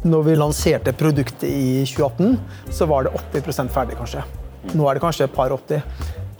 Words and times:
Når 0.00 0.22
vi 0.24 0.34
lanserte 0.38 0.94
produktet 0.96 1.44
i 1.44 1.82
2018, 1.84 2.38
så 2.72 2.86
var 2.88 3.04
det 3.04 3.12
80% 3.36 3.68
ferdig, 3.74 3.98
kanskje. 3.98 4.22
Nå 4.72 4.86
er 4.88 4.96
det 4.96 5.02
kanskje 5.04 5.26
et 5.26 5.34
par 5.34 5.52
80. 5.52 5.82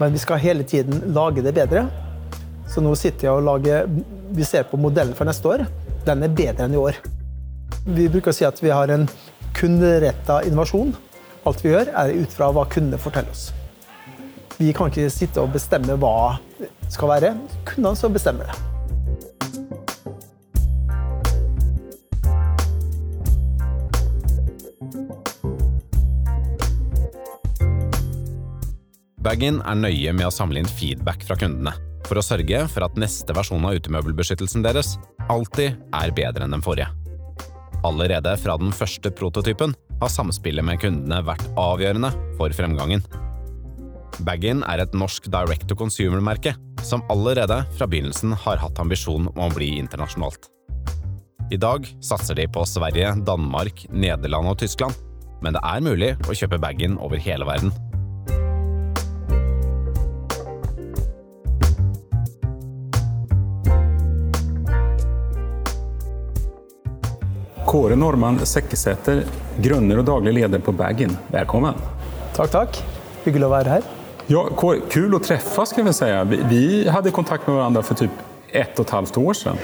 Men 0.00 0.14
vi 0.14 0.22
skal 0.22 0.40
hele 0.40 0.64
tiden 0.64 1.02
lage 1.12 1.44
det 1.44 1.52
bedre. 1.56 1.84
Så 2.70 2.80
nå 2.80 2.94
sitter 2.96 3.28
jeg 3.28 3.34
og 3.34 3.44
lager 3.44 3.88
Vi 4.30 4.46
ser 4.46 4.62
på 4.64 4.78
modellen 4.78 5.16
for 5.18 5.28
neste 5.28 5.48
år. 5.48 5.66
Den 6.06 6.22
er 6.22 6.32
bedre 6.32 6.64
enn 6.64 6.76
i 6.76 6.80
år. 6.80 6.96
Vi 7.84 8.08
bruker 8.08 8.32
å 8.32 8.36
si 8.36 8.46
at 8.48 8.62
vi 8.62 8.72
har 8.72 8.92
en 8.94 9.08
kunderetta 9.58 10.40
innovasjon. 10.46 10.94
Alt 11.44 11.64
vi 11.64 11.74
gjør, 11.74 11.92
er 11.92 12.16
ut 12.16 12.32
fra 12.32 12.52
hva 12.54 12.64
kundene 12.70 13.00
forteller 13.02 13.34
oss. 13.34 13.50
Vi 14.56 14.72
kan 14.76 14.92
ikke 14.92 15.10
sitte 15.12 15.42
og 15.42 15.52
bestemme 15.52 15.98
hva 16.00 16.38
det 16.60 16.70
skal 16.88 17.16
være. 17.16 17.36
Kundene 17.68 17.96
som 17.98 18.14
bestemmer 18.14 18.48
det. 18.48 18.69
Baggin 29.30 29.60
er 29.62 29.76
nøye 29.78 30.10
med 30.10 30.26
å 30.26 30.32
samle 30.34 30.58
inn 30.58 30.66
feedback 30.66 31.22
fra 31.22 31.36
kundene, 31.38 31.70
for 32.08 32.18
å 32.18 32.22
sørge 32.24 32.64
for 32.72 32.82
at 32.82 32.96
neste 32.98 33.30
versjon 33.36 33.62
av 33.62 33.76
utemøbelbeskyttelsen 33.78 34.64
deres 34.64 34.96
alltid 35.30 35.76
er 35.94 36.14
bedre 36.16 36.48
enn 36.48 36.56
den 36.56 36.64
forrige. 36.64 36.88
Allerede 37.86 38.32
fra 38.42 38.56
den 38.58 38.72
første 38.74 39.12
prototypen 39.14 39.76
har 40.00 40.10
samspillet 40.10 40.66
med 40.66 40.80
kundene 40.82 41.20
vært 41.28 41.44
avgjørende 41.54 42.10
for 42.40 42.50
fremgangen. 42.58 43.04
Baggin 44.26 44.64
er 44.66 44.82
et 44.82 44.96
norsk 44.98 45.28
direct 45.30 45.68
to 45.70 45.78
consumer-merke 45.78 46.56
som 46.82 47.06
allerede 47.14 47.60
fra 47.76 47.86
begynnelsen 47.86 48.34
har 48.34 48.58
hatt 48.58 48.82
ambisjon 48.82 49.30
om 49.30 49.44
å 49.46 49.52
bli 49.54 49.76
internasjonalt. 49.78 50.50
I 51.54 51.60
dag 51.68 51.86
satser 52.02 52.34
de 52.34 52.48
på 52.50 52.66
Sverige, 52.66 53.14
Danmark, 53.30 53.86
Nederland 53.94 54.50
og 54.56 54.58
Tyskland, 54.64 54.98
men 55.38 55.54
det 55.54 55.62
er 55.62 55.86
mulig 55.86 56.12
å 56.26 56.34
kjøpe 56.34 56.58
Baggin 56.66 56.98
over 56.98 57.22
hele 57.22 57.46
verden. 57.46 57.70
Kåre 67.70 67.94
Normann 67.94 68.40
Sekkesæter, 68.42 69.20
grunner 69.62 70.00
og 70.00 70.06
daglig 70.08 70.32
leder 70.40 70.58
på 70.58 70.72
Baggin. 70.74 71.12
Velkommen. 71.30 71.76
Takk, 72.34 72.50
takk. 72.50 72.78
Hyggelig 73.22 73.46
å 73.46 73.50
være 73.52 73.76
her. 73.76 73.86
Ja, 74.26 74.42
Kåre, 74.58 74.80
kul 74.90 75.14
å 75.14 75.20
treffe, 75.22 75.62
skal 75.70 75.86
vi 75.86 75.92
si. 75.94 76.08
Vi, 76.32 76.40
vi 76.50 76.64
hadde 76.90 77.12
kontakt 77.14 77.46
med 77.46 77.54
hverandre 77.54 77.84
for 77.86 78.00
typ 78.00 78.16
ett 78.50 78.74
og 78.74 78.88
et 78.88 78.94
halvt 78.96 79.20
år 79.22 79.38
siden. 79.38 79.62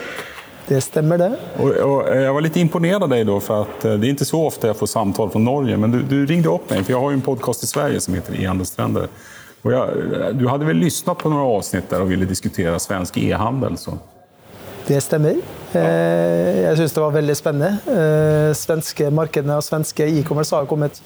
Det 0.68 0.78
stemmer, 0.86 1.18
det. 1.18 1.32
Og, 1.58 1.74
og 1.82 1.98
jeg 2.14 2.30
var 2.38 2.46
litt 2.46 2.62
imponert 2.62 3.02
av 3.02 3.10
deg, 3.10 3.27
da, 3.27 3.40
for 3.42 3.74
eh, 3.82 3.98
det 3.98 4.06
er 4.06 4.14
ikke 4.14 4.30
så 4.30 4.44
ofte 4.52 4.70
jeg 4.70 4.78
får 4.78 4.92
samtale 4.94 5.34
fra 5.34 5.42
Norge. 5.42 5.82
Men 5.82 5.98
du, 5.98 5.98
du 6.06 6.16
ringte 6.30 6.54
opp 6.54 6.70
meg, 6.70 6.86
for 6.86 6.94
jeg 6.94 7.02
har 7.02 7.10
jo 7.10 7.18
en 7.18 7.27
podkast 7.27 7.66
i 7.66 7.72
Sverige 7.74 8.06
som 8.06 8.14
heter. 8.14 8.38
Og 9.66 9.72
jeg, 9.74 10.34
du 10.38 10.46
hadde 10.46 10.70
vel 10.70 10.78
lyttet 10.78 11.10
på 11.18 11.34
noen 11.34 11.42
avsnitt 11.42 11.90
der 11.90 12.06
og 12.06 12.14
ville 12.14 12.30
diskutere 12.30 12.78
svensk 12.78 13.18
e-handel? 13.18 13.74
Det 14.86 15.02
stemmer. 15.02 15.42
Eh, 15.77 16.62
jeg 16.64 16.78
syns 16.80 16.96
det 16.96 17.02
var 17.02 17.14
veldig 17.14 17.36
spennende. 17.38 17.92
Eh, 17.92 18.50
svenske 18.56 19.10
markedene 19.14 19.58
og 19.60 19.64
svenske 19.66 20.08
e-commerce 20.18 20.56
har 20.56 20.68
kommet 20.70 21.00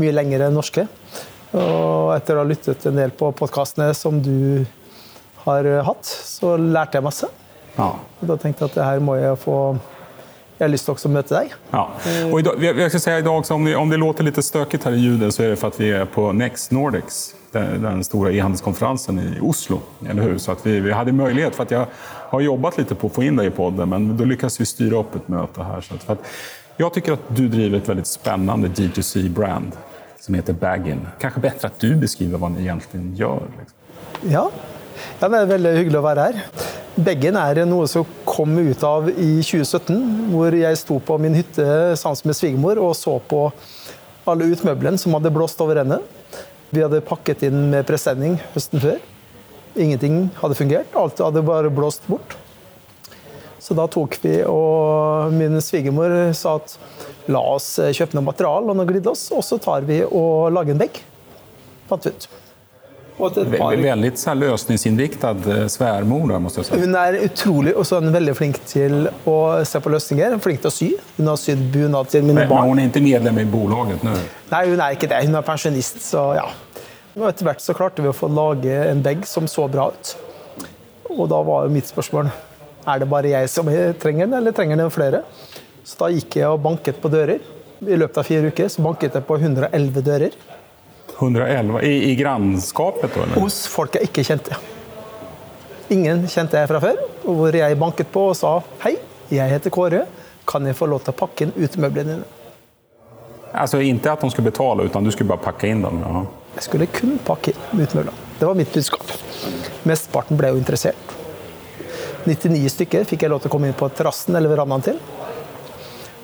mye 0.00 0.14
lenger 0.14 0.46
enn 0.46 0.56
norske. 0.56 0.86
Og 1.52 2.14
etter 2.14 2.38
å 2.38 2.44
ha 2.44 2.48
lyttet 2.48 2.86
en 2.88 2.96
del 2.96 3.12
på 3.16 3.28
podkastene 3.36 3.90
som 3.96 4.22
du 4.24 4.64
har 5.44 5.66
hatt, 5.84 6.06
så 6.06 6.54
lærte 6.56 6.98
jeg 6.98 7.04
masse. 7.04 7.28
Ja. 7.76 7.94
Da 8.20 8.36
tenkte 8.36 8.64
jeg 8.64 8.72
at 8.72 8.78
det 8.78 8.86
her 8.86 9.02
må 9.04 9.16
jeg 9.16 9.38
få 9.40 9.56
Jeg 10.58 10.66
har 10.68 10.70
lyst 10.70 10.86
til 10.86 10.94
å 10.94 11.10
møte 11.10 11.34
deg. 11.34 11.54
Ja. 11.72 11.80
Og 12.28 12.36
i 12.38 12.42
dag, 12.46 12.60
jeg 12.62 12.90
skal 12.92 13.00
si 13.02 13.14
i 13.18 13.24
dag, 13.26 13.48
om, 13.50 13.64
det, 13.66 13.72
om 13.74 13.90
det 13.90 13.98
låter 13.98 14.28
litt 14.28 14.36
støkete 14.38 14.86
her 14.86 14.94
i 14.94 15.00
ljudet, 15.02 15.32
så 15.34 15.42
er 15.42 15.54
det 15.54 15.58
for 15.58 15.74
at 15.74 15.80
vi 15.80 15.88
er 15.90 16.04
på 16.06 16.28
Next 16.38 16.70
Nordics, 16.70 17.32
den, 17.52 17.82
den 17.82 18.04
store 18.04 18.32
e-handelskonferansen 18.34 19.18
i 19.18 19.40
Oslo. 19.40 19.80
Eller 20.08 20.22
hur? 20.22 20.38
Så 20.38 20.52
att 20.52 20.66
vi, 20.66 20.80
vi 20.80 20.92
hadde 20.92 21.12
mulighet, 21.12 21.54
for 21.54 21.62
att 21.62 21.70
jeg 21.70 21.86
har 22.30 22.40
jobbet 22.40 22.78
litt 22.78 22.98
på 22.98 23.10
å 23.10 23.12
få 23.12 23.24
inn 23.28 23.36
deg 23.36 23.50
i 23.50 23.54
podden, 23.54 23.88
men 23.88 24.10
da 24.16 24.24
lyckades 24.24 24.60
vi 24.60 24.66
styre 24.66 25.00
opp 25.02 25.16
et 25.16 25.28
møte 25.28 25.62
här. 25.62 25.80
Så 25.80 25.94
att, 25.94 26.02
för 26.02 26.12
att 26.12 26.26
jeg 26.76 26.92
tycker 26.92 27.12
at 27.12 27.24
du 27.28 27.48
driver 27.48 27.78
et 27.78 27.88
veldig 27.88 28.06
spennende 28.08 28.68
G2C-brand 28.68 29.76
som 30.20 30.34
heter 30.34 30.56
Baggin. 30.56 31.02
Kanskje 31.20 31.42
bedre 31.42 31.68
at 31.68 31.80
du 31.82 31.92
beskriver 32.00 32.40
hva 32.40 32.48
ni 32.52 32.64
egentlig 32.64 33.02
gjør? 33.18 33.44
Liksom. 33.58 34.30
Ja. 34.30 34.46
ja, 35.20 35.28
det 35.28 35.40
er 35.40 35.50
veldig 35.50 35.74
hyggelig 35.80 36.00
å 36.00 36.04
være 36.06 36.26
her. 36.28 36.40
Beggen 36.92 37.36
er 37.40 37.62
noe 37.68 37.88
som 37.90 38.08
kom 38.28 38.54
ut 38.58 38.82
av 38.86 39.10
i 39.12 39.30
2017, 39.42 40.00
hvor 40.32 40.54
jeg 40.56 40.80
sto 40.80 40.98
på 41.02 41.18
min 41.20 41.36
hytte 41.36 41.66
sammen 41.98 42.30
med 42.30 42.38
svigermor 42.38 42.80
og 42.82 42.94
så 42.96 43.18
på 43.28 43.46
alle 44.28 44.50
utmøblene 44.52 45.00
som 45.00 45.16
hadde 45.16 45.32
blåst 45.34 45.60
over 45.64 45.82
ende. 45.82 45.98
Vi 46.72 46.80
hadde 46.80 47.02
pakket 47.04 47.42
inn 47.44 47.66
med 47.68 47.84
presenning 47.84 48.38
høsten 48.54 48.80
før. 48.80 49.00
Ingenting 49.76 50.30
hadde 50.38 50.56
fungert. 50.56 50.94
Alt 50.96 51.20
hadde 51.20 51.42
bare 51.44 51.68
blåst 51.72 52.06
bort. 52.08 52.38
Så 53.60 53.76
da 53.76 53.84
tok 53.92 54.16
vi, 54.24 54.38
og 54.48 55.34
min 55.36 55.60
svigermor 55.62 56.32
sa 56.34 56.56
at 56.58 56.72
la 57.30 57.42
oss 57.52 57.74
kjøpe 57.76 58.16
noe 58.16 58.26
material 58.26 58.72
og 58.72 58.78
noe 58.78 58.88
glidelås, 58.88 59.28
og 59.36 59.44
så 59.44 59.60
tar 59.62 59.84
vi 59.86 60.00
og 60.08 60.48
lager 60.56 60.72
en 60.72 60.80
begg. 60.80 60.96
Fant 61.92 62.08
vi 62.08 62.14
ut. 62.16 62.26
Par- 63.18 63.76
Veldig 63.76 64.18
så 64.18 64.30
här 64.30 64.34
løsningsinriktad 64.34 65.36
eh, 65.46 65.66
svärmor, 65.66 66.28
da, 66.28 66.38
måste 66.38 66.60
jeg 66.60 66.66
si. 66.66 66.78
Hun 66.80 66.94
er 66.96 67.18
utrolig 67.26 67.74
og 67.76 67.84
så 67.86 67.98
er 67.98 68.06
hun 68.06 68.14
veldig 68.14 68.34
flink 68.38 68.58
til 68.66 69.08
å 69.28 69.36
se 69.68 69.80
på 69.84 69.92
løsninger. 69.92 70.38
Flink 70.42 70.62
til 70.64 70.70
å 70.70 70.74
sy. 70.74 70.88
Hun 71.18 71.28
har 71.30 71.36
sydd 71.40 71.62
bunad 71.74 72.08
til 72.12 72.24
mine 72.24 72.40
Men 72.40 72.48
barn. 72.50 72.68
hun 72.72 72.80
er 72.82 72.88
ikke 72.90 73.02
medlem 73.04 73.38
i 73.42 73.44
bolaget 73.52 74.02
nå? 74.06 74.14
Nei, 74.52 74.62
hun 74.70 74.80
er 74.80 74.96
ikke 74.96 75.10
det. 75.12 75.20
Hun 75.28 75.36
er 75.38 75.44
pensjonist, 75.46 76.00
så 76.06 76.24
ja. 76.38 76.46
Og 77.18 77.26
etter 77.28 77.44
hvert 77.50 77.60
så 77.60 77.74
klarte 77.76 78.00
vi 78.02 78.08
å 78.08 78.16
få 78.16 78.30
lage 78.32 78.78
en 78.88 79.02
bag 79.04 79.26
som 79.28 79.44
så 79.50 79.68
bra 79.70 79.90
ut. 79.92 80.14
Og 81.12 81.26
da 81.28 81.42
var 81.44 81.66
jo 81.68 81.74
mitt 81.74 81.90
spørsmål 81.92 82.30
er 82.88 82.98
det 82.98 83.06
bare 83.12 83.28
jeg 83.30 83.50
som 83.52 83.68
trenger 84.00 84.24
den, 84.26 84.34
eller 84.40 84.54
trenger 84.56 84.80
den 84.80 84.90
flere. 84.90 85.20
Så 85.84 85.98
da 86.00 86.08
gikk 86.10 86.40
jeg 86.40 86.48
og 86.48 86.62
banket 86.64 86.98
på 87.02 87.10
dører. 87.12 87.38
I 87.82 87.96
løpet 87.98 88.18
av 88.18 88.26
fire 88.26 88.48
uker 88.48 88.68
så 88.72 88.82
banket 88.82 89.14
jeg 89.18 89.26
på 89.28 89.36
111 89.38 90.02
dører 90.06 90.34
111? 91.18 91.82
I, 91.82 92.10
i 92.10 92.14
grannskapet. 92.18 93.16
Eller? 93.16 93.40
hos 93.40 93.62
folk 93.70 93.96
jeg 93.98 94.10
ikke 94.10 94.24
kjente. 94.26 94.58
Ingen 95.92 96.26
kjente 96.30 96.60
jeg 96.60 96.70
fra 96.70 96.80
før. 96.82 97.00
Hvor 97.22 97.56
jeg 97.56 97.78
banket 97.80 98.12
på 98.12 98.28
og 98.30 98.36
sa 98.38 98.58
hei, 98.86 98.96
jeg 99.32 99.52
heter 99.52 99.74
Kåre. 99.74 100.04
Kan 100.48 100.66
jeg 100.66 100.76
få 100.76 100.88
lov 100.90 101.04
til 101.04 101.14
å 101.14 101.18
pakke 101.20 101.46
inn 101.46 101.54
utemøblene 101.54 102.16
dine? 102.16 102.38
Altså 103.52 103.82
Ikke 103.84 104.14
at 104.14 104.22
de 104.24 104.30
skulle 104.32 104.48
betale, 104.48 104.88
utan 104.88 105.04
du 105.04 105.12
skulle 105.12 105.28
bare 105.28 105.44
pakke 105.44 105.68
inn 105.68 105.84
dem? 105.84 106.00
Ja. 106.02 106.22
Jeg 106.56 106.66
skulle 106.66 106.88
kun 106.90 107.18
pakke 107.24 107.52
inn 107.52 107.82
utemøblene. 107.84 108.16
Det 108.40 108.48
var 108.48 108.58
mitt 108.58 108.72
budskap. 108.74 109.12
Mesteparten 109.88 110.40
ble 110.40 110.50
jo 110.52 110.60
interessert. 110.60 111.16
99 112.24 112.70
stykker 112.70 113.06
fikk 113.08 113.24
jeg 113.24 113.32
lov 113.32 113.42
til 113.42 113.50
å 113.50 113.54
komme 113.54 113.68
inn 113.70 113.76
på 113.78 113.88
terrassen 113.94 114.36
eller 114.38 114.50
verandaen 114.52 114.84
til. 114.86 115.00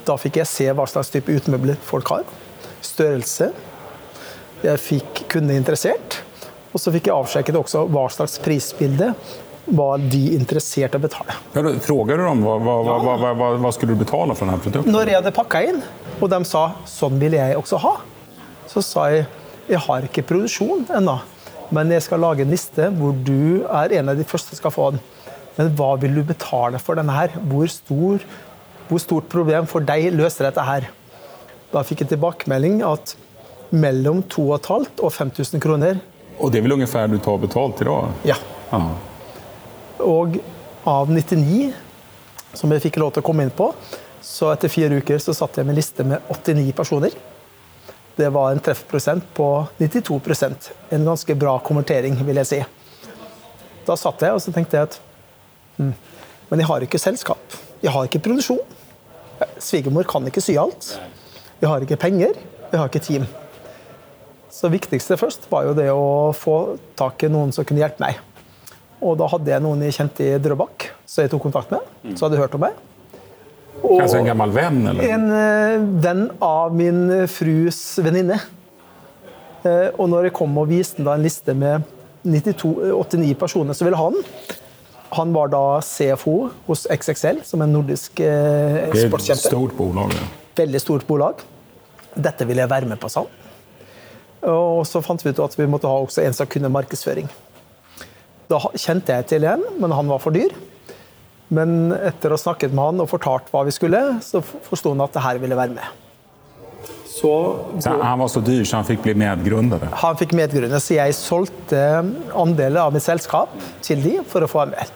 Da 0.06 0.16
fikk 0.16 0.38
jeg 0.40 0.48
se 0.48 0.68
hva 0.72 0.86
slags 0.88 1.10
type 1.12 1.32
utemøbler 1.32 1.78
folk 1.84 2.10
har. 2.14 2.28
Størrelse. 2.84 3.50
Jeg 4.64 4.82
fikk 4.82 5.22
kundene 5.30 5.60
interessert. 5.60 6.22
Og 6.74 6.82
så 6.82 6.92
fikk 6.94 7.08
jeg 7.08 7.16
avsjekket 7.16 7.58
også 7.58 7.84
hva 7.88 8.08
slags 8.12 8.38
prisbilde 8.42 9.12
var 9.68 10.00
de 10.00 10.20
interessert 10.36 10.94
i 10.94 10.98
å 10.98 11.02
betale. 11.02 11.34
Ja, 11.52 11.62
då 11.62 11.74
Frågade 11.84 12.22
du 12.22 12.28
dem 12.28 12.44
hva, 12.44 12.56
hva, 12.56 12.76
hva, 13.04 13.16
hva, 13.36 13.50
hva 13.60 13.72
skulle 13.74 13.96
du 13.96 14.00
betale 14.00 14.36
for 14.36 14.48
denne 14.48 14.60
produkten? 14.64 14.92
Når 14.92 15.10
jeg 15.10 15.20
hadde 15.20 15.34
pakka 15.36 15.62
inn, 15.68 15.82
og 16.18 16.30
de 16.32 16.40
sa 16.48 16.62
sånn 16.88 17.20
vil 17.20 17.36
jeg 17.36 17.58
også 17.58 17.80
ha, 17.84 17.94
så 18.68 18.84
sa 18.84 19.08
jeg 19.12 19.26
jeg 19.68 19.82
har 19.84 20.04
ikke 20.06 20.24
produksjon 20.24 20.86
ennå, 20.96 21.18
men 21.76 21.90
jeg 21.92 22.06
skal 22.06 22.22
lage 22.24 22.40
en 22.40 22.52
liste 22.52 22.86
hvor 22.96 23.12
du 23.12 23.66
er 23.68 23.92
en 23.98 24.08
av 24.08 24.16
de 24.16 24.24
første 24.24 24.54
som 24.54 24.62
skal 24.62 24.72
få 24.72 24.86
den. 24.94 25.02
Men 25.58 25.74
hva 25.76 25.90
vil 26.00 26.14
du 26.16 26.22
betale 26.24 26.80
for 26.80 26.96
denne 26.96 27.12
her? 27.12 27.34
Hvor, 27.50 27.68
stor, 27.68 28.24
hvor 28.88 29.02
stort 29.02 29.28
problem 29.28 29.68
for 29.68 29.84
deg 29.84 30.08
løser 30.16 30.48
dette 30.48 30.64
her? 30.64 30.88
Da 31.74 31.82
fikk 31.84 32.06
jeg 32.06 32.14
tilbakemelding 32.14 32.80
at 32.88 33.12
mellom 33.70 34.22
2500 34.22 35.02
og 35.02 35.12
5000 35.12 35.60
kroner. 35.60 36.00
Og 36.38 36.52
det 36.52 36.60
vel 36.60 36.72
ungefär 36.72 37.08
du 37.08 37.18
tar 37.18 37.38
betalt 37.38 37.80
i 37.80 37.84
dag? 37.84 38.12
Ja. 38.22 38.36
Aha. 38.70 38.94
Og 39.98 40.38
av 40.84 41.10
99 41.10 41.72
som 42.54 42.72
jeg 42.72 42.82
fikk 42.86 42.98
lov 43.02 43.12
til 43.12 43.22
å 43.22 43.26
komme 43.26 43.44
inn 43.44 43.54
på, 43.54 43.72
så 44.24 44.52
etter 44.52 44.72
fire 44.72 45.00
uker 45.00 45.20
så 45.22 45.34
satt 45.36 45.58
jeg 45.58 45.68
med 45.68 45.78
liste 45.78 46.06
med 46.06 46.24
89 46.32 46.72
personer. 46.76 47.14
Det 48.18 48.28
var 48.34 48.50
en 48.50 48.60
treffprosent 48.62 49.26
på 49.34 49.46
92% 49.78 50.70
En 50.90 51.04
ganske 51.06 51.34
bra 51.38 51.52
konvertering, 51.62 52.16
vil 52.26 52.40
jeg 52.42 52.48
si. 52.50 52.58
Da 53.86 53.94
satt 53.96 54.24
jeg 54.26 54.34
og 54.34 54.42
så 54.42 54.52
tenkte 54.52 54.76
jeg 54.76 54.88
at 54.88 54.96
hm, 55.76 55.92
Men 56.50 56.62
jeg 56.62 56.66
har 56.66 56.82
ikke 56.82 56.98
selskap. 56.98 57.58
Jeg 57.82 57.92
har 57.94 58.08
ikke 58.08 58.22
produksjon. 58.24 58.58
Svigermor 59.62 60.08
kan 60.08 60.26
ikke 60.26 60.42
sy 60.42 60.56
alt. 60.58 60.96
Jeg 61.60 61.70
har 61.70 61.84
ikke 61.84 62.00
penger. 62.00 62.34
Jeg 62.72 62.80
har 62.80 62.90
ikke 62.90 63.04
team. 63.04 63.28
Så 64.58 64.66
det 64.66 64.80
viktigste 64.80 65.14
først 65.14 65.44
var 65.52 65.68
jo 65.68 65.74
det 65.78 65.86
å 65.94 66.34
få 66.34 66.74
tak 66.98 67.22
i 67.22 67.30
noen 67.30 67.52
som 67.54 67.62
kunne 67.66 67.78
hjelpe 67.78 68.02
meg. 68.02 68.16
Og 68.98 69.14
da 69.20 69.28
hadde 69.30 69.52
jeg 69.52 69.62
noen 69.62 69.84
jeg 69.86 69.94
kjente 69.94 70.24
i 70.26 70.40
Drøbak, 70.42 70.88
som 71.06 71.22
jeg 71.22 71.30
tok 71.30 71.44
kontakt 71.46 71.70
med. 71.70 71.84
Så 72.18 72.26
hadde 72.26 72.34
jeg 72.34 72.42
hørt 72.42 72.56
om 72.58 72.64
meg. 72.66 72.80
Og 73.78 74.00
Kanskje 74.00 74.24
en 74.24 74.26
gammel 74.32 74.56
venn? 74.56 74.80
Eller? 74.90 75.12
En 75.14 75.28
uh, 75.30 75.86
venn 76.02 76.24
av 76.42 76.74
min 76.74 77.04
frus 77.30 77.78
venninne. 78.02 78.40
Uh, 79.62 79.94
og 79.94 80.08
når 80.10 80.26
jeg 80.26 80.36
kom 80.40 80.58
og 80.58 80.66
viste 80.72 81.06
en 81.06 81.22
liste 81.22 81.54
med 81.54 81.86
92, 82.26 82.74
89 82.98 83.32
personer 83.38 83.78
som 83.78 83.86
ville 83.86 83.98
ha 83.98 84.08
den 84.10 84.24
Han 85.14 85.30
var 85.36 85.52
da 85.54 85.62
CFO 85.86 86.48
hos 86.66 86.82
XXL, 86.90 87.44
som 87.46 87.62
er 87.62 87.70
en 87.70 87.78
nordisk 87.78 88.18
eksportkjempe. 88.26 89.38
Er 89.38 89.38
et 89.38 89.46
stort 89.46 89.78
bolag. 89.78 90.18
Ja. 90.18 90.30
Veldig 90.66 90.82
stort 90.82 91.06
bolag. 91.06 91.46
Dette 92.18 92.42
ville 92.48 92.66
jeg 92.66 92.74
være 92.74 92.90
med 92.90 92.98
på, 92.98 93.06
sa 93.06 93.22
han. 93.22 93.47
Og 94.46 94.84
så 94.86 95.02
fant 95.02 95.22
vi 95.24 95.32
ut 95.32 95.42
at 95.42 95.56
vi 95.58 95.66
måtte 95.70 95.90
ha 95.90 96.00
også 96.04 96.22
en 96.22 96.36
som 96.36 96.48
kunne 96.50 96.70
markedsføring. 96.70 97.30
Da 98.48 98.60
kjente 98.78 99.16
jeg 99.16 99.28
til 99.34 99.46
en, 99.48 99.64
men 99.80 99.92
han 99.92 100.08
var 100.08 100.22
for 100.22 100.34
dyr. 100.34 100.54
Men 101.52 101.94
etter 101.96 102.30
å 102.30 102.36
ha 102.36 102.42
snakket 102.42 102.74
med 102.76 102.90
han 102.90 103.02
og 103.04 103.10
fortalt 103.10 103.48
hva 103.52 103.64
vi 103.66 103.72
skulle, 103.74 104.02
så 104.24 104.42
forsto 104.44 104.92
han 104.92 105.04
at 105.04 105.16
det 105.16 105.24
her 105.24 105.40
ville 105.42 105.58
være 105.58 105.74
med. 105.76 106.04
Så, 107.08 107.32
så, 107.82 107.96
han 107.98 108.20
var 108.20 108.28
så 108.30 108.40
dyr 108.44 108.62
så 108.68 108.78
han 108.78 108.86
fikk 108.86 109.02
bli 109.02 109.14
medgrunner? 109.18 109.88
Han 110.04 110.18
fikk 110.20 110.36
medgrunner, 110.38 110.78
så 110.78 111.00
jeg 111.00 111.16
solgte 111.18 111.80
andeler 112.38 112.84
av 112.84 112.94
mitt 112.94 113.02
selskap 113.02 113.56
til 113.82 114.04
de 114.04 114.18
for 114.28 114.44
å 114.44 114.50
få 114.50 114.62
være 114.62 114.76
med. 114.76 114.92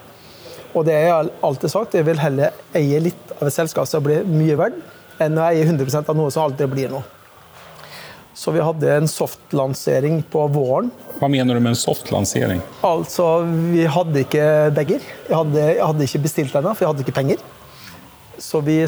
Og 0.72 0.86
det 0.86 0.94
har 1.08 1.32
alltid 1.44 1.72
sagt, 1.72 1.96
jeg 1.98 2.06
vil 2.06 2.20
heller 2.20 2.54
eie 2.78 3.00
litt 3.02 3.34
av 3.40 3.48
et 3.48 3.56
selskap 3.56 3.88
som 3.90 4.04
blir 4.04 4.22
mye 4.28 4.54
verdt, 4.60 4.78
enn 5.20 5.36
å 5.40 5.48
eie 5.50 5.66
100% 5.66 6.08
av 6.08 6.16
noe 6.16 6.30
som 6.32 6.46
aldri 6.46 6.68
blir 6.70 6.92
noe. 6.92 7.02
Så 8.34 8.50
vi 8.50 8.60
hadde 8.64 8.94
en 8.94 9.08
softlansering 9.08 10.22
på 10.32 10.46
våren. 10.48 10.88
Hva 11.20 11.28
mener 11.28 11.54
du 11.54 11.60
med 11.60 11.74
en 11.74 11.78
softlansering? 11.78 12.62
Altså, 12.86 13.44
Vi 13.72 13.84
hadde 13.84 14.24
ikke 14.24 14.46
bager. 14.74 15.04
Jeg 15.28 15.36
hadde, 15.36 15.66
jeg 15.66 15.84
hadde 15.84 16.06
ikke 16.08 16.22
bestilt 16.24 16.56
ennå, 16.56 16.72
for 16.72 16.86
jeg 16.86 16.92
hadde 16.94 17.04
ikke 17.04 17.18
penger. 17.18 17.42
Så 18.40 18.62
vi 18.64 18.78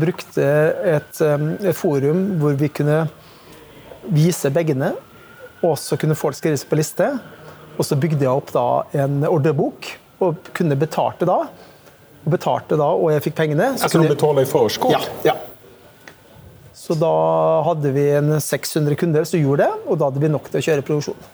brukte 0.00 0.46
et, 0.96 1.20
et, 1.20 1.76
forum 1.76 2.24
hvor 2.40 2.56
vi 2.58 2.70
kunne 2.72 3.04
vise 4.16 4.50
bagene, 4.54 4.94
og 5.62 5.76
så 5.78 5.98
kunne 6.00 6.16
folk 6.16 6.38
skrive 6.38 6.56
seg 6.58 6.70
på 6.70 6.78
liste. 6.80 7.10
Og 7.76 7.84
så 7.84 7.98
bygde 8.00 8.24
jeg 8.24 8.32
opp 8.32 8.52
da 8.54 8.66
en 9.04 9.20
ordrebok, 9.28 9.90
og 10.24 10.48
kunne 10.56 10.78
betalte 10.80 11.28
da. 11.28 11.42
Og 12.24 12.32
betalte 12.32 12.80
da, 12.80 12.88
og 12.96 13.12
jeg 13.12 13.28
fikk 13.28 13.36
pengene. 13.44 13.74
Så 13.76 13.90
altså 13.90 14.00
du 14.00 14.08
betaler 14.08 14.46
i 14.46 14.50
forskudd? 14.50 14.96
Ja, 14.96 15.04
ja. 15.28 15.36
Så 16.86 16.94
da 16.94 17.62
hadde 17.66 17.90
vi 17.90 18.04
en 18.14 18.40
600 18.40 18.94
kunder 18.94 19.24
som 19.26 19.40
gjorde 19.40 19.64
det, 19.64 19.86
og 19.90 19.98
da 19.98 20.06
hadde 20.06 20.20
vi 20.22 20.28
nok 20.30 20.46
til 20.52 20.60
å 20.60 20.66
kjøre 20.68 20.84
produksjon. 20.86 21.24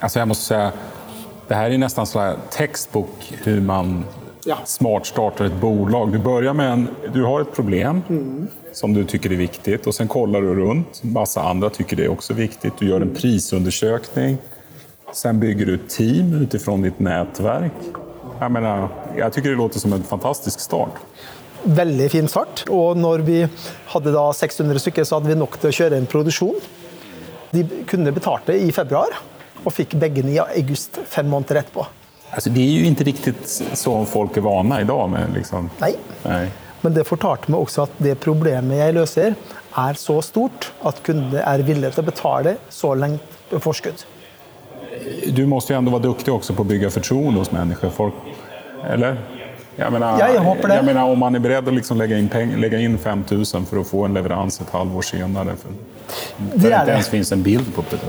Altså 0.00 0.18
jeg 0.18 0.30
må 0.30 0.34
si, 0.34 0.58
Det 1.46 1.58
her 1.58 1.70
er 1.70 1.82
nesten 1.82 2.06
sånn 2.06 2.42
tekstbok 2.54 3.28
hvordan 3.42 3.64
man 3.66 3.92
ja. 4.46 4.56
smart 4.66 5.06
starter 5.06 5.46
et 5.46 5.56
bolag. 5.62 6.10
Du 6.10 6.18
begynner 6.18 6.56
med 6.58 6.72
en, 6.72 6.84
du 7.14 7.20
har 7.26 7.44
et 7.44 7.52
problem 7.54 8.02
mm. 8.08 8.48
som 8.74 8.94
du 8.94 9.02
syns 9.04 9.26
er 9.26 9.36
viktig, 9.38 9.78
og 9.84 9.94
så 9.94 10.06
kollar 10.10 10.46
du 10.46 10.54
rundt. 10.58 11.02
Masse 11.06 11.42
andre 11.42 11.70
syns 11.74 11.94
det 11.94 12.06
er 12.06 12.14
også 12.14 12.38
viktig. 12.38 12.72
Du 12.78 12.86
gjør 12.88 13.06
en 13.06 13.14
prisundersøkning. 13.14 14.40
Så 15.14 15.34
bygger 15.34 15.66
du 15.66 15.74
et 15.74 15.88
team 15.90 16.34
ut 16.38 16.54
fra 16.62 16.76
ditt 16.82 16.98
nettverk. 17.02 17.78
Jeg, 18.40 18.50
mener, 18.54 18.88
jeg 19.18 19.34
syns 19.34 19.46
det 19.46 19.58
låter 19.58 19.82
som 19.82 19.94
en 19.94 20.06
fantastisk 20.06 20.62
start 20.62 20.98
veldig 21.64 22.08
fin 22.12 22.28
start. 22.30 22.64
Og 22.72 22.98
når 22.98 23.24
vi 23.26 23.40
hadde 23.92 24.14
da 24.14 24.26
600 24.36 24.82
stykker, 24.84 25.06
så 25.06 25.18
hadde 25.18 25.32
vi 25.32 25.38
nok 25.40 25.58
til 25.60 25.70
å 25.70 25.76
kjøre 25.80 26.00
en 26.00 26.08
produksjon. 26.10 26.58
De 27.50 27.64
kunne 27.90 28.14
betalte 28.14 28.54
i 28.54 28.70
februar, 28.74 29.16
og 29.60 29.74
fikk 29.74 29.98
begge 30.00 30.24
i 30.30 30.38
august, 30.40 31.00
fem 31.10 31.28
måneder 31.28 31.60
etterpå. 31.62 31.86
Altså, 32.30 32.52
det 32.54 32.62
er 32.62 32.76
jo 32.78 32.90
ikke 32.90 33.06
riktig 33.08 33.32
sånn 33.44 34.06
folk 34.08 34.36
er 34.38 34.44
vana 34.46 34.78
i 34.80 34.86
dag 34.88 35.02
med. 35.10 35.34
Liksom. 35.34 35.70
Nei. 35.82 35.94
Nei. 36.24 36.44
Men 36.80 36.94
det 36.96 37.04
fortalte 37.08 37.50
meg 37.52 37.60
også 37.60 37.84
at 37.88 37.98
det 38.00 38.14
problemet 38.22 38.78
jeg 38.78 38.96
løser, 38.96 39.34
er 39.80 39.98
så 40.00 40.16
stort 40.24 40.70
at 40.86 41.02
kundene 41.06 41.42
er 41.46 41.62
villige 41.66 41.92
til 41.94 42.02
å 42.02 42.08
betale 42.08 42.56
så 42.72 42.94
lenge 42.98 43.60
forskudd. 43.60 44.06
Du 45.34 45.44
må 45.48 45.60
jo 45.62 45.80
være 45.80 46.02
dyktig 46.06 46.32
også 46.32 46.54
på 46.56 46.64
å 46.64 46.70
bygge 46.70 46.90
fortroende 46.94 47.42
hos 47.42 47.52
mennesker. 47.54 47.92
Folk, 47.94 48.16
eller? 48.86 49.18
Jeg 49.80 49.92
mener, 49.94 50.18
ja, 50.20 50.28
jeg 50.34 50.44
håper 50.44 50.68
det. 50.68 50.74
Jag 50.76 50.84
menar, 50.84 51.08
om 51.08 51.18
man 51.18 51.34
er 51.34 51.40
beredd 51.40 51.68
att 51.68 51.74
liksom 51.74 51.98
legge, 51.98 52.18
inn 52.18 52.28
peng, 52.28 52.52
legge 52.60 52.80
inn 52.84 52.98
5000 52.98 53.66
for 53.66 53.80
å 53.80 53.84
få 53.86 54.04
en 54.04 54.16
leverans 54.16 54.60
et 54.60 54.72
halvår 54.74 55.06
senare, 55.08 55.54
för, 55.56 55.78
for 56.06 56.66
det 56.66 56.72
ikke 56.72 56.96
ens 56.98 57.08
finnes 57.08 57.32
en 57.32 57.42
bild 57.42 57.70
på 57.74 57.84
det. 57.90 58.00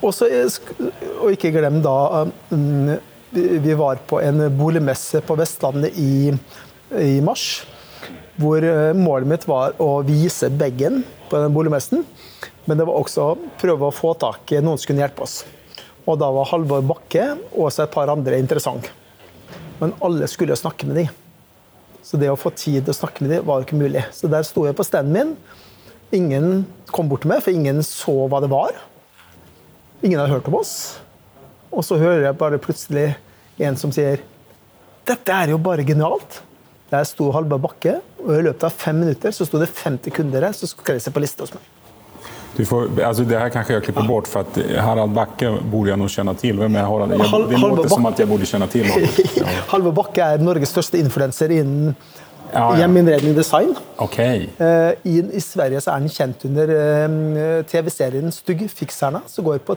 Och, 0.00 0.14
og 1.20 1.32
ikke 1.32 1.48
inte 1.48 1.70
da 1.70 2.26
då, 2.48 2.96
Vi 3.30 3.74
var 3.74 3.96
på 3.96 4.20
en 4.20 4.58
boligmesse 4.58 5.20
på 5.20 5.34
Vestlandet 5.36 5.98
i, 5.98 6.32
i 6.98 7.20
mars. 7.20 7.66
Hvor 8.38 8.62
uh, 8.64 8.94
målet 8.94 9.28
mitt 9.28 9.48
var 9.48 9.74
å 9.82 10.00
vise 10.06 10.50
bäggen 10.50 11.02
på 11.28 11.36
den 11.36 11.54
boligmässan, 11.54 12.04
Men 12.64 12.78
det 12.78 12.84
var 12.84 12.98
også 13.00 13.22
å 13.24 13.36
prøve 13.60 13.88
å 13.88 13.94
få 13.94 14.14
tak 14.20 14.52
i 14.52 14.60
noen 14.60 14.78
som 14.78 14.90
kunne 14.90 15.00
hjelpe 15.00 15.24
oss. 15.24 15.40
Og 16.04 16.18
da 16.20 16.28
var 16.32 16.48
Halvor 16.50 16.82
Bakke 16.84 17.30
og 17.54 17.70
et 17.70 17.92
par 17.92 18.12
andre 18.12 18.38
interessante. 18.40 18.92
Men 19.78 19.94
alle 20.04 20.28
skulle 20.30 20.54
jo 20.54 20.60
snakke 20.60 20.88
med 20.88 21.02
dem. 21.02 21.14
Så 22.02 22.18
det 22.20 22.30
å 22.32 22.38
få 22.38 22.50
tid 22.56 22.84
til 22.84 22.94
å 22.94 22.96
snakke 22.96 23.24
med 23.24 23.34
dem 23.34 23.46
var 23.46 23.60
jo 23.60 23.68
ikke 23.68 23.78
mulig. 23.78 24.04
Så 24.16 24.30
der 24.30 24.46
sto 24.46 24.64
jeg 24.66 24.76
på 24.78 24.86
standen 24.86 25.14
min. 25.14 25.34
Ingen 26.14 26.62
kom 26.94 27.10
bort 27.10 27.24
til 27.24 27.32
meg, 27.34 27.42
for 27.44 27.52
ingen 27.52 27.82
så 27.84 28.14
hva 28.30 28.40
det 28.40 28.48
var. 28.52 28.78
Ingen 30.00 30.20
hadde 30.20 30.32
hørt 30.32 30.48
om 30.48 30.56
oss. 30.60 30.74
Og 31.68 31.84
så 31.84 31.98
hører 32.00 32.24
jeg 32.24 32.38
bare 32.40 32.60
plutselig 32.62 33.10
en 33.60 33.76
som 33.76 33.92
sier 33.92 34.22
Dette 35.08 35.32
er 35.32 35.52
jo 35.52 35.60
bare 35.60 35.84
genialt. 35.88 36.42
Der 36.88 37.04
sto 37.08 37.28
Halvard 37.32 37.60
Bakke, 37.64 37.98
og 38.22 38.32
i 38.32 38.44
løpet 38.46 38.64
av 38.68 38.76
fem 38.76 38.96
minutter 39.02 39.32
så 39.34 39.44
sto 39.44 39.60
det 39.60 39.68
50 39.68 40.12
kunder 40.16 40.44
der 40.44 40.56
som 40.56 40.70
skrev 40.70 41.00
seg 41.04 41.12
på 41.12 41.20
lista 41.20 41.44
hos 41.44 41.52
meg. 41.56 41.64
Du 42.56 42.64
får, 42.64 43.02
alltså 43.02 43.22
det 43.22 43.38
här 43.38 43.48
kanske 43.48 43.72
jag 43.72 43.84
klipper 43.84 44.02
bort 44.02 44.28
för 44.28 44.40
att 44.40 44.58
Harald 44.78 45.12
Backe 45.12 45.58
borde 45.72 45.90
jag 45.90 45.98
nog 45.98 46.10
känna 46.10 46.34
till. 46.34 46.58
Vem 46.58 46.76
är 46.76 46.82
Harald? 46.82 47.12
Jag, 47.12 47.50
det 47.50 47.56
låter 47.56 47.88
som 47.88 48.06
att 48.06 48.18
jag 48.18 48.28
borde 48.28 48.46
känna 48.46 48.66
till 48.66 48.90
honom. 48.90 49.08
Ja. 49.34 49.44
Halvor 49.68 49.92
Bakke 49.92 50.24
er 50.34 50.38
Norges 50.42 50.70
største 50.72 50.98
influencer 50.98 51.50
innen 51.50 51.94
ja, 52.52 52.58
ja. 52.58 52.78
hjemmeinnredning 52.80 53.36
design. 53.36 53.74
Okay. 53.96 54.48
Uh, 54.60 54.92
i, 55.02 55.22
I, 55.32 55.40
Sverige 55.40 55.80
så 55.80 55.92
er 55.92 56.00
han 56.00 56.08
kjent 56.08 56.44
under 56.48 56.72
uh, 56.72 57.62
TV-serien 57.68 58.32
Styggfikserne, 58.34 59.22
som 59.26 59.46
går 59.46 59.62
på 59.66 59.76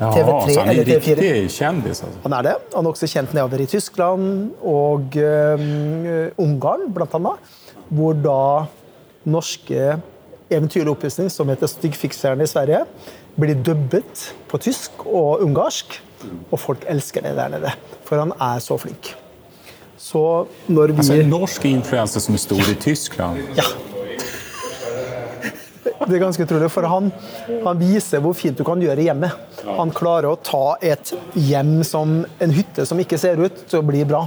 TV3 0.00 0.52
så 0.54 0.60
han 0.60 0.70
er 0.74 0.84
riktig 0.84 1.30
kjendis? 1.52 2.02
Altså. 2.04 2.20
Han 2.24 2.36
er 2.38 2.46
det. 2.50 2.54
Han 2.74 2.86
er 2.86 2.94
også 2.94 3.08
kjent 3.10 3.34
nedover 3.36 3.64
i 3.64 3.68
Tyskland 3.70 4.52
og 4.60 5.16
uh, 5.16 5.66
Ungarn, 6.40 6.88
blant 6.94 7.16
annet. 7.18 7.56
Hvor 7.90 8.14
da 8.14 8.40
norske 9.28 9.96
eventyrlig 10.50 10.92
oppussing 10.92 11.30
som 11.30 11.48
heter 11.48 11.66
'Styggfikseren' 11.66 12.42
i 12.42 12.46
Sverige, 12.46 12.84
blir 13.36 13.54
dubbet 13.54 14.34
på 14.48 14.58
tysk 14.58 15.06
og 15.06 15.42
ungarsk. 15.42 16.00
Og 16.50 16.60
folk 16.60 16.84
elsker 16.88 17.24
det 17.24 17.36
der 17.36 17.48
nede, 17.48 17.72
for 18.04 18.18
han 18.18 18.32
er 18.40 18.58
så 18.58 18.76
flink. 18.76 19.14
Så 19.98 20.46
når 20.68 20.86
vi 20.86 20.98
Altså 20.98 21.22
norsk 21.22 21.64
influenser 21.64 22.20
som 22.20 22.34
er 22.34 22.38
stor 22.38 22.70
i 22.70 22.74
Tyskland? 22.74 23.38
Ja. 23.56 23.64
Det 26.06 26.16
er 26.16 26.22
ganske 26.22 26.42
utrolig, 26.42 26.70
for 26.72 26.86
han, 26.88 27.10
han, 27.64 27.78
viser 27.78 28.20
hvor 28.24 28.32
fint 28.36 28.58
du 28.58 28.64
kan 28.64 28.80
gjøre 28.82 29.04
hjemme. 29.04 29.30
Han 29.64 29.92
klarer 29.94 30.32
å 30.32 30.38
ta 30.40 30.76
et 30.82 31.12
hjem 31.36 31.80
som 31.84 32.22
en 32.40 32.54
hytte 32.56 32.86
som 32.88 33.00
ikke 33.00 33.18
ser 33.20 33.40
ut, 33.40 33.64
til 33.68 33.80
å 33.80 33.86
bli 33.86 34.02
bra. 34.08 34.24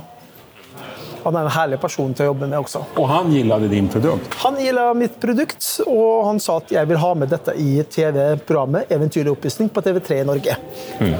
Han 1.23 1.37
er 1.39 1.47
en 1.47 1.53
herlig 1.55 1.79
person 1.79 2.11
til 2.15 2.25
å 2.25 2.31
jobbe 2.31 2.49
med 2.51 2.57
også. 2.59 2.81
Og 2.99 3.07
han 3.07 3.31
likte 3.31 3.69
din 3.71 3.87
produkt? 3.91 4.35
Han 4.43 4.57
likte 4.59 4.87
mitt 4.99 5.15
produkt, 5.21 5.67
og 5.87 6.27
han 6.27 6.41
sa 6.43 6.57
at 6.59 6.73
jeg 6.75 6.89
vil 6.89 6.99
ha 6.99 7.13
med 7.15 7.31
dette 7.31 7.55
i 7.59 7.77
TV-programmet 7.95 8.91
Eventyrlig 8.91 9.31
oppussing 9.31 9.71
på 9.71 9.83
TV3 9.85 10.19
i 10.19 10.27
Norge. 10.27 10.57
Mm. 10.99 11.15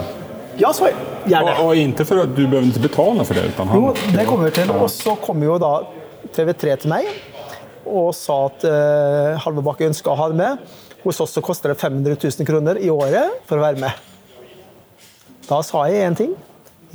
Ja, 0.60 0.70
så 0.76 0.90
gjerne. 1.26 1.56
Og, 1.58 1.72
og 1.72 1.80
ikke 1.82 2.06
for 2.06 2.24
at 2.24 2.34
du 2.36 2.44
behøver 2.44 2.70
ikke 2.70 2.86
betale 2.88 3.26
for 3.26 3.40
det? 3.40 3.46
Han, 3.58 3.76
jo, 3.80 3.94
det 4.14 4.26
kommer 4.30 4.50
vi 4.50 4.56
til. 4.60 4.74
Og 4.76 4.90
så 4.94 5.16
kom 5.24 5.44
jo 5.46 5.58
da 5.62 5.76
TV3 6.36 6.78
til 6.84 6.94
meg 6.94 7.10
og 7.84 8.14
sa 8.16 8.36
at 8.48 8.64
uh, 8.64 9.42
Halvor 9.44 9.66
Bakke 9.72 9.90
ønska 9.90 10.14
å 10.14 10.18
ha 10.20 10.30
det 10.32 10.40
med. 10.40 10.74
Hos 11.04 11.20
oss 11.24 11.34
så 11.36 11.44
koster 11.44 11.74
det 11.74 11.82
500 11.82 12.16
000 12.16 12.48
kroner 12.48 12.80
i 12.80 12.90
året 12.94 13.42
for 13.50 13.60
å 13.60 13.66
være 13.66 13.82
med. 13.82 14.12
Da 15.50 15.60
sa 15.66 15.84
jeg 15.92 16.06
én 16.08 16.16
ting. 16.16 16.36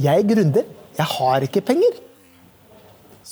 Jeg 0.01 0.23
er 0.23 0.29
gründer. 0.31 0.69
Jeg 0.97 1.09
har 1.19 1.45
ikke 1.45 1.65
penger. 1.69 1.99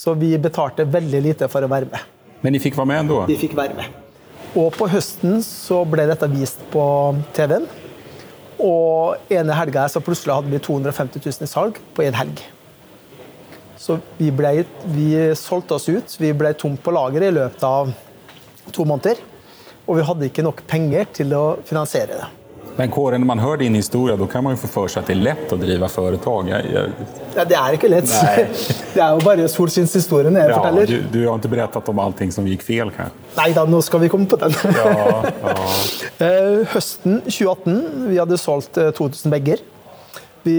Så 0.07 0.13
vi 0.15 0.37
betalte 0.39 0.85
veldig 0.87 1.21
lite 1.25 1.49
for 1.51 1.67
å 1.67 1.69
være 1.71 1.89
med. 1.91 2.03
Men 2.45 2.55
de 2.55 2.61
fikk 2.63 2.77
være 2.79 2.93
med 2.93 3.09
da? 3.11 3.25
De 3.27 3.39
fikk 3.41 3.57
være 3.59 3.75
med. 3.75 3.95
Og 4.55 4.69
på 4.77 4.87
høsten 4.87 5.41
så 5.43 5.81
ble 5.91 6.05
dette 6.07 6.29
vist 6.31 6.61
på 6.71 6.85
TV-en. 7.35 7.67
Og 8.63 9.33
ene 9.35 9.57
helga 9.59 9.89
så 9.91 9.99
plutselig 10.05 10.37
hadde 10.37 10.53
vi 10.53 10.61
250 10.63 11.25
000 11.27 11.43
i 11.43 11.51
salg 11.51 11.81
på 11.97 12.07
én 12.07 12.15
helg. 12.15 12.39
Så 13.83 13.99
vi, 14.21 14.31
ble, 14.31 14.63
vi 14.95 15.11
solgte 15.35 15.75
oss 15.75 15.89
ut. 15.91 16.15
Vi 16.23 16.31
ble 16.39 16.55
tomt 16.55 16.79
på 16.87 16.95
lageret 16.95 17.33
i 17.33 17.37
løpet 17.41 17.67
av 17.67 17.91
to 18.71 18.87
måneder. 18.87 19.19
Og 19.91 19.99
vi 19.99 20.07
hadde 20.07 20.31
ikke 20.31 20.47
nok 20.47 20.63
penger 20.71 21.11
til 21.19 21.35
å 21.35 21.45
finansiere 21.67 22.23
det. 22.23 22.31
Men 22.77 22.91
Kåre, 22.93 23.17
når 23.19 23.29
man 23.31 23.41
hører 23.41 23.63
din 23.65 23.75
historie, 23.79 24.17
da 24.21 24.27
kan 24.29 24.45
man 24.45 24.53
jo 24.57 24.61
få 24.67 24.69
for 24.69 24.93
seg 24.93 25.03
at 25.05 25.11
det 25.11 25.17
er 25.17 25.23
lett 25.25 25.53
å 25.53 25.59
drive 25.61 25.89
foretak. 25.93 26.51
Jeg, 26.53 26.89
Ja, 27.37 27.45
det 27.45 27.57
er 27.57 27.77
ikke 27.77 27.89
lett. 27.93 28.11
Det 28.93 29.01
er 29.01 29.15
jo 29.17 29.23
bare 29.25 29.47
solskinnshistorien 29.53 30.37
jeg 30.37 30.51
ja, 30.51 30.59
forteller. 30.59 30.89
du, 30.89 31.07
du 31.13 31.23
har 31.29 31.39
ikke 31.41 31.53
berettet 31.55 31.89
om 31.93 32.03
allting 32.05 32.33
som 32.33 32.49
gikk 32.49 32.65
fel 32.67 32.93
kanske? 32.93 33.17
Nei 33.37 33.51
da, 33.57 33.65
nå 33.69 33.81
skal 33.85 34.01
vi 34.05 34.11
komme 34.13 34.29
på 34.29 34.39
den. 34.41 34.53
Ja, 34.77 34.93
ja. 34.93 35.57
Eh, 36.17 36.63
Høsten 36.73 37.19
2018, 37.27 37.75
vi 38.09 38.17
hadde 38.17 38.39
solgt 38.41 38.79
eh, 38.81 38.89
2000 38.97 39.33
bager. 39.35 39.61
Vi, 40.47 40.55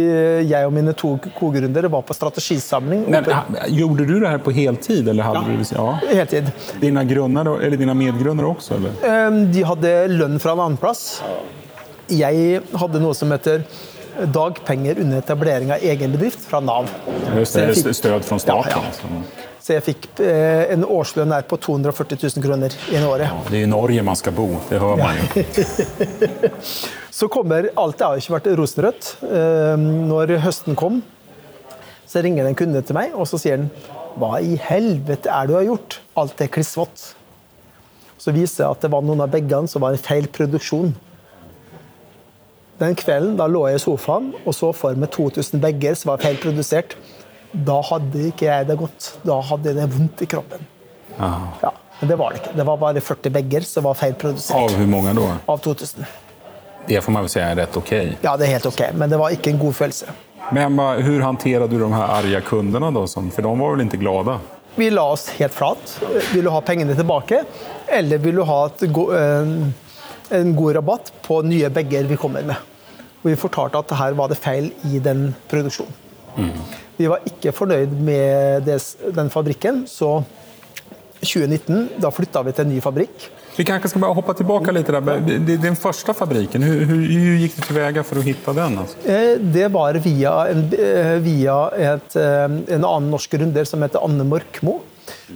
jeg 0.45 0.67
og 0.67 0.73
mine 0.75 0.91
to 0.99 1.15
kogründere 1.39 1.89
var 1.89 2.03
på 2.05 2.13
strategisamling. 2.13 3.05
Men, 3.09 3.25
gjorde 3.73 4.05
du 4.05 4.17
det 4.19 4.29
her 4.35 4.41
på 4.43 4.53
heltid? 4.53 5.07
Eller 5.09 5.25
hade 5.25 5.45
du, 5.47 5.63
ja. 5.73 5.87
Heltid. 6.11 6.51
Dine, 6.81 7.01
grunner, 7.09 7.53
eller 7.57 7.79
dine 7.79 7.95
medgrunner 7.97 8.51
også? 8.51 8.77
Eller? 8.77 8.97
Eh, 9.01 9.39
De 9.55 9.65
hadde 9.71 9.93
lønn 10.13 10.37
fra 10.43 10.53
en 10.53 10.65
annen 10.67 10.77
plass. 10.81 11.07
Jeg 12.09 12.61
hadde 12.79 12.99
noe 13.03 13.15
som 13.17 13.31
heter 13.35 13.63
dagpenger 14.33 14.97
under 15.03 15.19
etablering 15.21 15.69
av 15.75 15.83
egen 15.85 16.13
bedrift 16.15 16.39
fra 16.49 16.59
Nav. 16.63 16.87
Just 17.37 17.53
det, 17.53 17.67
fikk- 17.75 17.93
stöd 17.93 18.25
från 18.25 18.39
staten. 18.39 18.71
Ja, 18.73 18.93
ja. 19.03 19.21
Så 19.67 19.73
jeg 19.75 19.83
fikk 19.83 20.05
eh, 20.23 20.71
en 20.73 20.85
årslønn 20.87 21.29
der 21.33 21.43
på 21.43 21.57
240 21.59 22.17
000 22.23 22.43
kroner 22.45 22.73
i 22.95 23.01
året. 23.03 23.33
Det 23.51 23.59
er 23.59 23.65
i 23.65 23.69
Norge 23.69 24.03
man 24.07 24.15
skal 24.15 24.31
bo, 24.37 24.45
det 24.69 24.79
hører 24.79 25.01
man 25.01 25.19
jo. 25.19 25.43
Så 27.17 27.27
kommer 27.33 27.67
Alt 27.75 27.97
det 27.99 28.05
har 28.07 28.19
ikke 28.21 28.35
vært 28.37 28.47
rosenrødt. 28.59 29.07
Eh, 29.27 29.75
Når 30.07 30.35
høsten 30.45 30.77
kom, 30.79 31.01
så 32.07 32.21
ringer 32.23 32.47
en 32.47 32.55
kunde 32.55 32.79
til 32.87 32.95
meg, 32.95 33.11
og 33.17 33.27
så 33.27 33.35
sier 33.41 33.57
han 33.59 33.67
Hva 34.17 34.37
i 34.39 34.55
helvete 34.69 35.27
er 35.29 35.49
det 35.49 35.51
du 35.51 35.57
har 35.59 35.65
gjort? 35.67 35.99
Alt 36.17 36.39
er 36.45 36.51
klissvått. 36.53 37.09
Så 38.17 38.31
viser 38.33 38.63
det 38.63 38.69
at 38.71 38.85
det 38.87 38.91
var 38.95 39.03
noen 39.05 39.21
av 39.25 39.33
bagene 39.35 39.67
som 39.69 39.83
var 39.83 39.93
en 39.93 40.01
feil 40.01 40.29
produksjon. 40.33 40.95
Den 42.77 42.95
kvelden 42.97 43.37
da 43.39 43.47
lå 43.49 43.63
jeg 43.71 43.79
i 43.79 43.81
sofaen 43.81 44.29
og 44.43 44.53
så 44.53 44.69
for 44.75 44.97
meg 44.99 45.09
2000 45.15 45.61
bager 45.63 45.95
som 45.97 46.11
var 46.11 46.21
feilprodusert. 46.21 46.93
Da 47.51 47.79
hadde 47.89 48.27
ikke 48.29 48.45
jeg 48.45 48.67
det 48.69 48.77
godt. 48.77 49.09
Da 49.25 49.39
hadde 49.49 49.71
jeg 49.71 49.79
det 49.79 49.87
vondt 49.95 50.21
i 50.21 50.29
kroppen. 50.29 50.67
Ja, 51.17 51.71
men 51.99 52.11
det 52.11 52.17
var 52.19 52.33
det 52.33 52.43
ikke. 52.43 52.53
Det 52.59 52.65
var 52.69 52.77
bare 52.83 53.01
40 53.01 53.33
bager 53.33 53.65
som 53.65 53.87
var 53.87 53.97
feilprodusert. 53.97 54.57
Av 54.59 54.77
hvor 54.77 54.91
mange 54.91 55.15
da? 55.17 55.31
Av 55.49 55.61
2000. 55.65 56.05
Det 56.87 57.01
får 57.03 57.15
man 57.15 57.25
vel 57.25 57.31
si 57.33 57.41
er 57.43 57.57
rett 57.59 57.79
ok? 57.81 57.93
Ja, 58.23 58.35
det 58.37 58.45
er 58.45 58.53
helt 58.53 58.69
ok, 58.69 58.83
men 58.95 59.11
det 59.11 59.17
var 59.19 59.33
ikke 59.33 59.51
en 59.51 59.59
god 59.59 59.75
følelse. 59.75 60.13
Men 60.55 60.77
hvordan 60.77 61.41
hur 61.43 61.67
du 61.67 61.79
de 61.81 61.89
her 61.91 62.13
arga 62.19 62.41
kundene? 62.41 62.93
da? 62.93 63.07
For 63.07 63.41
de 63.41 63.57
var 63.59 63.73
vel 63.73 63.83
ikke 63.87 63.99
glade? 63.99 64.37
Vi 64.77 64.91
la 64.93 65.03
oss 65.11 65.27
helt 65.39 65.53
flat. 65.57 65.97
Vil 66.31 66.45
du 66.45 66.51
ha 66.53 66.61
pengene 66.61 66.95
tilbake, 66.95 67.41
eller 67.89 68.21
vil 68.21 68.35
du 68.37 68.43
ha 68.45 68.59
go 68.93 69.09
en, 70.31 70.55
god 70.55 70.75
rabatt 70.75 71.11
på 71.25 71.41
nye 71.45 71.69
bager 71.69 72.07
vi 72.09 72.15
kommer 72.17 72.43
med? 72.45 72.55
Og 73.23 73.31
vi 73.31 73.35
fortalte 73.35 73.79
at 73.79 73.91
her 73.97 74.13
var 74.13 74.27
det 74.29 74.37
feil 74.37 74.71
i 74.91 74.99
den 75.03 75.33
produksjonen. 75.49 75.93
Vi 76.97 77.05
var 77.09 77.19
ikke 77.25 77.51
fornøyd 77.53 77.91
med 78.01 78.63
det, 78.65 78.77
den 79.13 79.29
fabrikken, 79.29 79.83
så 79.89 80.23
2019 81.21 81.99
da 82.01 82.11
flytta 82.13 82.43
vi 82.45 82.53
til 82.53 82.65
en 82.67 82.71
ny 82.75 82.79
fabrikk. 82.83 83.27
Vi 83.57 83.65
kanskje 83.65 83.89
skal 83.89 84.03
bare 84.03 84.13
hoppe 84.13 84.35
tilbake 84.37 84.71
litt. 84.73 84.85
det- 84.85 85.61
Den 85.61 85.75
første 85.75 86.13
fabriken, 86.13 86.61
hvordan 86.61 87.39
gikk 87.41 87.55
det 87.55 87.65
til 87.65 87.75
veie 87.75 88.03
for 88.03 88.15
å 88.17 88.23
finne 88.23 88.53
den? 88.53 88.77
Eh, 89.05 89.37
Det 89.39 89.71
var 89.71 89.93
via, 89.93 90.45
en, 90.49 90.69
eh, 90.73 91.17
via 91.19 91.69
et, 91.73 92.15
eh, 92.15 92.43
en 92.75 92.83
annen 92.85 93.09
norsk 93.09 93.33
runder 93.33 93.65
som 93.65 93.81
heter 93.81 94.03
Anne 94.03 94.23
Morkmo, 94.23 94.81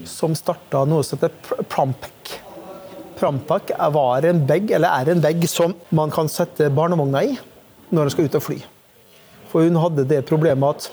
som 0.06 0.34
starta 0.36 0.86
noe 0.88 1.04
som 1.04 1.18
heter 1.18 1.32
Pr- 1.44 1.64
Er- 3.22 3.92
var 3.94 4.26
en 4.26 4.46
bag, 4.48 4.72
eller 4.72 4.88
er 4.90 5.12
en 5.12 5.22
bag 5.22 5.48
som 5.50 5.76
man 5.92 6.12
kan 6.12 6.28
sette 6.30 6.70
barnevogna 6.70 7.24
i 7.24 7.38
når 7.92 8.04
man 8.06 8.10
skal 8.10 8.26
ut 8.26 8.36
og 8.36 8.44
fly. 8.44 8.58
For 9.52 9.64
hun 9.68 9.76
hadde 9.76 10.06
det 10.08 10.26
problemet 10.26 10.64
at 10.76 10.92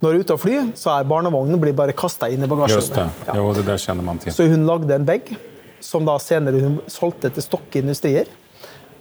når 0.00 0.08
hun 0.12 0.16
er 0.16 0.24
ute 0.24 0.32
og 0.32 0.40
fly, 0.40 0.54
så 0.74 0.94
er 0.98 1.04
barnevognen 1.04 1.60
blir 1.60 1.74
bare 1.76 1.92
kasta 1.92 2.28
inn 2.32 2.42
i. 2.42 2.48
Just 2.68 2.94
det, 2.94 3.08
Ja. 3.26 3.34
jo, 3.36 3.52
det 3.52 3.96
man. 4.02 4.18
Så 4.18 4.48
hun 4.48 4.64
lagde 4.66 4.94
en 4.94 5.04
bag 5.04 5.36
som 5.80 6.04
da 6.06 6.16
senere 6.18 6.60
hun 6.60 6.80
solgte 6.88 7.30
til 7.32 7.42
Stokke 7.42 7.78
Industrier. 7.82 8.26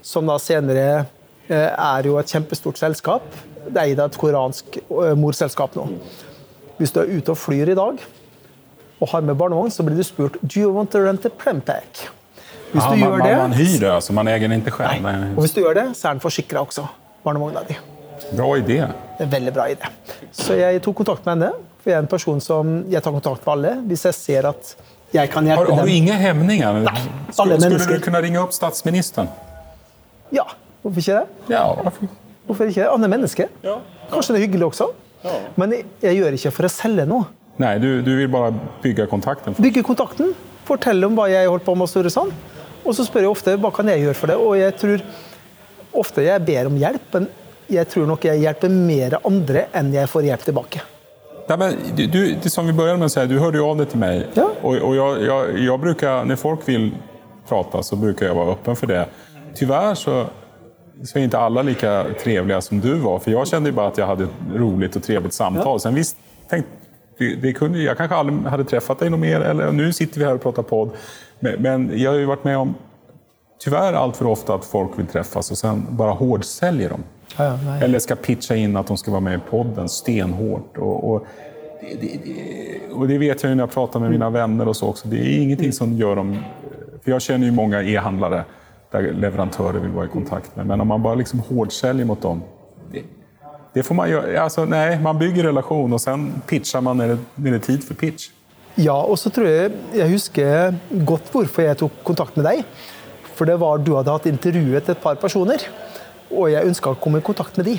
Som 0.02 0.28
da 0.28 0.38
senere 0.38 1.06
eh, 1.50 1.72
er 1.78 2.04
jo 2.04 2.18
et 2.18 2.28
kjempestort 2.28 2.78
selskap. 2.78 3.24
Det 3.70 3.78
er 3.78 4.00
av 4.02 4.12
et 4.12 4.18
koransk 4.18 4.78
eh, 4.78 5.16
morselskap 5.16 5.76
nå. 5.76 5.88
Hvis 6.78 6.92
du 6.92 7.00
er 7.02 7.12
ute 7.18 7.32
og 7.32 7.38
flyr 7.38 7.72
i 7.72 7.76
dag 7.76 8.00
og 9.00 9.08
har 9.10 9.22
med 9.22 9.38
barnevogn, 9.40 9.72
så 9.72 9.84
blir 9.84 9.96
du 9.96 10.04
spurt 10.04 10.36
Do 10.44 10.60
you 10.60 10.72
want 10.76 10.92
to 10.92 11.00
rent 11.00 11.26
a 11.26 11.30
Prempack? 11.30 12.10
Hvis 12.70 12.84
Ja, 12.84 12.90
du 12.90 12.98
man, 12.98 13.00
gjør 13.00 13.24
det, 13.26 13.38
man 13.38 13.54
hyr 13.58 13.80
det, 13.80 13.90
altså. 13.92 14.14
man 14.14 14.28
eier 14.30 14.40
den 14.48 14.62
selv. 14.64 15.02
Nei. 15.02 15.14
Og 15.36 15.42
hvis 15.42 15.54
du 15.56 15.62
gjør 15.62 15.74
det, 15.80 15.86
så 15.98 16.10
er 16.10 16.18
den 16.18 16.22
forsikra 16.22 16.62
også. 16.62 16.86
Barnevogna 17.26 17.64
di. 17.68 17.76
Bra 18.36 18.50
idé. 18.60 18.78
Det 19.18 19.26
er 19.26 19.32
veldig 19.32 19.54
bra 19.56 19.66
idé. 19.72 19.90
Så 20.32 20.54
jeg 20.60 20.82
tok 20.86 20.96
kontakt 21.02 21.26
med 21.26 21.36
henne. 21.38 21.52
For 21.80 21.90
jeg 21.90 21.98
er 21.98 22.04
en 22.04 22.12
person 22.12 22.42
som 22.44 22.72
jeg 22.92 23.02
tar 23.02 23.16
kontakt 23.16 23.46
med 23.46 23.54
alle 23.56 23.74
hvis 23.88 24.04
jeg 24.06 24.14
ser 24.18 24.48
at 24.52 24.74
jeg 25.16 25.30
kan 25.34 25.48
Har, 25.48 25.66
dem. 25.66 25.76
har 25.80 25.86
du 25.88 25.92
ingen 25.92 26.14
hemninger? 26.22 26.74
Nei, 26.86 26.94
alle 27.40 27.58
Skulle, 27.58 27.80
skulle 27.80 28.00
du 28.00 28.04
kunne 28.06 28.22
ringe 28.22 28.42
opp 28.44 28.52
statsministeren? 28.54 29.30
Ja, 30.36 30.44
hvorfor 30.84 31.00
ikke 31.02 31.16
det? 31.24 31.54
Ja, 31.56 31.64
hvorfor? 31.74 32.12
Hvorfor 32.46 32.70
ikke? 32.70 32.84
det? 32.84 33.04
er 33.04 33.08
menneske. 33.16 33.48
Kanskje 34.12 34.36
det 34.36 34.42
er 34.42 34.46
hyggelig 34.46 34.66
også. 34.70 34.92
Men 35.58 35.74
jeg, 35.74 35.86
jeg 36.04 36.20
gjør 36.20 36.38
ikke 36.38 36.52
for 36.60 36.68
å 36.70 36.72
selge 36.74 37.06
noe. 37.10 37.26
Nei, 37.60 37.74
du, 37.82 37.90
du 38.06 38.12
vil 38.16 38.30
bare 38.32 38.54
bygge 38.84 39.08
kontakten. 39.12 39.58
Bygge 39.60 39.82
kontakten, 39.84 40.32
fortelle 40.68 41.10
om 41.10 41.18
hva 41.18 41.26
jeg 41.32 41.50
holdt 41.50 41.66
på 41.66 41.76
med 41.76 41.88
og 41.88 41.92
Storesand. 41.92 42.32
Og 42.90 42.96
så 42.98 43.06
spør 43.06 43.28
jeg 43.28 43.30
ofte 43.30 43.58
hva 43.62 43.70
kan 43.74 43.90
jeg 43.92 44.02
gjøre 44.02 44.18
for 44.18 44.32
det. 44.32 44.38
Og 44.42 44.56
jeg 44.58 44.78
tror 44.82 45.04
ofte 46.00 46.26
jeg 46.26 46.46
ber 46.46 46.70
om 46.70 46.78
hjelp, 46.80 47.12
men 47.14 47.28
jeg 47.70 47.90
tror 47.92 48.08
nok 48.10 48.26
jeg 48.26 48.42
hjelper 48.42 48.74
mer 48.74 49.20
andre 49.22 49.68
enn 49.78 49.92
jeg 49.94 50.10
får 50.10 50.26
hjelp 50.32 50.48
tilbake. 50.48 50.82
Nei, 51.50 51.58
men 51.58 51.78
du, 51.98 52.20
det 52.42 52.50
som 52.50 52.66
vi 52.66 52.74
började 52.78 53.00
med 53.02 53.10
å 53.10 53.14
si, 53.14 53.26
du 53.30 53.40
hørte 53.42 53.58
jo 53.58 53.70
av 53.72 53.80
deg 53.80 53.90
til 53.90 54.02
meg. 54.02 54.26
Ja. 54.38 54.46
Og, 54.62 54.76
og 54.86 54.92
jeg, 54.98 55.24
jeg, 55.26 55.56
jeg 55.66 55.82
bruker, 55.86 56.28
når 56.30 56.42
folk 56.42 56.66
vil 56.68 56.92
prate, 57.50 57.82
så 57.86 57.98
bruker 57.98 58.28
jeg 58.28 58.36
å 58.36 58.38
være 58.38 58.58
åpen 58.58 58.78
for 58.78 58.92
det. 58.92 59.06
Tyvärr 59.58 59.96
så, 59.98 60.18
så 61.02 61.18
er 61.18 61.26
ikke 61.26 61.42
alle 61.42 61.66
like 61.72 61.94
trevliga 62.22 62.60
som 62.62 62.82
du 62.82 62.92
var. 63.02 63.22
For 63.24 63.34
jeg 63.34 63.54
kände 63.54 63.74
jo 63.74 63.80
bare 63.80 63.94
at 63.94 64.02
jeg 64.02 64.10
hadde 64.10 64.30
et 64.30 64.60
roligt 64.62 65.00
og 65.00 65.06
trevligt 65.06 65.38
samtal. 65.38 65.82
Sen 65.82 65.98
visst, 65.98 66.22
tenk, 66.52 66.70
det, 67.18 67.32
det 67.42 67.56
kunde, 67.58 67.82
jag 67.82 67.98
kanske 67.98 68.16
aldrig 68.16 68.52
hade 68.52 68.64
träffat 68.70 69.00
dig 69.00 69.10
något 69.10 69.20
mer. 69.20 69.42
Eller, 69.42 69.72
nu 69.72 69.94
sitter 69.94 70.20
vi 70.20 70.26
her 70.26 70.38
og 70.38 70.46
prater 70.46 70.62
podd. 70.62 70.94
Men, 71.40 71.62
men 71.62 72.00
jag 72.00 72.12
har 72.12 72.18
ju 72.18 72.26
varit 72.26 72.44
med 72.44 72.58
om, 72.58 72.76
tyvärr 73.60 73.94
allt 73.94 74.18
för 74.18 74.26
ofta, 74.26 74.54
att 74.54 74.66
folk 74.66 75.00
vill 75.00 75.08
träffas 75.08 75.52
och 75.52 75.58
sen 75.58 75.86
bara 75.90 76.12
hårdsäljer 76.12 76.90
dem. 76.90 77.04
Ja, 77.38 77.60
ja. 77.66 77.76
Eller 77.76 78.00
ska 78.00 78.16
pitcha 78.16 78.56
in 78.56 78.78
att 78.78 78.88
de 78.88 78.98
ska 78.98 79.12
vara 79.12 79.22
med 79.22 79.36
i 79.36 79.42
podden 79.50 79.90
stenhårt. 79.90 80.78
Och, 80.78 81.12
och, 81.12 81.26
det, 81.82 81.96
det, 82.02 82.20
det, 82.26 82.94
och 82.94 83.08
det 83.08 83.18
vet 83.18 83.44
jag 83.44 83.50
ju 83.50 83.56
när 83.56 83.64
jag 83.64 83.72
pratar 83.72 84.00
med 84.00 84.12
mina 84.12 84.30
vänner 84.30 84.68
och 84.68 84.76
så 84.76 84.88
också. 84.88 85.08
Det 85.08 85.18
är 85.18 85.42
ingenting 85.42 85.72
som 85.72 85.94
gör 85.94 86.16
dem... 86.16 86.38
För 87.04 87.12
jag 87.12 87.22
känner 87.22 87.46
ju 87.46 87.52
många 87.52 87.84
e-handlare 87.84 88.44
där 88.92 89.02
leverantörer 89.02 89.80
vill 89.80 89.92
vara 89.92 90.06
i 90.06 90.10
kontakt 90.10 90.56
med. 90.56 90.66
Men 90.66 90.82
om 90.82 90.88
man 90.88 91.04
bara 91.04 91.16
liksom 91.16 91.40
hårdsäljer 91.40 92.06
mot 92.06 92.22
dem. 92.22 92.42
Det, 92.92 93.04
det 93.74 93.84
får 93.84 93.96
man 93.96 94.10
göra. 94.10 94.42
Alltså, 94.42 94.66
nej, 94.66 95.00
man 95.00 95.20
bygger 95.20 95.44
relation 95.44 95.94
och 95.94 96.02
sen 96.02 96.42
pitchar 96.48 96.82
man 96.82 96.98
när 96.98 97.08
det, 97.08 97.18
när 97.36 97.52
det 97.52 97.58
är 97.58 97.60
tid 97.60 97.84
för 97.84 97.94
pitch. 97.94 98.30
Ja, 98.80 98.96
og 98.96 99.18
så 99.20 99.32
tror 99.34 99.48
jeg 99.50 99.72
jeg 99.98 100.12
husker 100.14 100.76
godt 101.08 101.30
hvorfor 101.34 101.66
jeg 101.66 101.80
tok 101.82 102.02
kontakt 102.08 102.38
med 102.40 102.48
deg. 102.48 102.64
For 103.36 103.48
det 103.50 103.58
var 103.60 103.80
du 103.84 103.94
hadde 103.98 104.14
hatt 104.14 104.28
intervjuet 104.30 104.90
et 104.92 105.02
par 105.04 105.16
personer, 105.20 105.64
og 106.32 106.50
jeg 106.52 106.68
ønska 106.68 106.94
å 106.94 107.00
komme 107.00 107.22
i 107.22 107.26
kontakt 107.26 107.60
med 107.60 107.68
de. 107.70 107.78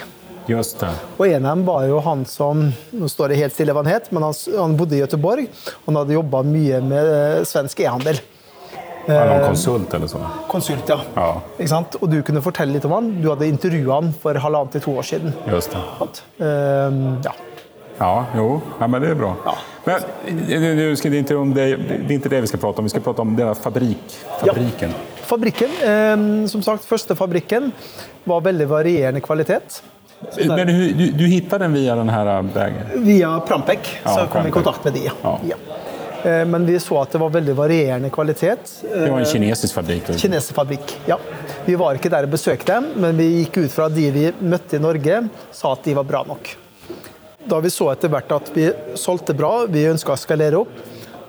Just 0.48 0.80
det. 0.80 0.90
Og 1.18 1.26
en 1.28 1.44
av 1.46 1.54
dem 1.56 1.64
var 1.68 1.84
jo 1.86 2.00
han 2.02 2.24
som 2.26 2.62
Nå 2.96 3.08
står 3.12 3.30
det 3.30 3.36
helt 3.38 3.54
stille 3.54 3.74
hva 3.76 3.84
han 3.84 3.92
het, 3.92 4.08
men 4.10 4.24
han, 4.24 4.34
han 4.56 4.76
bodde 4.78 4.96
i 4.96 5.02
Gøteborg. 5.02 5.46
Og 5.84 5.90
Han 5.92 5.98
hadde 6.00 6.16
jobba 6.16 6.40
mye 6.48 6.80
med 6.82 7.10
eh, 7.12 7.42
svensk 7.46 7.82
e-handel. 7.84 8.18
Ja, 9.08 9.24
någon 9.26 9.46
konsult 9.52 9.94
eller 9.96 10.10
sånn? 10.10 10.24
Konsult, 10.50 10.90
ja. 10.90 10.98
Ja, 11.16 11.28
Ikke 11.56 11.70
sant? 11.70 11.96
Og 12.00 12.10
du 12.12 12.18
kunne 12.26 12.42
fortelle 12.44 12.76
litt 12.76 12.84
om 12.88 12.92
han. 12.94 13.12
Du 13.22 13.30
hadde 13.30 13.48
intervjua 13.48 14.00
han 14.00 14.10
for 14.22 14.36
halvannet 14.42 14.76
til 14.76 14.84
to 14.84 14.96
år 15.00 15.06
siden. 15.08 15.32
just 15.50 15.72
det. 15.72 15.80
Ehm, 16.44 17.00
ja. 17.24 17.32
Ja, 18.00 18.26
jo, 18.36 18.60
ja, 18.80 18.86
men 18.86 19.02
det 19.02 19.08
är 19.08 19.14
bra. 19.14 19.36
Ja. 19.44 19.54
Men 19.84 20.00
nu 20.76 20.96
ska 20.96 21.10
det, 21.10 21.18
inte 21.18 21.36
om 21.36 21.54
det, 21.54 21.76
det 21.76 22.12
är 22.12 22.12
inte 22.12 22.28
det 22.28 22.40
vi 22.40 22.46
ska 22.46 22.56
prata 22.56 22.78
om. 22.78 22.84
Vi 22.84 22.90
ska 22.90 23.00
prata 23.00 23.22
om 23.22 23.36
deras 23.36 23.58
fabrik. 23.58 24.18
Fabriken. 24.40 24.90
Fabrikken, 25.22 25.68
Eh, 25.82 26.46
som 26.46 26.62
sagt, 26.62 26.84
første 26.84 27.14
fabrikken 27.16 27.72
var 28.24 28.40
veldig 28.40 28.68
varierende 28.68 29.20
kvalitet. 29.20 29.82
Men 30.46 30.66
du, 30.66 30.92
du, 30.92 31.10
du 31.10 31.26
hittade 31.26 31.64
den 31.64 31.72
via 31.72 31.94
den 31.94 32.08
här 32.08 32.42
vägen? 32.42 32.86
Via 32.96 33.40
Prampek 33.40 34.00
Ja, 34.04 34.10
så 34.10 34.26
kom 34.26 34.42
vi 34.42 34.48
i 34.48 34.52
kontakt 34.52 34.84
med 34.84 34.92
de. 34.92 35.10
Ja. 35.22 35.38
Ja. 35.48 35.56
Eh, 36.30 36.44
Men 36.46 36.66
vi 36.66 36.80
så 36.80 37.00
at 37.00 37.12
det 37.12 37.18
var 37.18 37.30
veldig 37.30 37.54
varierende 37.54 38.10
kvalitet. 38.10 38.56
Det 38.94 39.10
var 39.10 39.18
en 39.18 39.24
kinesisk 39.26 39.74
fabrik. 39.74 40.10
Kinesisk 40.16 40.54
fabrik, 40.54 40.98
ja. 41.06 41.18
Vi 41.64 41.74
var 41.74 41.94
ikke 41.94 42.08
der 42.12 42.24
og 42.28 42.32
besøkte 42.32 42.72
dem, 42.74 42.90
men 42.96 43.16
vi 43.16 43.28
gikk 43.42 43.56
ut 43.64 43.72
fra 43.72 43.88
de 43.88 44.10
vi 44.10 44.26
møtte 44.40 44.76
i 44.76 44.82
Norge, 44.82 45.22
sa 45.52 45.72
at 45.72 45.84
de 45.84 45.94
var 45.94 46.04
bra 46.04 46.24
nok. 46.28 46.56
Da 47.48 47.60
vi 47.60 47.70
så 47.72 47.88
etter 47.92 48.10
hvert 48.12 48.32
at 48.36 48.50
vi 48.52 48.66
solgte 49.00 49.34
bra, 49.36 49.64
vi 49.70 49.86
ønska 49.88 50.12
å 50.12 50.20
skalere 50.20 50.60
opp, 50.60 50.74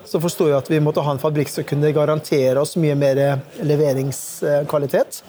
så 0.04 0.20
forsto 0.20 0.44
vi 0.44 0.52
at 0.52 0.68
vi 0.68 0.80
måtte 0.82 1.00
ha 1.00 1.14
en 1.14 1.20
fabrikk 1.22 1.48
som 1.48 1.64
kunne 1.64 1.92
garantere 1.94 2.60
oss 2.60 2.74
mye 2.76 2.96
mer 2.98 3.20
leveringskvalitet 3.64 5.22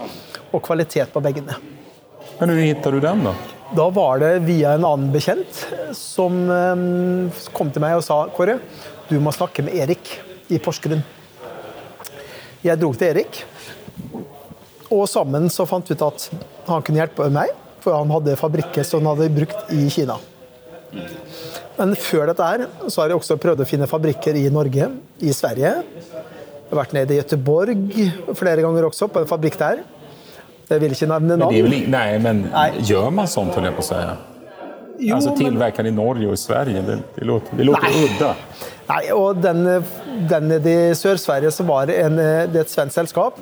og 0.52 0.60
kvalitet 0.66 1.14
på 1.14 1.22
bagene. 1.24 1.56
Men 2.40 2.52
hvor 2.52 2.60
hittade 2.60 2.98
du 2.98 3.06
den 3.06 3.24
da? 3.24 3.34
Da 3.74 3.86
var 3.94 4.20
det 4.22 4.34
via 4.46 4.74
en 4.76 4.86
annen 4.86 5.14
bekjent 5.14 5.62
som 5.98 6.36
eh, 6.52 6.84
kom 7.56 7.72
til 7.74 7.82
meg 7.82 7.96
og 7.98 8.04
sa 8.06 8.20
Kåre, 8.36 8.58
du 9.08 9.16
må 9.24 9.32
snakke 9.34 9.64
med 9.66 9.78
Erik 9.78 10.12
i 10.52 10.60
Porsgrunn. 10.62 11.02
Jeg 12.64 12.80
dro 12.80 12.92
til 12.96 13.10
Erik, 13.14 13.40
og 14.94 15.08
sammen 15.10 15.50
så 15.52 15.66
fant 15.70 15.88
vi 15.90 15.96
ut 15.96 16.06
at 16.06 16.28
han 16.68 16.84
kunne 16.86 17.02
hjelpe 17.02 17.32
meg, 17.34 17.56
for 17.84 17.96
han 17.98 18.12
hadde 18.14 18.38
fabrikker 18.40 18.86
som 18.88 19.02
han 19.04 19.16
hadde 19.16 19.34
brukt 19.36 19.74
i 19.74 19.88
Kina. 19.92 20.20
Men 21.78 21.96
før 21.98 22.30
dette 22.30 22.46
her, 22.46 22.66
så 22.88 23.02
har 23.02 23.10
jeg 23.14 23.18
også 23.20 23.38
prøvd 23.42 23.64
å 23.64 23.68
finne 23.68 23.88
fabrikker 23.90 24.36
i 24.38 24.46
Norge, 24.54 24.90
i 25.26 25.32
Sverige. 25.34 25.72
Jeg 25.84 26.70
har 26.70 26.80
vært 26.84 26.94
nede 26.94 27.16
i 27.16 27.20
Göteborg 27.22 28.36
flere 28.38 28.62
ganger 28.66 28.88
også, 28.90 29.08
på 29.14 29.24
en 29.24 29.30
fabrikk 29.30 29.58
der. 29.62 29.82
Jeg 30.70 30.80
vil 30.82 30.94
ikke 30.96 31.10
nevne 31.10 31.36
Men 31.38 31.40
det 31.40 31.46
navn. 31.46 31.66
väl, 31.66 31.74
i- 31.74 31.88
nej, 31.92 32.20
men 32.20 32.44
nei. 32.52 32.70
gjør 32.82 33.12
man 33.14 33.28
sånt 33.28 33.54
holder 33.54 33.72
jeg 33.72 33.76
på 33.78 33.84
å 33.84 33.90
si? 33.90 33.96
Jo, 35.08 35.16
alltså 35.16 35.34
men- 35.36 35.88
i 35.88 35.92
Norge 35.92 36.28
og 36.28 36.34
i 36.34 36.38
Sverige. 36.38 36.82
Det, 36.86 37.04
det 37.18 37.26
låter, 37.26 37.58
det 37.58 37.66
låter 37.66 37.90
udda. 38.06 38.36
Nei, 38.90 39.12
og 39.12 39.42
den, 39.42 39.64
den 40.30 40.52
i 40.52 40.94
Sør-Sverige 40.94 41.52
så 41.52 41.66
var 41.66 41.86
det, 41.88 41.98
en, 42.06 42.16
det 42.16 42.56
er 42.56 42.62
et 42.62 42.70
svensk 42.70 42.94
selskap. 42.94 43.38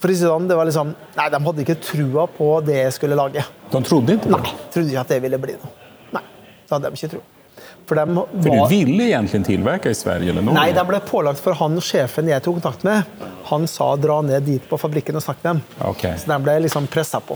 For 0.00 0.08
å 0.08 0.14
si 0.14 0.22
det 0.24 0.30
sånn, 0.30 0.48
det 0.48 0.56
var 0.56 0.64
liksom, 0.64 0.94
nei, 1.16 1.28
De 1.28 1.38
hadde 1.44 1.60
ikke 1.66 1.76
trua 1.84 2.26
på 2.26 2.64
det 2.64 2.76
jeg 2.84 2.92
skulle 2.92 3.16
lage. 3.18 3.44
De 3.70 3.82
trodde 3.82 4.14
ikke 4.16 4.22
på 4.28 4.30
Nei, 4.30 4.40
det. 4.40 4.70
Trodde 4.72 4.88
ikke 4.94 5.00
at 5.00 5.08
det 5.08 5.22
ville 5.22 5.38
bli 5.38 5.52
noe. 5.58 5.70
Det 6.70 6.76
hadde 6.76 6.90
de 6.90 6.98
ikke 7.00 7.14
tro. 7.16 7.22
For 7.90 7.98
de 7.98 8.04
for, 8.14 8.28
du 8.30 8.50
ville 8.70 9.06
egentlig 9.10 9.40
tilverke 9.48 9.90
i 9.90 9.96
Sverige 9.98 10.30
eller 10.30 10.44
Norge? 10.46 10.60
nei, 10.60 10.70
de 10.76 10.84
ble 10.86 11.00
pålagt 11.08 11.42
for 11.42 11.58
han 11.58 11.80
sjefen 11.82 12.28
jeg 12.30 12.44
tok 12.44 12.60
kontakt 12.60 12.84
med. 12.86 13.24
Han 13.50 13.66
sa 13.70 13.88
dra 13.98 14.20
ned 14.22 14.46
dit 14.46 14.68
på 14.70 14.78
fabrikken 14.78 15.18
og 15.18 15.24
snakke 15.24 15.42
med 15.42 15.50
dem. 15.50 15.88
Okay. 15.90 16.14
Så 16.20 16.30
de 16.30 16.36
ble 16.44 16.54
liksom 16.68 16.86
pressa 16.92 17.18
på. 17.24 17.34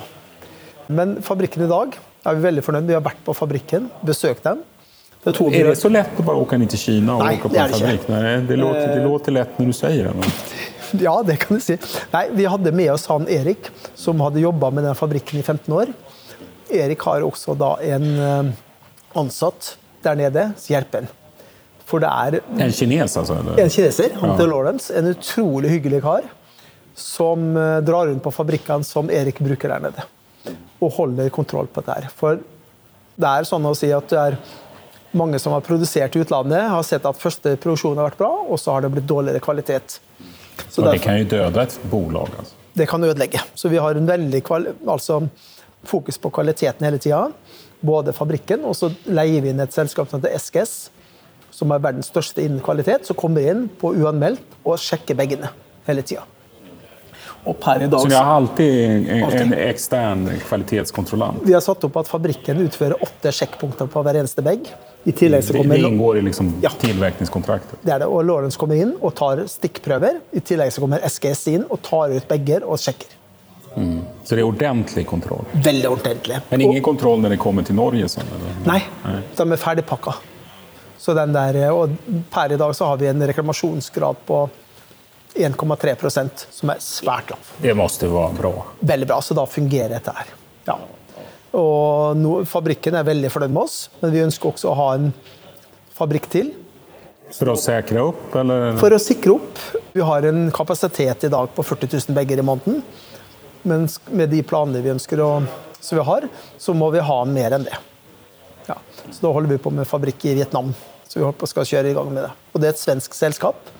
Men 0.87 1.17
fabrikken 1.27 1.65
i 1.67 1.71
dag 1.73 1.99
er 1.99 2.39
vi 2.39 2.47
veldig 2.47 2.63
fornøyd. 2.63 2.87
Vi 2.87 2.95
har 2.95 3.03
vært 3.03 3.27
på 3.27 3.35
fabrikken, 3.35 3.91
besøkt 4.07 4.47
dem. 4.47 4.63
Det 5.25 5.33
er 5.41 5.55
Är 5.55 5.65
det 5.65 5.77
så 5.77 5.89
lett 5.89 6.19
å 6.21 6.23
bare 6.23 6.37
åke 6.37 6.55
inn 6.55 6.69
til 6.69 6.79
Kina 6.79 7.15
og 7.17 7.23
åke 7.25 7.35
åka 7.35 7.49
på 7.49 7.57
en 7.57 7.73
fabrikk? 7.73 8.09
Nei? 8.13 8.33
Det 8.47 8.57
låter, 8.61 8.89
det 8.95 9.05
låter 9.05 9.33
lett 9.33 9.59
når 9.59 9.67
du 9.67 9.73
sier 9.73 10.05
det. 10.05 10.15
Men... 10.15 11.01
Ja, 11.01 11.15
det 11.27 11.39
kan 11.41 11.57
du 11.57 11.63
si. 11.65 11.79
Nei, 12.13 12.27
Vi 12.33 12.45
hadde 12.45 12.73
med 12.73 12.93
oss 12.93 13.07
han 13.09 13.25
Erik, 13.29 13.71
som 13.97 14.21
hadde 14.21 14.43
jobba 14.45 14.71
med 14.71 14.85
den 14.85 14.95
fabrikken 14.95 15.41
i 15.41 15.43
15 15.43 15.73
år. 15.73 15.95
Erik 16.71 17.01
har 17.09 17.25
også 17.25 17.57
da 17.57 17.73
en 17.83 18.07
eh, 18.21 18.53
ansatt 19.17 19.77
der 20.05 20.15
nede 20.19 20.49
så 20.61 20.75
hjelper 20.75 21.05
ham. 21.07 21.13
For 21.85 22.01
det 22.01 22.09
er 22.09 22.41
En 22.65 22.73
kines 22.73 23.17
altså? 23.21 23.37
Eller? 23.39 23.59
en 23.61 23.71
kineser, 23.71 24.15
han 24.21 24.39
Ja. 24.39 24.47
Lawrence, 24.49 24.91
en 24.97 25.07
utrolig 25.13 25.71
hyggelig 25.71 26.01
kar, 26.03 26.23
som 26.95 27.57
eh, 27.57 27.81
drar 27.85 28.07
rundt 28.09 28.23
på 28.25 28.33
fabrikkene 28.33 28.85
som 28.85 29.11
Erik 29.11 29.39
bruker 29.45 29.69
der 29.69 29.81
nede. 29.91 30.05
Og 30.81 30.93
holder 30.97 31.29
kontroll 31.31 31.67
på 31.67 31.83
det 31.85 31.95
her. 31.95 32.09
For 32.15 32.37
det 33.17 33.31
er 33.31 33.45
sånn 33.49 33.65
å 33.69 33.75
si 33.77 33.91
at 33.95 34.09
det 34.11 34.19
er 34.19 34.37
mange 35.15 35.39
som 35.39 35.53
har 35.55 35.61
produsert 35.63 36.17
i 36.17 36.23
utlandet, 36.25 36.65
har 36.73 36.83
sett 36.83 37.05
at 37.07 37.17
første 37.21 37.55
produksjon 37.63 37.97
har 38.01 38.09
vært 38.11 38.19
bra, 38.19 38.33
og 38.49 38.59
så 38.59 38.73
har 38.75 38.83
det 38.83 38.91
blitt 38.97 39.07
dårligere 39.07 39.41
kvalitet. 39.45 40.01
Så 40.69 40.81
og 40.83 40.85
det 40.89 40.99
derfor- 40.99 41.05
kan 41.05 41.19
jo 41.19 41.25
døde 41.25 41.63
et 41.63 41.79
bolag. 41.91 42.29
altså. 42.39 42.55
det 42.75 42.89
kan 42.89 43.05
ødelegge. 43.05 43.41
Så 43.55 43.69
vi 43.71 43.77
har 43.79 43.95
en 43.95 44.07
veldig 44.07 44.43
altså, 44.89 45.29
fokus 45.85 46.19
på 46.19 46.31
kvaliteten 46.33 46.83
hele 46.85 46.99
tida. 46.99 47.29
Både 47.85 48.15
fabrikken, 48.17 48.65
og 48.65 48.77
så 48.79 48.89
leier 49.07 49.43
vi 49.45 49.51
inn 49.53 49.61
et 49.61 49.75
selskap 49.77 50.09
som 50.11 50.21
heter 50.23 50.39
SGS, 50.41 50.77
som 51.55 51.71
er 51.75 51.83
verdens 51.85 52.09
største 52.11 52.41
innen 52.43 52.63
kvalitet, 52.65 53.05
som 53.07 53.17
kommer 53.19 53.45
inn 53.45 53.67
på 53.81 53.93
uanmeldt 54.01 54.57
og 54.65 54.79
sjekker 54.81 55.19
veggene 55.19 55.51
hele 55.87 56.03
tida. 56.03 56.25
Og 57.45 57.59
per 57.61 57.83
i 57.85 57.87
dag 57.93 58.01
Så 58.01 58.09
vi 58.09 58.15
har 58.17 58.31
alltid 58.39 58.71
en, 58.89 59.03
en 59.19 59.25
Alltid. 59.27 59.51
extern 59.67 60.23
kvalitetskontrollant? 60.49 61.43
Vi 61.45 61.53
har 61.53 61.61
satt 61.61 61.83
opp 61.85 61.99
at 62.01 62.09
fabrikken 62.09 62.63
utfører 62.65 62.97
åtte 63.05 63.33
sjekkpunkter 63.37 63.91
på 63.93 64.01
hver 64.07 64.17
eneste 64.23 64.41
vegg. 64.47 64.71
I 65.05 65.13
tillegg 65.13 65.45
så 65.45 65.53
Det, 65.53 65.59
kommer 65.61 65.77
det 65.77 65.91
ingår 65.91 66.17
i 66.19 66.23
liksom 66.25 66.55
Ja. 66.65 66.71
tilvirkningskontrakten? 66.81 67.83
det 67.85 67.93
er 67.93 67.99
det, 68.01 68.09
og 68.09 68.25
Lawrence 68.25 68.57
kommer 68.59 68.81
inn 68.81 68.95
og 69.03 69.13
tar 69.15 69.45
stikkprøver. 69.45 70.23
I 70.33 70.41
tillegg 70.41 70.73
så 70.73 70.81
kommer 70.81 71.05
SGS 71.05 71.45
inn 71.53 71.67
og 71.69 71.83
tar 71.85 72.17
ut 72.17 72.27
bager 72.33 72.65
og 72.65 72.79
sjekker. 72.81 73.13
Så 73.75 74.37
det 74.37 74.43
er 74.43 74.47
ordentlig 74.47 75.07
kontroll? 75.11 75.45
Veldig 75.53 75.91
ordentlig. 75.91 76.41
Men 76.51 76.65
ingen 76.65 76.85
kontroll 76.85 77.23
når 77.25 77.35
det 77.35 77.41
kommer 77.43 77.67
til 77.67 77.77
Norge? 77.79 78.09
Sånn, 78.13 78.31
eller? 78.37 78.61
Nei, 78.69 78.81
de 79.35 79.47
er 79.47 79.61
ferdigpakka. 79.61 80.15
Så 81.05 81.13
den 81.17 81.35
der, 81.35 81.59
og 81.75 81.97
per 82.33 82.55
i 82.55 82.61
dag 82.61 82.73
så 82.77 82.93
har 82.93 83.01
vi 83.03 83.11
en 83.11 83.27
reklamasjonsgrad 83.29 84.23
på 84.25 84.39
1,3% 85.35 86.47
som 86.55 86.71
er 86.73 86.83
svært 86.83 87.33
lav. 87.35 87.53
Det 87.61 87.75
må 87.77 87.89
være 87.91 88.37
bra. 88.39 88.53
Veldig 88.81 89.09
bra, 89.11 89.21
så 89.21 89.37
da 89.37 89.45
fungerer 89.51 89.97
dette 89.97 90.15
her. 90.15 90.31
Ja. 90.69 90.79
Og 91.59 92.19
no, 92.19 92.37
fabrikken 92.49 92.97
er 92.99 93.07
veldig 93.07 93.31
fornøyd 93.35 93.53
med 93.55 93.67
oss, 93.67 93.79
men 94.01 94.15
vi 94.15 94.23
ønsker 94.25 94.55
også 94.55 94.71
å 94.71 94.79
ha 94.79 94.89
en 94.99 95.11
fabrikk 95.95 96.31
til. 96.33 96.53
For 97.35 97.51
å 97.51 97.57
sikre 97.59 98.03
opp, 98.05 98.29
Eller? 98.39 98.77
For 98.79 98.95
å 98.95 99.01
sikre 99.03 99.35
opp. 99.35 99.61
Vi 99.95 100.03
har 100.05 100.27
en 100.29 100.47
kapasitet 100.55 101.27
i 101.27 101.31
dag 101.33 101.51
på 101.55 101.65
40 101.67 101.91
000 101.97 102.17
bager 102.17 102.39
i 102.39 102.47
måneden. 102.47 102.83
Men 103.65 103.89
med 104.13 104.33
de 104.33 104.43
planene 104.47 104.83
vi 104.85 104.93
ønsker 104.93 105.21
å, 105.25 105.31
som 105.81 105.99
vi 105.99 106.05
har, 106.05 106.29
så 106.61 106.75
må 106.77 106.91
vi 106.95 107.05
ha 107.05 107.21
mer 107.29 107.57
enn 107.59 107.69
det. 107.69 107.79
Ja. 108.69 108.77
Så 109.11 109.21
da 109.25 109.33
holder 109.33 109.57
vi 109.57 109.63
på 109.65 109.73
med 109.73 109.89
fabrikk 109.89 110.25
i 110.29 110.37
Vietnam. 110.41 110.75
Så 111.09 111.21
vi 111.21 111.25
håper 111.27 111.49
skal 111.49 111.69
kjøre 111.69 111.93
i 111.93 111.97
gang 111.97 112.13
med 112.13 112.27
det. 112.27 112.35
Og 112.53 112.61
det 112.61 112.71
er 112.71 112.77
et 112.77 112.85
svensk 112.85 113.17
selskap 113.17 113.73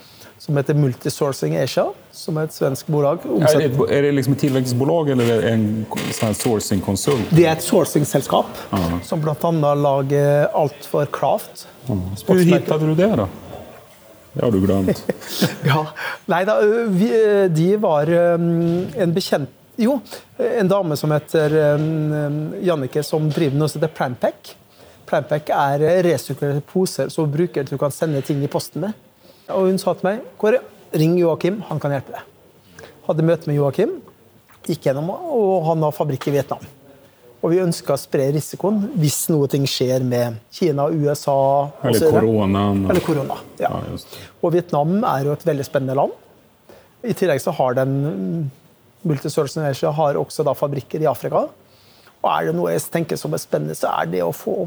som 0.45 0.59
heter 0.59 0.77
Multisourcing 0.77 1.55
Asia, 1.57 1.87
som 2.13 2.37
er 2.37 2.51
et 2.51 2.53
svensk 2.53 2.89
bolag. 2.93 3.23
Er 3.25 3.63
det, 3.63 3.71
er 3.89 4.05
det 4.05 4.11
liksom 4.19 4.35
et 4.35 4.43
tilleggsbolag 4.45 5.15
eller 5.15 5.31
er 5.33 5.41
det 5.41 5.53
en 5.55 5.65
sån 6.13 6.37
sourcing-konsult? 6.37 7.31
Det 7.33 7.47
er 7.47 7.55
et 7.55 7.65
sourcing-selskap, 7.65 8.51
som 9.09 9.25
bl.a. 9.25 9.53
lager 9.79 10.51
alt 10.53 10.85
for 10.91 11.09
Craft. 11.09 11.67
Uh 11.89 11.97
-huh. 11.97 12.25
Hvor 12.27 12.45
hittade 12.45 12.87
du 12.87 12.95
det 12.95 13.17
da? 13.17 13.29
Det 14.33 14.45
har 14.45 14.51
du 14.51 14.61
glemt. 14.61 15.05
Ja, 15.65 15.87
nei 16.27 16.45
da, 16.45 16.61
vi, 16.89 17.11
de 17.49 17.77
var 17.77 18.11
um, 18.11 18.87
en 18.97 19.15
bekjent 19.15 19.51
Jo, 19.81 19.97
en 20.39 20.69
dame 20.71 20.97
som 20.97 21.11
heter 21.11 21.55
ø, 21.59 21.71
Jannike, 22.63 23.03
som 23.03 23.27
driver 23.33 23.59
noe 23.59 23.71
som 23.71 23.81
heter 23.83 23.95
Primepack. 23.97 24.53
Primepack 25.09 25.51
er 25.51 25.83
resirkulerte 26.07 26.63
poser 26.71 27.11
som 27.13 27.33
bruker 27.33 27.67
til 27.67 27.77
du 27.77 27.81
kan 27.81 27.93
sende 27.95 28.23
ting 28.25 28.43
i 28.45 28.51
posten 28.51 28.87
med. 28.87 28.95
Og 29.51 29.67
hun 29.69 29.81
sa 29.83 29.97
til 29.99 30.09
meg 30.09 30.23
Kåre, 30.41 30.63
ring 30.95 31.19
Joakim, 31.21 31.59
han 31.69 31.83
kan 31.83 31.93
hjelpe 31.97 32.15
deg. 32.15 32.87
Hadde 33.09 33.27
møte 33.27 33.51
med 33.51 33.59
Joakim, 33.59 33.99
gikk 34.65 34.87
gjennom, 34.87 35.11
og 35.13 35.67
han 35.69 35.83
har 35.85 35.93
fabrikk 35.93 36.31
i 36.31 36.39
Vietnam. 36.39 36.63
Og 37.45 37.53
vi 37.53 37.59
ønska 37.61 37.93
å 37.93 38.01
spre 38.01 38.31
risikoen 38.33 38.79
hvis 38.97 39.27
noe 39.29 39.51
ting 39.53 39.67
skjer 39.69 40.01
med 40.09 40.39
Kina, 40.55 40.87
USA 40.89 41.35
Eller 41.85 42.15
korona. 42.15 42.63
Eller 42.89 43.05
korona. 43.05 43.37
Ja. 43.61 43.69
Ja. 43.85 43.99
Og 44.41 44.55
Vietnam 44.55 45.03
er 45.05 45.27
jo 45.29 45.35
et 45.37 45.45
veldig 45.45 45.67
spennende 45.69 45.99
land. 45.99 46.15
I 47.05 47.13
tillegg 47.13 47.43
så 47.45 47.53
har 47.59 47.77
den 47.77 47.99
mm, 49.05 49.13
Innovation 49.13 49.95
har 49.95 50.19
også 50.21 50.47
da 50.47 50.55
fabrikker 50.57 51.05
i 51.05 51.11
Afrika. 51.11 51.47
Og 52.25 52.31
er 52.33 52.49
det 52.49 52.57
noe 52.57 52.73
jeg 52.73 52.87
tenker 52.93 53.21
som 53.21 53.35
er 53.37 53.43
spennende, 53.43 53.77
så 53.77 53.93
er 53.93 54.09
det 54.11 54.23
å 54.25 54.33
få 54.33 54.65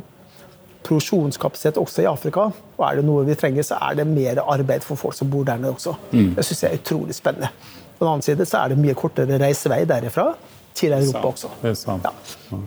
produksjonskapasitet 0.88 1.80
også 1.82 2.04
i 2.04 2.10
Afrika. 2.10 2.50
Og 2.78 2.84
er 2.88 3.00
det 3.00 3.06
noe 3.08 3.26
vi 3.28 3.36
trenger, 3.39 3.65
så 3.65 3.80
er 3.89 3.97
det 4.00 4.08
mer 4.10 4.43
arbeid 4.45 4.86
for 4.86 5.00
folk 5.00 5.17
som 5.17 5.30
bor 5.32 5.47
der 5.47 5.60
nede 5.62 5.73
også. 5.76 5.95
Det 6.12 6.45
syns 6.45 6.63
jeg 6.63 6.76
er 6.76 6.82
utrolig 6.84 7.17
spennende. 7.17 7.50
På 7.97 8.06
den 8.06 8.12
annen 8.12 8.26
side 8.26 8.45
så 8.45 8.62
er 8.62 8.73
det 8.73 8.82
mye 8.82 8.93
kortere 8.97 9.39
reisevei 9.41 9.82
derifra 9.89 10.30
til 10.78 10.93
Europa 10.93 11.32
også. 11.32 11.50
Det 11.63 11.73
er 11.73 11.80
sant. 11.80 12.06
Ja. 12.06 12.60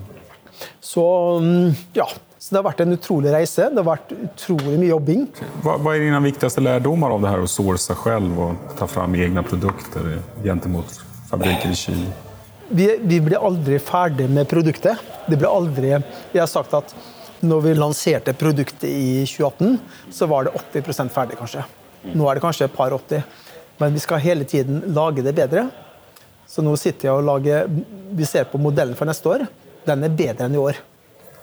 Så 0.83 1.05
mm, 1.41 1.71
ja. 1.95 2.09
Så 2.41 2.55
det 2.55 2.59
har 2.63 2.65
vært 2.71 2.81
en 2.83 2.97
utrolig 2.97 3.33
reise. 3.35 3.67
Det 3.69 3.79
har 3.79 3.87
vært 3.87 4.15
utrolig 4.17 4.79
mye 4.81 4.89
jobbing. 4.89 5.27
Hva, 5.61 5.77
hva 5.77 5.93
er 5.93 6.07
dine 6.07 6.23
viktigste 6.25 6.65
lærdommer 6.65 7.13
av 7.15 7.21
det 7.23 7.31
her 7.35 7.45
å 7.45 7.51
source 7.53 7.95
selv 8.01 8.41
og 8.41 8.75
ta 8.81 8.89
fram 8.89 9.15
egne 9.15 9.45
produkter 9.47 10.17
gentemot 10.43 10.99
fabriker 11.31 11.73
i 11.93 11.97
vi, 12.71 12.87
vi 13.03 13.19
blir 13.21 13.39
aldri 13.43 13.79
ferdig 13.83 14.29
med 14.31 14.47
produktet. 14.49 14.99
Det 15.27 15.37
blir 15.37 15.51
aldri 15.51 15.89
Jeg 15.91 16.39
har 16.39 16.47
sagt 16.47 16.75
at 16.75 16.95
når 17.43 17.61
vi 17.65 17.75
lanserte 17.75 18.35
produktet 18.37 18.85
i 18.87 19.25
2018, 19.27 19.79
så 20.13 20.29
var 20.31 20.47
det 20.47 20.53
80 20.55 21.09
ferdig, 21.11 21.39
kanskje. 21.41 21.65
Nå 22.15 22.29
er 22.29 22.39
det 22.39 22.45
kanskje 22.45 22.69
et 22.69 22.77
par 22.77 22.93
80. 22.95 23.25
Men 23.81 23.95
vi 23.97 24.03
skal 24.05 24.21
hele 24.23 24.45
tiden 24.45 24.83
lage 24.95 25.25
det 25.25 25.35
bedre. 25.35 25.67
Så 26.47 26.63
nå 26.63 26.77
sitter 26.79 27.09
jeg 27.09 27.17
og 27.17 27.25
lager 27.25 27.67
Vi 28.13 28.25
ser 28.27 28.45
på 28.45 28.59
modellen 28.59 28.95
for 28.99 29.07
neste 29.09 29.29
år. 29.29 29.47
Den 29.87 30.05
er 30.05 30.15
bedre 30.15 30.47
enn 30.47 30.55
i 30.55 30.61
år. 30.61 30.79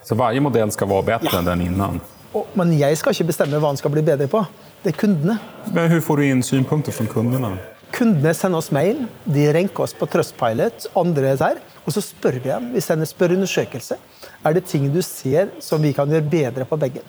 Så 0.06 0.16
hver 0.16 0.40
modell 0.42 0.72
skal 0.72 0.88
være 0.88 1.04
bedre 1.12 1.32
Ja. 1.34 1.40
enn 1.40 1.46
den 1.52 1.62
innan? 1.68 2.02
Og, 2.34 2.46
men 2.56 2.72
jeg 2.78 2.98
skal 2.98 3.16
ikke 3.16 3.32
bestemme 3.32 3.60
hva 3.60 3.72
den 3.74 3.78
skal 3.78 3.92
bli 3.92 4.02
bedre 4.02 4.28
på. 4.28 4.46
Det 4.84 4.94
er 4.94 4.98
kundene. 5.00 5.40
Men 5.74 5.88
Hvordan 5.90 6.02
får 6.02 6.18
du 6.18 6.24
inn 6.24 6.44
synpunkter 6.44 6.92
fra 6.94 7.06
kunderna? 7.06 7.58
Kundene 7.96 8.34
sender 8.36 8.60
oss 8.60 8.72
mail, 8.76 9.06
de 9.24 9.46
renker 9.56 9.86
oss 9.86 9.94
på 9.96 10.08
Trustpilot, 10.12 10.90
andre 11.00 11.36
der, 11.40 11.62
og 11.86 11.96
så 11.96 12.04
spør 12.04 12.36
vi 12.38 12.50
dem. 12.50 12.72
Vi 12.76 12.84
sender 12.84 13.08
spørreundersøkelse. 13.08 13.98
Er 14.46 14.58
det 14.58 14.66
ting 14.68 14.90
du 14.94 15.00
ser 15.06 15.54
som 15.64 15.82
vi 15.82 15.94
kan 15.96 16.12
gjøre 16.12 16.28
bedre 16.30 16.68
på 16.68 16.80
begge? 16.80 17.04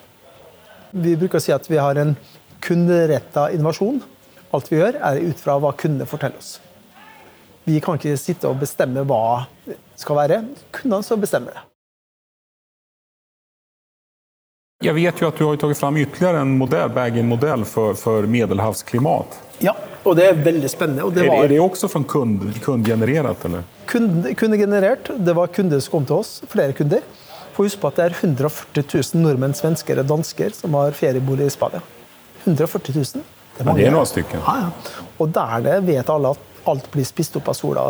Vi 0.91 1.17
bruker 1.19 1.37
å 1.37 1.43
si 1.43 1.53
at 1.53 1.67
vi 1.69 1.77
har 1.77 1.99
en 1.99 2.15
kunderetta 2.63 3.49
innovasjon. 3.53 3.99
Alt 4.55 4.71
vi 4.71 4.79
gjør, 4.79 4.97
er 5.05 5.21
ut 5.29 5.43
fra 5.43 5.59
hva 5.61 5.75
kundene 5.77 6.09
forteller 6.09 6.39
oss. 6.39 6.57
Vi 7.67 7.77
kan 7.83 7.99
ikke 7.99 8.15
sitte 8.17 8.49
og 8.49 8.61
bestemme 8.63 9.03
hva 9.05 9.49
det 9.67 9.77
skal 9.99 10.23
være. 10.23 10.39
Kundene 10.73 11.05
som 11.05 11.21
bestemmer 11.21 11.53
det. 11.53 11.65
Jeg 14.79 14.95
vet 14.95 15.19
jo 15.19 15.27
at 15.27 15.35
du 15.35 15.43
har 15.43 15.57
tatt 15.59 15.75
fram 15.75 15.97
ytterligere 15.99 16.39
en 16.39 16.53
modell, 16.55 16.87
bag-in-modell 16.95 17.65
for, 17.67 17.97
for 17.99 18.23
medelhavsklimat. 18.31 19.35
Ja, 19.59 19.73
og 20.09 20.17
det 20.19 20.25
er 20.29 20.39
veldig 20.45 20.69
spennende. 20.71 21.05
Og 21.05 21.13
det 21.15 21.23
Er, 21.23 21.29
var 21.31 21.43
er 21.45 21.51
det 21.53 21.59
også 21.63 21.89
fra 21.91 22.01
kund, 22.03 22.41
eller? 22.41 22.59
kunde, 23.89 24.33
kundegenerert. 24.35 25.09
Det 25.25 25.35
var 25.35 25.47
kunder 25.47 25.79
som 25.79 25.91
kom 25.91 26.05
til 26.09 26.19
oss, 26.19 26.41
flere 26.49 26.73
kunder. 26.73 27.01
Få 27.55 27.65
huske 27.67 27.81
på 27.81 27.87
at 27.91 27.95
det 27.99 28.05
er 28.09 28.15
140 28.19 28.83
000 29.15 29.23
nordmenn, 29.23 29.55
svensker 29.57 29.99
og 29.99 30.07
dansker 30.07 30.53
som 30.55 30.73
har 30.79 30.91
feriebolig 30.97 31.49
i 31.49 31.53
Spania. 31.53 31.81
140 32.45 32.95
000. 32.95 33.23
Det 33.57 33.65
Ja, 33.65 33.73
det 33.75 33.87
er 33.87 33.91
noen 33.91 34.07
stykker. 34.07 34.39
Ja, 34.39 34.55
ja. 34.63 35.03
Og 35.19 35.33
der 35.35 35.65
det 35.65 35.79
vet 35.89 36.09
alle 36.09 36.31
at 36.35 36.39
alt 36.69 36.87
blir 36.93 37.05
spist 37.07 37.35
opp 37.35 37.49
av 37.51 37.57
sola 37.57 37.81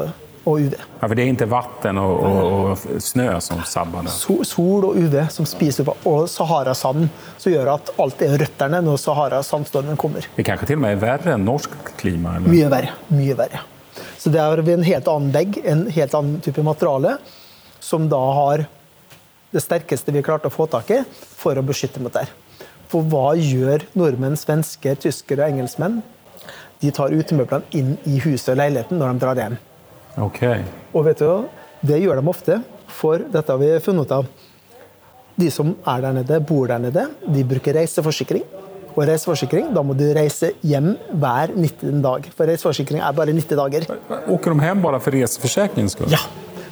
og 0.45 0.65
UV. 0.65 0.75
Ja, 0.75 1.07
for 1.07 1.15
det 1.15 1.23
er 1.23 1.33
ikke 1.33 1.47
vann 1.51 1.99
og, 2.01 2.13
og, 2.29 2.69
og 2.71 3.01
snø 3.03 3.27
som 3.43 3.63
sabber 3.67 4.07
det. 4.07 4.13
Sol, 4.13 4.43
Sol 4.47 4.87
og 4.89 4.99
UV 4.99 5.17
som 5.33 5.47
spiser 5.49 5.87
opp, 5.89 6.05
og 6.09 6.29
Sahara-sanden 6.31 7.09
som 7.37 7.53
gjør 7.53 7.73
at 7.75 7.91
alt 8.01 8.23
er 8.25 8.37
røtterne 8.43 8.81
når 8.85 9.01
Sahara-sandstormen 9.03 9.99
kommer. 9.99 10.27
Det 10.35 10.43
er 10.43 10.49
kanskje 10.51 10.71
til 10.71 10.79
og 10.79 10.85
med 10.85 10.97
er 10.97 11.03
verre 11.03 11.35
enn 11.35 11.45
norsk 11.47 11.75
klima? 11.99 12.37
Eller? 12.37 12.51
Mye 12.53 12.71
verre. 12.71 12.95
Mye 13.13 13.37
verre. 13.39 13.63
Så 14.19 14.31
det 14.33 14.41
er 14.43 14.61
en 14.75 14.83
helt 14.83 15.07
annen 15.07 15.31
vegg, 15.35 15.61
en 15.63 15.85
helt 15.95 16.15
annen 16.17 16.41
type 16.43 16.63
materiale, 16.65 17.17
som 17.79 18.09
da 18.11 18.19
har 18.35 18.65
det 19.49 19.63
sterkeste 19.63 20.13
vi 20.13 20.23
klarte 20.25 20.49
å 20.49 20.53
få 20.53 20.67
tak 20.69 20.91
i 20.93 20.99
for 21.39 21.57
å 21.57 21.65
beskytte 21.65 22.01
mot 22.03 22.13
det. 22.13 22.27
For 22.89 23.05
hva 23.05 23.31
gjør 23.37 23.85
nordmenn, 23.97 24.37
svensker, 24.37 24.97
tyskere 24.99 25.45
og 25.45 25.53
engelskmenn? 25.53 25.99
De 26.79 26.91
tar 26.95 27.13
utemøblene 27.13 27.67
inn 27.75 27.95
i 28.07 28.19
huset 28.23 28.53
og 28.53 28.59
leiligheten 28.61 29.01
når 29.01 29.13
de 29.13 29.23
drar 29.23 29.41
hjem. 29.41 29.57
Ok. 30.19 30.43
Og 30.93 31.05
vet 31.07 31.21
du, 31.21 31.25
hva? 31.29 31.39
det 31.85 31.99
gjør 32.01 32.19
de 32.19 32.31
ofte, 32.31 32.59
for 32.99 33.21
dette 33.31 33.53
har 33.53 33.59
vi 33.61 33.71
funnet 33.83 34.07
ut 34.07 34.15
av. 34.19 34.29
De 35.39 35.47
som 35.53 35.71
er 35.87 36.01
der 36.03 36.17
nede, 36.19 36.39
bor 36.43 36.67
der 36.67 36.81
nede, 36.83 37.05
de 37.23 37.45
bruker 37.47 37.77
reiseforsikring. 37.79 38.43
Og 38.95 39.05
reiseforsikring, 39.07 39.69
da 39.71 39.83
må 39.85 39.93
du 39.95 40.03
reise 40.15 40.51
hjem 40.65 40.91
hver 41.21 41.53
90. 41.55 42.01
dag. 42.03 42.25
For 42.35 42.49
reiseforsikring 42.49 42.99
er 42.99 43.15
bare 43.15 43.35
90 43.35 43.59
dager. 43.61 43.85
Åker 44.35 44.55
de 44.55 44.67
hjem 44.67 44.81
bare 44.83 44.99
for 45.03 45.15
reiseforsikringens 45.15 45.95
skyld? 45.95 46.11
Ja. 46.11 46.19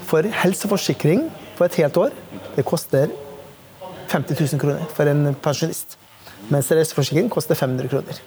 For 0.07 0.27
helseforsikring 0.43 1.27
på 1.57 1.67
et 1.67 1.77
helt 1.79 1.99
år, 1.99 2.15
det 2.55 2.65
koster 2.67 3.13
50 4.12 4.39
000 4.39 4.60
kroner 4.60 4.83
for 4.97 5.07
en 5.07 5.31
pensjonist. 5.43 5.95
Mens 6.51 6.71
reiseforsikring 6.71 7.31
koster 7.31 7.55
500 7.55 7.91
kroner. 7.91 8.19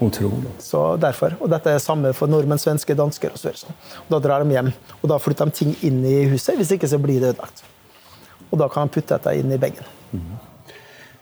Utrolig. 0.00 0.50
Så 0.60 0.80
derfor. 1.00 1.36
Og 1.40 1.50
dette 1.50 1.72
er 1.72 1.80
samme 1.82 2.12
for 2.16 2.30
nordmenn, 2.30 2.60
svensker, 2.60 2.96
dansker 2.98 3.32
og 3.32 3.40
så 3.40 3.50
videre. 3.50 3.76
Og 4.06 4.10
Da 4.16 4.20
drar 4.28 4.44
de 4.44 4.52
hjem. 4.52 4.72
Og 5.00 5.08
da 5.12 5.18
flytter 5.22 5.48
de 5.48 5.56
ting 5.56 5.76
inn 5.86 6.04
i 6.04 6.18
huset, 6.32 6.56
hvis 6.58 6.74
ikke 6.76 6.90
så 6.90 7.00
blir 7.00 7.20
det 7.20 7.34
ødelagt. 7.34 7.64
Og 8.50 8.58
da 8.60 8.68
kan 8.68 8.86
de 8.86 8.94
putte 8.98 9.16
dette 9.16 9.32
inn 9.38 9.52
i 9.52 9.58
bagen. 9.58 9.88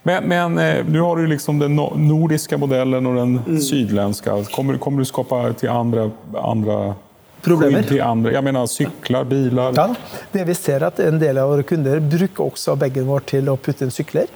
Men, 0.05 0.27
men 0.29 0.57
eh, 0.61 0.85
nu 0.85 0.99
har 1.01 1.17
du 1.17 1.27
liksom 1.27 1.59
den 1.59 1.75
nordiske 1.75 2.57
modellen 2.61 3.05
og 3.09 3.15
den 3.17 3.61
sydländska. 3.61 4.43
Kommer, 4.53 4.77
kommer 4.77 5.01
du 5.01 5.09
å 5.09 5.53
till 5.57 5.69
andre, 5.69 6.11
andre 6.37 6.95
Problemer? 7.41 7.89
jeg 7.89 8.43
mener 8.43 8.65
sykler, 8.69 9.23
biler. 9.23 9.73
Ja, 9.77 9.87
det 10.31 10.45
vi 10.45 10.53
ser 10.57 10.81
er 10.81 10.87
at 10.87 10.99
En 10.99 11.19
del 11.21 11.37
av 11.37 11.49
våre 11.49 11.63
kunder 11.63 11.99
bruker 11.99 12.45
også 12.45 12.75
bagen 12.77 13.07
vår 13.09 13.25
til 13.25 13.49
å 13.49 13.57
putte 13.57 13.85
inn 13.85 13.93
sykler. 13.93 14.29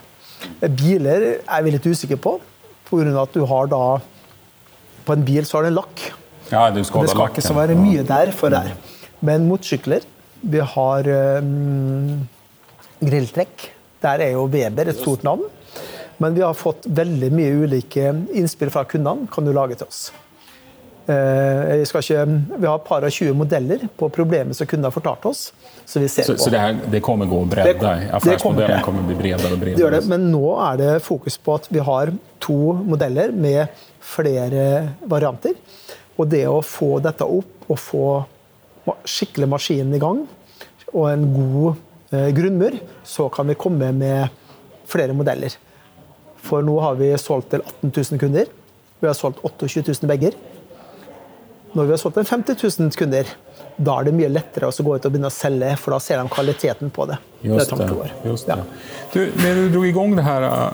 Biler 0.62 1.28
er 1.42 1.64
vi 1.66 1.74
litt 1.76 1.86
usikre 1.86 2.18
på, 2.18 2.40
pga. 2.90 3.22
at 3.22 3.34
du 3.34 3.46
har 3.46 3.70
da 3.70 4.00
På 5.06 5.14
en 5.16 5.26
bil 5.26 5.46
så 5.46 5.58
har 5.58 5.68
du 5.68 5.72
en 5.74 5.80
lakk. 5.80 6.06
Ja, 6.50 6.70
du 6.72 6.80
Det 6.80 6.88
skal 6.90 7.08
skal 7.12 7.30
ikke 7.30 7.46
så 7.46 7.54
være 7.58 7.76
mye 7.78 8.04
der 8.08 8.32
for 8.36 8.50
der. 8.54 8.72
Men 9.22 9.48
motorsykler 9.50 10.06
Vi 10.42 10.60
har 10.64 11.08
um, 11.44 12.28
grilltrekk. 13.04 13.70
Der 14.02 14.22
er 14.24 14.32
jo 14.32 14.46
Weber 14.48 14.88
et 14.88 14.96
stort 15.02 15.24
navn. 15.28 15.44
Men 16.20 16.36
vi 16.36 16.42
har 16.44 16.56
fått 16.56 16.88
veldig 16.88 17.30
mye 17.36 17.58
ulike 17.66 18.14
innspill 18.36 18.72
fra 18.72 18.86
kundene. 18.88 19.28
Kan 19.32 19.46
du 19.48 19.52
lage 19.56 19.76
til 19.80 19.88
oss? 19.88 20.10
Uh, 21.10 21.82
skal 21.90 22.04
ikke, 22.06 22.24
vi 22.62 22.68
har 22.70 22.76
et 22.78 22.84
par 22.86 23.02
og 23.08 23.12
20 23.12 23.34
modeller 23.34 23.88
på 23.98 24.12
problemet 24.14 24.56
som 24.56 24.68
kundene 24.70 24.92
har 24.92 24.96
fortalt 24.96 25.26
oss. 25.26 25.48
Så 25.84 26.00
vi 26.04 26.08
ser 26.08 26.28
Så, 26.28 26.36
på. 26.38 26.44
så 26.44 26.52
det, 26.54 26.60
her, 26.62 26.76
det 26.92 27.02
kommer 27.02 27.26
gå 27.26 27.40
Det- 27.50 27.66
det 27.66 28.40
kommer 28.42 28.82
kommer, 28.84 29.04
bli 29.08 29.34
og 29.34 29.60
bredere? 29.60 29.76
Det 29.76 29.84
gjør 29.84 29.92
det, 29.98 30.04
men 30.08 30.32
nå 30.32 30.72
er 30.72 30.78
det 30.78 31.02
fokus 31.02 31.38
på 31.38 31.56
at 31.56 31.68
vi 31.72 31.80
har 31.80 32.12
to 32.40 32.74
modeller 32.74 33.32
med 33.32 33.68
flere 34.00 34.66
varianter. 35.10 35.56
Og 36.20 36.28
det 36.32 36.44
å 36.50 36.60
få 36.66 36.98
dette 37.04 37.26
opp 37.28 37.70
og 37.70 37.80
få 37.80 38.06
skikkelig 39.08 39.48
maskinen 39.52 39.94
i 39.96 40.02
gang, 40.02 40.24
og 40.90 41.06
en 41.12 41.26
god 41.34 42.16
eh, 42.16 42.30
grunnmur, 42.34 42.80
så 43.06 43.28
kan 43.30 43.50
vi 43.50 43.58
komme 43.60 43.92
med 43.94 44.32
flere 44.90 45.14
modeller. 45.14 45.54
For 46.42 46.66
nå 46.66 46.78
har 46.82 46.98
vi 47.00 47.12
solgt 47.22 47.52
til 47.54 47.62
18 47.62 47.92
000 47.94 48.22
kunder. 48.22 48.50
Vi 49.00 49.08
har 49.08 49.18
solgt 49.18 49.44
28 49.46 49.84
000 49.86 50.10
bager. 50.10 50.38
Når 51.76 51.86
vi 51.86 51.94
har 51.94 52.02
solgt 52.02 52.18
til 52.18 52.30
50 52.32 52.80
000 52.82 52.98
kunder, 52.98 53.30
da 53.80 53.94
er 54.02 54.04
det 54.10 54.12
mye 54.18 54.28
lettere 54.30 54.68
å 54.68 54.84
gå 54.84 54.96
ut 54.98 55.06
og 55.08 55.12
begynne 55.14 55.30
å 55.30 55.34
selge, 55.34 55.70
for 55.80 55.96
da 55.96 56.00
ser 56.04 56.18
de 56.20 56.28
kvaliteten 56.30 56.90
på 56.92 57.06
det. 57.08 57.18
Just 57.48 57.72
er 57.72 57.78
det. 57.78 58.10
Just 58.30 58.48
det. 58.48 58.58
Ja. 58.58 58.64
Du, 59.14 59.32
när 59.44 59.56
du 59.56 59.70
drog 59.70 59.88
igång 59.88 60.16
det 60.16 60.22
här, 60.22 60.42
äh, 60.42 60.68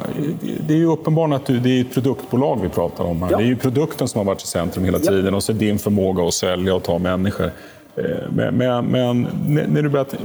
det 0.67 0.73
är 0.73 0.77
ju 0.77 0.85
uppenbart 0.91 1.33
att 1.33 1.45
du, 1.45 1.59
det 1.59 1.69
är 1.69 1.81
ett 1.81 1.93
produktbolag 1.93 2.59
vi 2.61 2.69
pratar 2.69 3.03
om 3.03 3.21
här. 3.23 3.31
Ja. 3.31 3.37
Det 3.37 3.43
är 3.43 3.47
ju 3.47 3.55
produkten 3.55 4.07
som 4.07 4.19
har 4.19 4.25
varit 4.25 4.43
i 4.43 4.47
centrum 4.47 4.85
hela 4.85 4.97
Ja. 5.01 5.09
tiden 5.11 5.33
och 5.33 5.43
så 5.43 5.51
din 5.53 5.79
förmåga 5.79 6.23
att 6.23 6.33
sälja 6.33 6.75
och 6.75 6.83
ta 6.83 6.97
människor. 6.97 7.51
Eh, 7.95 8.03
Men, 8.29 8.55
men, 8.57 8.85
men 8.85 9.27
när 9.45 9.81
du 9.81 9.89
började, 9.89 10.17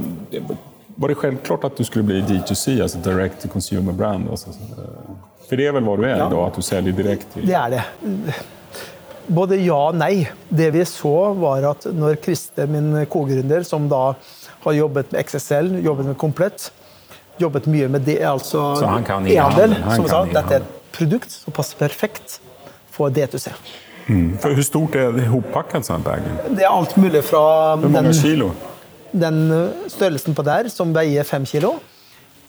var 0.95 1.07
det 1.09 1.15
självklart 1.15 1.63
att 1.63 1.77
du 1.77 1.83
skulle 1.83 2.03
bli 2.03 2.21
D2C, 2.21 2.81
alltså 2.81 2.97
direct 2.97 3.41
to 3.41 3.47
consumer 3.47 3.93
brand? 3.93 4.29
Alltså, 4.29 4.49
eh, 4.49 4.55
för 5.49 5.57
det 5.57 5.67
är 5.67 5.71
väl 5.71 5.83
vad 5.83 5.99
du 5.99 6.05
är 6.05 6.17
Ja. 6.17 6.27
idag, 6.27 6.47
att 6.47 6.55
du 6.55 6.61
säljer 6.61 6.93
direkt 6.93 7.33
till... 7.33 7.47
Det 7.47 7.53
er 7.53 7.69
det. 7.69 7.83
Både 9.27 9.57
ja 9.61 9.77
og 9.91 9.97
nei. 9.99 10.27
Det 10.49 10.71
vi 10.75 10.83
så, 10.87 11.15
var 11.37 11.65
at 11.71 11.87
når 11.93 12.19
Kriste, 12.23 12.65
min 12.69 12.93
co-gründer, 13.11 13.65
som 13.67 13.89
da 13.91 14.13
har 14.63 14.77
jobbet 14.77 15.11
med 15.13 15.27
XSL, 15.27 15.75
jobbet 15.85 16.11
med 16.11 16.17
Komplett, 16.21 16.71
jobbet 17.41 17.67
mye 17.71 17.87
med 17.91 18.05
det, 18.05 18.19
altså 18.27 18.75
Så 18.79 18.89
han 18.89 19.05
kan 19.07 19.27
e-handel, 19.27 19.75
som 19.95 20.07
sa, 20.09 20.23
dette 20.29 20.57
er 20.59 20.65
et 20.65 20.73
produkt 20.95 21.31
som 21.33 21.55
passer 21.55 21.79
perfekt 21.79 22.39
for 22.91 23.13
D2C. 23.13 23.53
For 24.41 24.57
hvor 24.57 24.65
stort 24.65 24.97
er 24.99 25.13
det 25.15 25.29
hoppakken? 25.31 25.85
Sånn? 25.85 26.03
Det 26.03 26.65
er 26.65 26.69
alt 26.71 26.97
mulig 26.99 27.23
fra 27.23 27.77
den, 27.81 28.11
kilo? 28.17 28.51
den 29.11 29.39
størrelsen 29.91 30.35
på 30.35 30.45
der, 30.47 30.69
som 30.73 30.91
veier 30.95 31.27
5 31.27 31.47
kilo, 31.53 31.75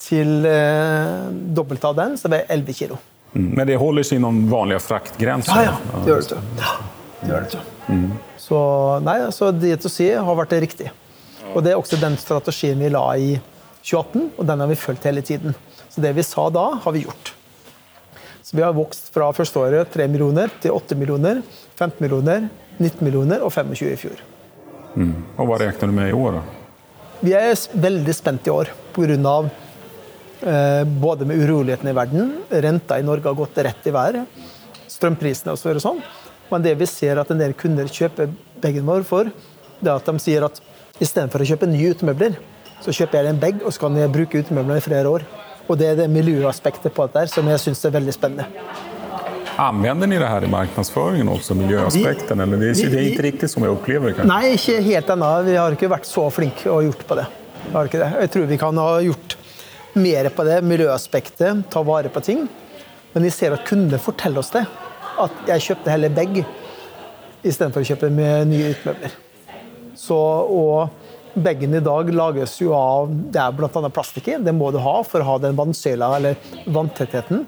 til 0.03 0.47
eh, 0.49 1.31
dobbelt 1.55 1.85
av 1.87 1.97
den, 1.99 2.17
som 2.19 2.33
veier 2.35 2.49
11 2.51 2.79
kilo. 2.81 2.99
Mm. 3.33 3.53
Men 3.57 3.67
det 3.69 3.79
holder 3.81 4.05
seg 4.07 4.21
innom 4.21 4.43
vanlige 4.51 4.83
fraktgrenser? 4.85 5.63
Ja, 5.65 5.77
ja. 5.79 6.01
Det 6.05 6.13
gjør 6.13 6.27
det. 6.33 6.41
Ja, 6.61 6.73
det 7.21 7.31
gjør 7.31 7.47
det. 7.55 7.63
Så 8.43 8.59
nei, 9.07 9.19
altså 9.27 9.51
D2C 9.57 10.11
har 10.21 10.37
vært 10.39 10.53
det 10.53 10.61
riktig. 10.67 10.91
Og 11.53 11.63
det 11.65 11.73
er 11.73 11.81
også 11.81 11.99
den 12.01 12.17
strategien 12.21 12.81
vi 12.81 12.91
la 12.93 13.05
i 13.17 13.37
2018, 13.83 14.29
og 14.39 14.47
den 14.49 14.63
har 14.63 14.71
vi 14.71 14.79
fulgt 14.79 15.07
hele 15.09 15.25
tiden. 15.27 15.57
Så 15.93 16.01
det 16.05 16.13
vi 16.17 16.25
sa 16.25 16.49
da, 16.53 16.69
har 16.85 16.95
vi 16.95 17.05
gjort. 17.05 17.33
Så 18.43 18.57
vi 18.57 18.65
har 18.65 18.75
vokst 18.77 19.11
fra 19.15 19.31
første 19.33 19.61
året 19.61 19.93
3 19.95 20.07
millioner 20.13 20.53
til 20.63 20.75
8 20.77 20.97
millioner, 21.01 21.43
15 21.79 22.03
millioner, 22.05 22.49
19 22.79 23.01
millioner 23.05 23.45
og 23.45 23.53
25 23.53 23.93
i 23.93 23.99
fjor. 24.01 24.23
Mm. 24.93 25.15
Og 25.39 25.49
Hva 25.49 25.59
regner 25.63 25.89
du 25.89 25.97
med 25.97 26.11
i 26.11 26.17
år? 26.17 26.39
da? 26.39 26.43
Vi 27.23 27.35
er 27.39 27.53
veldig 27.81 28.15
spent 28.17 28.49
i 28.49 28.53
år 28.53 28.73
pga. 28.93 29.37
Eh, 30.43 30.85
både 30.85 31.27
med 31.29 31.39
urolighetene 31.39 31.93
i 31.93 31.95
verden, 31.95 32.33
renta 32.51 32.99
i 32.99 33.05
Norge 33.07 33.31
har 33.31 33.39
gått 33.39 33.59
rett 33.63 33.87
i 33.87 33.95
været, 33.95 34.41
strømprisene 34.91 35.55
osv. 35.55 35.77
Så 35.77 35.85
sånn. 35.85 36.01
Men 36.51 36.65
det 36.65 36.75
vi 36.81 36.89
ser 36.91 37.21
at 37.23 37.31
en 37.31 37.39
del 37.39 37.55
kunder 37.59 37.87
kjøper 37.87 38.33
bagen 38.63 38.89
vår 38.89 39.07
for, 39.07 39.31
det 39.79 39.91
er 39.91 39.95
at 39.95 40.09
de 40.09 40.23
sier 40.23 40.47
at 40.47 40.59
istedenfor 41.03 41.45
å 41.45 41.49
kjøpe 41.53 41.69
nye 41.71 41.95
utemøbler, 41.95 42.35
så 42.83 42.91
kjøper 42.91 43.21
jeg 43.21 43.31
en 43.31 43.43
bag, 43.43 43.61
og 43.63 43.71
så 43.71 43.85
kan 43.85 43.99
jeg 44.01 44.11
bruke 44.13 44.43
utemøblene 44.43 44.81
i 44.81 44.85
flere 44.85 45.11
år. 45.11 45.27
Og 45.71 45.79
det 45.79 45.93
er 45.93 46.01
det 46.01 46.09
miljøaspektet 46.11 46.95
på 46.95 47.07
dette 47.07 47.31
som 47.31 47.47
jeg 47.47 47.63
syns 47.63 47.85
er 47.87 47.95
veldig 47.95 48.15
spennende. 48.17 48.49
Anvender 49.63 50.09
ni 50.11 50.19
det 50.19 50.27
her 50.27 50.43
i 50.43 50.51
markedsføringen 50.51 51.29
også, 51.31 51.55
miljøaspektene? 51.55 52.49
Eller 52.49 52.59
det, 52.59 52.73
er 52.73 53.05
ikke 53.05 53.23
det 53.23 53.33
inte 53.37 53.51
som 53.53 53.63
jeg 53.63 53.77
opplever 53.77 54.17
det? 54.17 54.27
Nei, 54.27 54.57
ikke 54.57 54.81
helt 54.83 55.13
ennå. 55.15 55.31
Vi 55.47 55.55
har 55.61 55.77
ikke 55.77 55.93
vært 55.93 56.09
så 56.09 56.27
flinke 56.35 56.67
og 56.73 56.89
gjort 56.89 57.07
på 57.07 57.19
det. 57.21 57.29
Har 57.71 57.91
ikke 57.91 58.01
det. 58.03 58.11
Jeg 58.25 58.33
tror 58.35 58.51
vi 58.51 58.59
kan 58.59 58.83
ha 58.83 58.89
gjort 59.07 59.37
mer 59.95 60.29
på 60.33 60.45
det, 60.47 60.61
miljøaspektet, 60.65 61.65
ta 61.71 61.83
vare 61.87 62.11
på 62.13 62.23
ting. 62.25 62.47
Men 63.13 63.27
vi 63.27 63.33
ser 63.35 63.55
at 63.55 63.67
kunder 63.69 64.01
forteller 64.01 64.41
oss 64.41 64.53
det. 64.55 64.65
At 65.21 65.45
jeg 65.51 65.67
kjøpte 65.69 65.93
heller 65.93 66.13
bag 66.15 66.43
istedenfor 67.43 67.83
å 67.83 67.89
kjøpe 67.91 68.11
med 68.13 68.49
nye 68.53 68.73
utmøbler. 68.73 69.17
Så, 69.99 70.17
og 70.17 70.89
bagen 71.35 71.75
i 71.77 71.83
dag 71.85 72.09
lages 72.13 72.57
jo 72.61 72.73
av 72.77 73.11
Det 73.33 73.41
er 73.41 73.55
bl.a. 73.57 73.69
plastikk 73.93 74.33
i. 74.33 74.39
Det 74.41 74.55
må 74.57 74.71
du 74.73 74.81
ha 74.83 74.99
for 75.07 75.23
å 75.23 75.29
ha 75.33 75.39
den 75.43 75.59
vannsøyla, 75.59 76.15
eller 76.17 76.71
vanntettheten. 76.73 77.45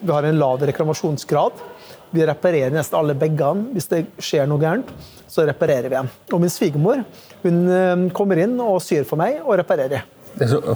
Vi 0.00 0.12
har 0.12 0.26
en 0.26 0.38
lav 0.38 0.62
reklamasjonsgrad. 0.66 1.62
Vi 2.10 2.26
reparerer 2.26 2.72
nesten 2.72 2.98
alle 2.98 3.16
bagene. 3.18 3.70
Hvis 3.76 3.90
det 3.90 4.04
skjer 4.22 4.48
noe 4.48 4.62
gærent, 4.62 4.90
så 5.28 5.44
reparerer 5.46 5.90
vi 5.90 5.96
den. 5.96 6.10
Og 6.32 6.42
min 6.42 6.52
svigermor 6.52 7.02
hun 7.44 7.58
eh, 7.70 8.06
kommer 8.16 8.40
inn 8.42 8.56
og 8.64 8.80
syr 8.82 9.06
for 9.06 9.20
meg 9.20 9.42
og 9.44 9.58
reparerer. 9.60 10.06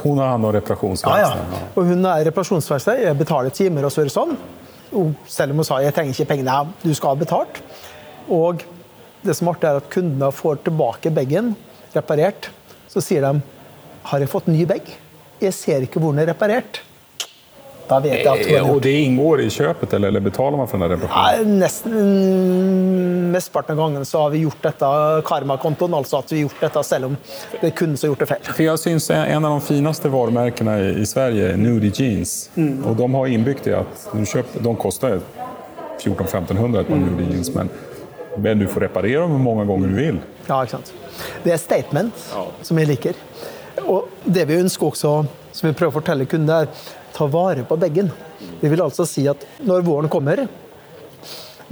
Hun 0.03 0.19
har 0.19 0.39
nå 0.43 0.51
reparasjonsverksted? 0.57 1.23
Ja, 1.23 1.59
ja. 1.59 1.71
Og 1.79 1.89
hun 1.91 2.05
er 2.09 2.27
reparasjonsverksted. 2.29 3.03
Jeg 3.07 3.19
betaler 3.19 3.55
timer 3.55 3.87
og 3.87 3.95
så 3.95 4.05
er 4.05 4.13
sånn. 4.13 4.37
Selv 5.31 5.55
om 5.55 5.63
hun 5.63 5.67
sa 5.67 5.81
jeg 5.81 5.95
trenger 5.97 6.17
ikke 6.17 6.31
pengene, 6.35 6.57
du 6.83 6.93
skal 6.95 7.15
ha 7.15 7.21
betalt. 7.23 7.63
Og 8.33 8.65
det 9.23 9.37
som 9.39 9.49
er 9.49 9.55
artig, 9.55 9.71
er 9.71 9.81
at 9.81 9.91
kundene 9.93 10.31
får 10.35 10.65
tilbake 10.67 11.13
bagen 11.15 11.55
reparert. 11.95 12.51
Så 12.91 13.01
sier 13.05 13.25
de 13.25 13.39
har 14.11 14.23
jeg 14.23 14.33
fått 14.33 14.51
ny 14.51 14.65
bag. 14.69 14.89
Jeg 15.43 15.55
ser 15.57 15.87
ikke 15.87 16.03
hvor 16.03 16.15
den 16.15 16.25
er 16.25 16.33
reparert. 16.35 16.83
Da 17.89 17.99
vet 18.01 18.23
jeg 18.23 18.29
at 18.31 18.63
hun... 18.63 18.71
Og 18.75 18.81
det 18.85 18.93
inngår 19.05 19.43
i 19.45 19.49
kjøpet, 19.53 19.93
eller, 19.97 20.13
eller 20.13 20.25
betaler 20.25 20.61
man 20.61 20.69
for 20.71 20.81
den 20.81 20.93
reparasjonen? 20.95 21.53
Ja, 21.53 21.59
nesten 21.63 23.31
Mesteparten 23.33 23.75
av 23.75 23.83
gangen 23.83 24.05
så 24.09 24.25
har 24.25 24.33
vi 24.35 24.43
gjort 24.45 24.63
dette 24.65 24.89
karmakontoen, 25.29 25.95
altså 25.97 26.21
at 26.21 26.33
vi 26.33 26.41
har 26.41 26.49
gjort 26.49 26.65
dette 26.67 26.83
selv 26.87 27.11
om 27.11 27.17
det 27.61 27.73
som 27.79 27.95
har 27.97 28.13
gjort 28.13 28.25
det 28.25 28.29
feil. 28.33 28.51
For 28.51 28.65
jeg 28.67 28.83
synes 28.83 29.09
En 29.13 29.49
av 29.49 29.57
de 29.57 29.67
fineste 29.67 30.11
varemerkene 30.13 30.77
i 31.01 31.07
Sverige 31.09 31.53
er 31.53 31.61
Nudie 31.61 31.93
Jeans. 31.95 32.51
Mm. 32.55 32.85
Og 32.87 32.97
de 33.01 33.09
har 33.17 33.33
innbygd 33.37 33.71
i 33.71 33.77
at 33.79 34.07
kjøper, 34.13 34.63
de 34.67 34.77
koster 34.81 35.21
1400-1500 36.03 36.89
på 36.89 36.99
mm. 36.99 37.07
Nudie 37.07 37.31
Jeans, 37.33 37.53
men, 37.55 37.71
men 38.37 38.63
du 38.63 38.69
får 38.71 38.87
reparere 38.89 39.27
dem 39.27 39.37
hvor 39.37 39.45
mange 39.49 39.69
ganger 39.71 39.93
du 39.93 40.01
vil. 40.01 40.23
Ja, 40.49 40.63
ikke 40.63 40.79
sant. 40.79 40.95
Det 41.45 41.55
er 41.55 41.61
statement 41.61 42.27
ja. 42.33 42.47
som 42.67 42.81
jeg 42.81 42.91
liker. 42.95 43.23
Og 43.87 44.11
det 44.25 44.47
vi 44.49 44.59
ønsker 44.61 44.93
også, 44.93 45.13
som 45.53 45.69
vi 45.69 45.75
prøver 45.77 45.93
å 45.93 46.01
fortelle 46.01 46.29
kunder, 46.29 46.67
er 46.67 47.01
ta 47.15 47.29
vare 47.31 47.65
på 47.69 47.79
beggen. 47.81 48.11
Det 48.61 48.71
vil 48.73 48.83
altså 48.85 49.07
si 49.09 49.27
at 49.31 49.45
når 49.67 49.87
våren 49.87 50.13
kommer 50.13 50.47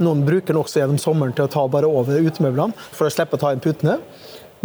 Noen 0.01 0.23
bruker 0.25 0.55
den 0.55 0.61
også 0.61 0.79
gjennom 0.79 0.97
sommeren 0.97 1.33
til 1.37 1.45
å 1.45 1.51
ta 1.51 1.61
bare 1.69 1.85
over 1.85 2.23
utemøblene 2.25 2.73
for 2.89 3.05
å 3.05 3.13
slippe 3.13 3.37
å 3.37 3.41
ta 3.41 3.51
inn 3.53 3.61
putene. 3.61 3.99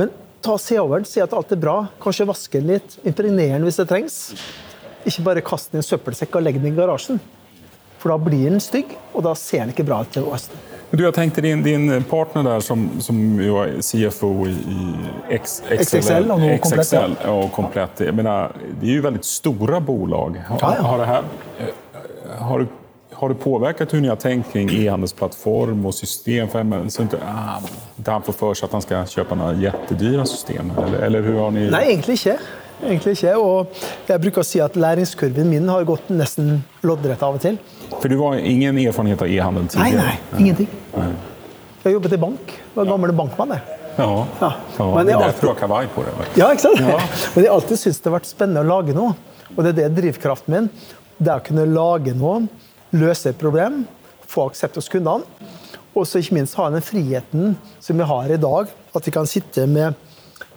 Men 0.00 0.12
ta 0.40 0.54
se 0.60 0.78
over 0.80 1.02
den, 1.02 1.08
si 1.10 1.20
at 1.20 1.34
alt 1.36 1.52
er 1.52 1.60
bra. 1.60 1.74
Kanskje 2.00 2.28
vaske 2.30 2.62
den 2.62 2.70
litt. 2.72 2.96
Impregnere 3.04 3.58
den 3.58 3.66
hvis 3.68 3.76
det 3.82 3.88
trengs. 3.90 4.16
Ikke 5.04 5.26
bare 5.26 5.44
kast 5.44 5.72
den 5.72 5.82
i 5.82 5.82
en 5.82 5.88
søppelsekk 5.90 6.38
og 6.38 6.46
legge 6.46 6.62
den 6.62 6.72
i 6.72 6.78
garasjen. 6.78 7.20
For 8.06 8.12
da 8.14 8.22
blir 8.22 8.50
den 8.52 8.60
stygg, 8.62 8.92
og 9.18 9.24
da 9.26 9.32
ser 9.34 9.64
den 9.64 9.72
ikke 9.72 9.82
bra 9.88 9.96
ut 10.06 10.12
til 10.14 10.28
høsten. 10.30 10.60
Du, 10.92 11.00
jeg 11.02 11.14
tenkte 11.16 11.42
din, 11.42 11.64
din 11.64 11.88
partner 12.06 12.44
der, 12.46 12.60
som, 12.62 12.84
som 13.02 13.16
jo 13.42 13.56
er 13.64 13.80
CFO 13.82 14.28
i, 14.46 14.52
i 14.54 15.38
X, 15.40 15.56
XXL, 15.74 16.28
og 16.30 16.44
XXL 16.54 17.16
og 17.32 17.48
Komplett. 17.56 18.04
Jeg 18.06 18.14
mener, 18.14 18.54
det 18.78 18.92
er 18.92 19.00
jo 19.00 19.04
veldig 19.08 19.22
store 19.26 19.80
bolag. 19.82 20.38
Har, 20.52 20.62
ja, 20.62 20.70
ja. 20.76 20.84
har, 20.86 21.02
det 21.02 21.08
her, 21.10 21.26
eh, 21.64 22.38
har, 22.46 22.62
du, 22.62 22.76
har 23.18 23.34
det 23.34 23.38
påvirket 23.42 23.90
hvordan 23.90 24.06
dere 24.06 24.14
har 24.14 24.22
tenkt 24.22 24.52
kring 24.52 24.70
e-handelsplattform 24.70 25.82
og 25.90 25.96
system? 25.98 26.52
For 26.52 26.62
jeg, 26.62 26.92
så 26.94 27.08
ikke, 27.08 27.20
ah, 27.26 27.66
han 28.06 28.28
får 28.28 28.38
for 28.38 28.60
seg 28.60 28.68
at 28.70 28.78
han 28.78 28.86
skal 28.86 29.10
kjøpe 29.16 29.40
noen 29.42 29.58
kjempedyre 29.64 30.28
system? 30.30 30.70
Eller, 30.84 31.00
eller 31.08 31.28
har 31.40 31.58
ni... 31.58 31.66
Nei, 31.74 31.82
egentlig 31.96 32.20
ikke. 32.20 32.38
Egentlig 32.82 33.16
ikke. 33.16 33.36
Og 33.40 33.78
jeg 34.08 34.22
bruker 34.24 34.42
å 34.42 34.46
si 34.46 34.60
at 34.62 34.76
læringskurven 34.76 35.48
min 35.48 35.68
har 35.72 35.86
gått 35.88 36.10
nesten 36.12 36.60
loddrett 36.86 37.22
av 37.24 37.38
og 37.38 37.42
til. 37.44 37.56
For 37.94 38.12
du 38.12 38.18
har 38.20 38.38
ingen 38.40 38.78
erfaring 38.84 39.16
av 39.16 39.24
e-handel 39.28 39.70
tidligere? 39.72 40.04
Nei, 40.04 40.18
nei, 40.18 40.42
ingenting. 40.44 40.68
Nei. 40.96 41.08
Jeg 41.86 41.96
jobbet 41.96 42.16
i 42.16 42.20
bank. 42.20 42.54
Var 42.74 42.88
gammel 42.88 43.14
bankmann. 43.16 43.56
Jeg. 43.56 43.82
Ja, 43.96 44.10
ja. 44.40 44.52
ja. 44.76 44.86
Men 44.92 45.08
jeg 45.08 45.20
derfor 45.22 45.54
på 45.94 46.04
deg. 46.04 46.32
Ja, 46.36 46.50
ikke 46.52 46.66
sant? 46.66 46.82
Ja. 46.82 46.98
Men 47.34 47.44
jeg 47.46 47.50
har 47.50 47.56
alltid 47.56 47.80
syntes 47.80 48.00
det 48.02 48.10
har 48.10 48.16
vært 48.18 48.28
spennende 48.28 48.64
å 48.64 48.68
lage 48.68 48.96
noe. 48.96 49.14
Og 49.54 49.62
det 49.62 49.72
er 49.72 49.78
det 49.78 49.90
drivkraften 50.00 50.52
min. 50.52 50.66
Det 51.16 51.30
er 51.32 51.40
å 51.40 51.44
kunne 51.46 51.64
lage 51.70 52.12
noe, 52.16 52.42
løse 52.92 53.30
et 53.30 53.38
problem, 53.40 53.84
få 54.28 54.50
aksept 54.50 54.76
hos 54.76 54.90
kundene. 54.92 55.24
Og 55.96 56.04
så 56.04 56.20
ikke 56.20 56.36
minst 56.36 56.58
ha 56.58 56.66
den 56.68 56.84
friheten 56.84 57.54
som 57.80 57.96
vi 57.96 58.08
har 58.10 58.34
i 58.34 58.40
dag. 58.40 58.68
At 58.92 59.06
vi 59.06 59.14
kan 59.14 59.28
sitte 59.30 59.64
med 59.70 59.96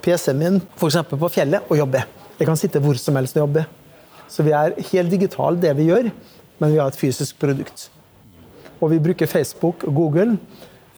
PC-en 0.03 0.39
min 0.39 0.61
f.eks. 0.75 1.01
på 1.11 1.31
fjellet 1.33 1.69
og 1.69 1.79
jobbe. 1.79 2.03
Jeg 2.39 2.47
kan 2.47 2.59
sitte 2.59 2.81
hvor 2.83 2.97
som 2.99 3.17
helst 3.19 3.37
og 3.37 3.47
jobbe. 3.47 3.65
Så 4.29 4.45
vi 4.45 4.53
er 4.53 4.75
helt 4.91 5.11
digitale, 5.11 5.57
det 5.59 5.73
vi 5.77 5.89
gjør 5.89 6.11
men 6.59 6.73
vi 6.73 6.79
har 6.79 6.91
et 6.91 6.99
fysisk 6.99 7.39
produkt. 7.39 7.87
Og 8.79 8.91
vi 8.93 8.99
bruker 9.03 9.27
Facebook, 9.27 9.83
Google, 9.95 10.37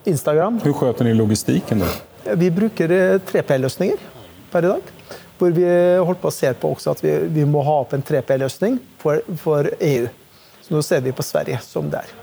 Instagram. 0.05 0.59
Hvordan 0.61 0.77
skjøter 0.79 1.07
dere 1.07 1.17
logistikken? 1.17 1.83
da? 1.85 2.35
Vi 2.37 2.49
bruker 2.53 2.93
3P-løsninger 3.29 3.97
eh, 3.97 4.17
per 4.51 4.65
i 4.65 4.73
dag. 4.73 4.91
Hvor 5.37 5.53
vi 5.55 5.65
holdt 5.65 6.21
på 6.21 6.29
å 6.29 6.35
se 6.35 6.51
på 6.53 6.73
også 6.75 6.93
at 6.93 7.01
vi, 7.01 7.15
vi 7.33 7.45
må 7.49 7.63
ha 7.65 7.79
opp 7.81 7.95
en 7.97 8.05
3P-løsning 8.05 8.77
for, 9.01 9.21
for, 9.41 9.69
EU. 9.81 10.09
Så 10.61 10.75
nå 10.75 10.83
ser 10.85 11.01
vi 11.05 11.13
på 11.17 11.25
Sverige 11.25 11.61
som 11.65 11.89
det 11.89 12.03
er. 12.03 12.20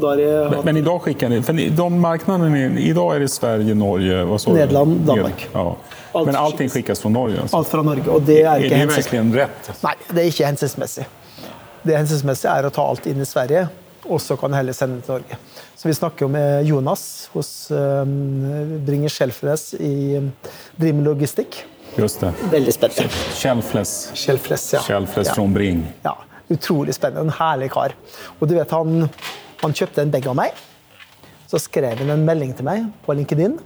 Men, 0.00 0.64
men, 0.64 0.76
i 0.76 0.80
dag 0.80 1.00
skickar 1.00 1.28
ni, 1.28 1.42
för 1.42 1.52
de 1.70 2.00
marknaderna, 2.00 2.78
i 2.78 2.92
dag 2.92 3.16
är 3.16 3.20
det 3.20 3.28
Sverige, 3.28 3.74
Norge, 3.74 4.24
vad 4.24 4.48
Nederland, 4.48 5.00
Danmark. 5.00 5.48
Ja. 5.52 5.76
Men 6.14 6.36
allting 6.36 6.68
skickas 6.68 7.00
fra 7.00 7.08
Norge? 7.08 7.40
Altså. 7.40 7.56
Alt 7.56 7.68
fra 7.68 7.82
Norge. 7.82 8.10
og 8.10 8.22
det 8.22 8.40
Er, 8.42 8.58
ikke 8.62 8.74
er 8.74 8.86
det 8.86 8.96
virkelig 8.96 9.40
rett? 9.40 9.70
Nei, 9.82 9.94
det 10.10 10.22
er 10.22 10.30
ikke 10.30 10.46
hensiktsmessig. 10.46 11.06
Det 11.82 11.96
hensiktsmessige 11.98 12.52
er 12.54 12.68
å 12.68 12.72
ta 12.74 12.84
alt 12.86 13.06
inn 13.10 13.20
i 13.20 13.26
Sverige, 13.28 13.66
og 14.04 14.20
så 14.22 14.36
kan 14.40 14.52
du 14.52 14.56
heller 14.56 14.76
sende 14.76 15.00
det 15.00 15.06
til 15.06 15.18
Norge. 15.18 15.38
Så 15.76 15.88
Vi 15.88 15.94
snakker 15.94 16.26
jo 16.26 16.30
med 16.32 16.66
Jonas 16.66 17.30
hos 17.32 17.70
um, 17.70 18.14
Bringer 18.86 19.12
Skjelfles 19.12 19.74
i 19.74 19.94
Driver 20.76 20.98
med 21.00 21.08
logistikk. 21.10 21.64
Just 21.96 22.20
det. 22.20 22.32
Veldig 22.50 22.72
spennende. 22.74 23.08
Skjelfles. 23.34 23.96
Skjelfles, 24.14 24.72
ja. 24.74 24.82
Skjelfles 24.82 25.28
ja. 25.28 25.34
fra 25.34 25.46
Bring. 25.54 25.84
Ja. 26.02 26.16
Utrolig 26.48 26.94
spennende. 26.94 27.28
En 27.28 27.36
herlig 27.38 27.70
kar. 27.74 27.94
Og 28.38 28.48
du 28.48 28.56
vet, 28.56 28.70
han, 28.70 29.08
han 29.62 29.76
kjøpte 29.76 30.02
en 30.02 30.12
bag 30.14 30.26
av 30.30 30.38
meg. 30.38 30.58
Så 31.50 31.60
skrev 31.62 32.00
han 32.00 32.10
en 32.14 32.26
melding 32.26 32.54
til 32.56 32.66
meg 32.66 32.88
på 33.04 33.16
LinkedIn. 33.16 33.58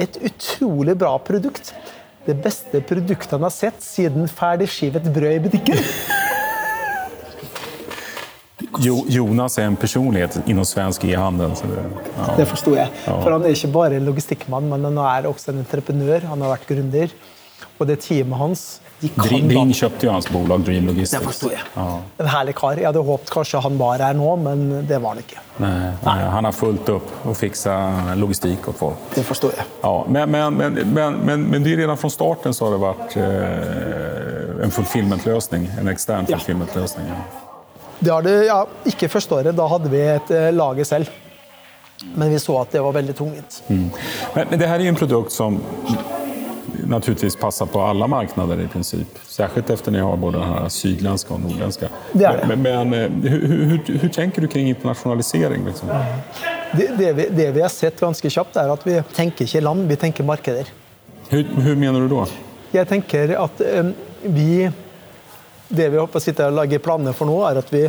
Et 0.00 0.18
utrolig 0.28 0.96
bra 0.98 1.14
produkt. 1.22 1.72
Det 2.24 2.36
beste 2.40 2.80
produktet 2.88 3.34
han 3.36 3.44
har 3.44 3.52
sett 3.52 3.82
siden 3.84 4.28
ferdigskivet 4.30 5.10
brød 5.12 5.38
i 5.38 5.42
butikken. 5.44 5.82
Jo, 8.82 9.04
Jonas 9.08 9.58
er 9.60 9.68
en 9.68 9.76
personlighet 9.78 10.40
innen 10.50 10.66
svensk 10.66 11.04
e-handel. 11.06 11.52
Det, 11.54 11.82
ja. 12.16 12.30
det 12.40 12.46
forsto 12.50 12.74
jeg. 12.74 12.90
For 13.06 13.30
han 13.30 13.44
er 13.44 13.54
ikke 13.54 13.70
bare 13.74 14.00
en 14.00 14.08
logistikkmann, 14.08 14.66
men 14.72 14.88
han 14.88 14.98
er 15.04 15.28
også 15.30 15.52
en 15.52 15.62
entreprenør. 15.62 16.26
Han 16.32 16.42
har 16.42 16.56
vært 16.56 16.66
gründer. 16.70 17.14
Og 17.78 17.88
det 17.90 18.00
teamet 18.04 18.38
hans 18.40 18.64
Dream, 19.16 19.48
Bring 19.48 19.72
kjøpte 19.76 20.06
jo 20.06 20.12
hans 20.14 20.28
bolag 20.32 20.64
Dream 20.66 20.86
Logistics. 20.90 21.18
Det 21.18 21.26
forsto 21.26 21.50
jeg. 21.52 21.62
Ja. 21.74 21.86
En 22.22 22.30
herlig 22.30 22.54
kar. 22.58 22.78
Jeg 22.78 22.88
hadde 22.88 23.04
håpet 23.06 23.32
kanskje 23.34 23.62
han 23.64 23.78
var 23.80 24.04
her 24.04 24.16
nå, 24.18 24.30
men 24.44 24.64
det 24.88 25.00
var 25.02 25.14
han 25.14 25.24
ikke. 25.24 25.42
Nei, 25.62 25.72
nei, 26.02 26.16
Han 26.34 26.48
har 26.48 26.54
fulgt 26.56 26.90
opp 26.90 27.10
og 27.22 27.36
fiksa 27.38 27.74
logistikk 28.18 28.68
og 28.72 28.78
folk. 28.78 29.08
Det 29.14 29.24
forstår 29.26 29.56
jeg. 29.58 29.68
Ja, 29.84 29.94
men, 30.08 30.30
men, 30.34 30.80
men, 30.94 31.20
men, 31.24 31.48
men 31.50 31.66
det 31.66 31.76
redan 31.82 32.00
fra 32.00 32.10
starten 32.10 32.56
så 32.56 32.68
har 32.68 32.76
det 32.76 32.82
vært 32.82 33.18
eh, 33.22 34.64
en 34.66 34.74
fulfillment-løsning. 34.74 35.68
En 35.82 35.92
ekstern 35.92 36.30
fulfillment-løsning. 36.30 37.10
Ja. 37.12 37.22
Det 37.98 38.10
har 38.12 38.24
det 38.26 38.38
ja, 38.48 38.64
ikke 38.90 39.08
første 39.12 39.38
året. 39.38 39.56
Da 39.56 39.68
hadde 39.70 39.92
vi 39.92 40.02
et 40.16 40.34
eh, 40.34 40.50
lager 40.54 40.88
selv. 40.88 41.20
Men 42.14 42.30
vi 42.30 42.38
så 42.38 42.56
at 42.60 42.72
det 42.74 42.82
var 42.84 42.92
veldig 42.92 43.14
tungvint. 43.16 43.62
Mm. 43.68 43.90
Men, 44.34 44.46
men, 44.50 44.58
det 44.60 44.68
her 44.68 44.80
er 44.80 44.88
jo 44.88 44.92
en 44.92 44.98
produkt 44.98 45.32
som 45.32 45.60
naturligvis 46.86 47.36
passer 47.36 47.66
på 47.66 47.82
alle 47.82 48.06
marknader 48.06 48.60
i 48.60 48.68
princip. 48.68 49.18
Særskilt 49.26 49.70
efter 49.70 49.92
ni 49.92 49.98
har 49.98 50.16
både 50.16 50.38
den 50.38 50.70
sydlandske 50.70 51.34
og 51.34 51.40
nordländska. 51.40 51.88
Det 52.12 52.18
det. 52.40 52.56
Men, 52.56 52.62
men 52.62 53.10
hvordan 53.20 54.10
tenker 54.10 54.42
du 54.42 54.48
kring 54.48 54.68
internasjonalisering? 54.68 55.64
Liksom? 55.66 55.88
Det, 56.72 56.88
det, 56.98 57.12
vi, 57.12 57.28
det, 57.30 57.50
vi, 57.50 57.60
har 57.60 57.68
sett 57.68 58.00
ganske 58.00 58.30
kjapt, 58.30 58.56
er 58.56 58.72
at 58.72 58.86
vi 58.86 59.02
tenker 59.14 59.44
ikke 59.44 59.60
land, 59.60 59.86
vi 59.88 59.96
tenker 59.96 60.24
markeder. 60.24 60.70
Hvordan 61.30 61.78
mener 61.78 62.00
du 62.00 62.16
da? 62.16 62.26
Jeg 62.74 62.88
tenker 62.90 63.36
at 63.38 63.60
um, 63.60 63.94
vi 64.22 64.70
det 65.68 65.88
vi 65.90 65.98
håper 65.98 66.20
å 66.20 66.22
sitte 66.22 66.46
og 66.48 66.56
lage 66.58 66.78
planer 66.82 67.14
for 67.16 67.28
nå, 67.28 67.38
er 67.48 67.60
at 67.60 67.70
vi, 67.72 67.82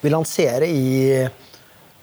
vi 0.00 0.12
lanserer 0.12 0.66
i 0.66 0.90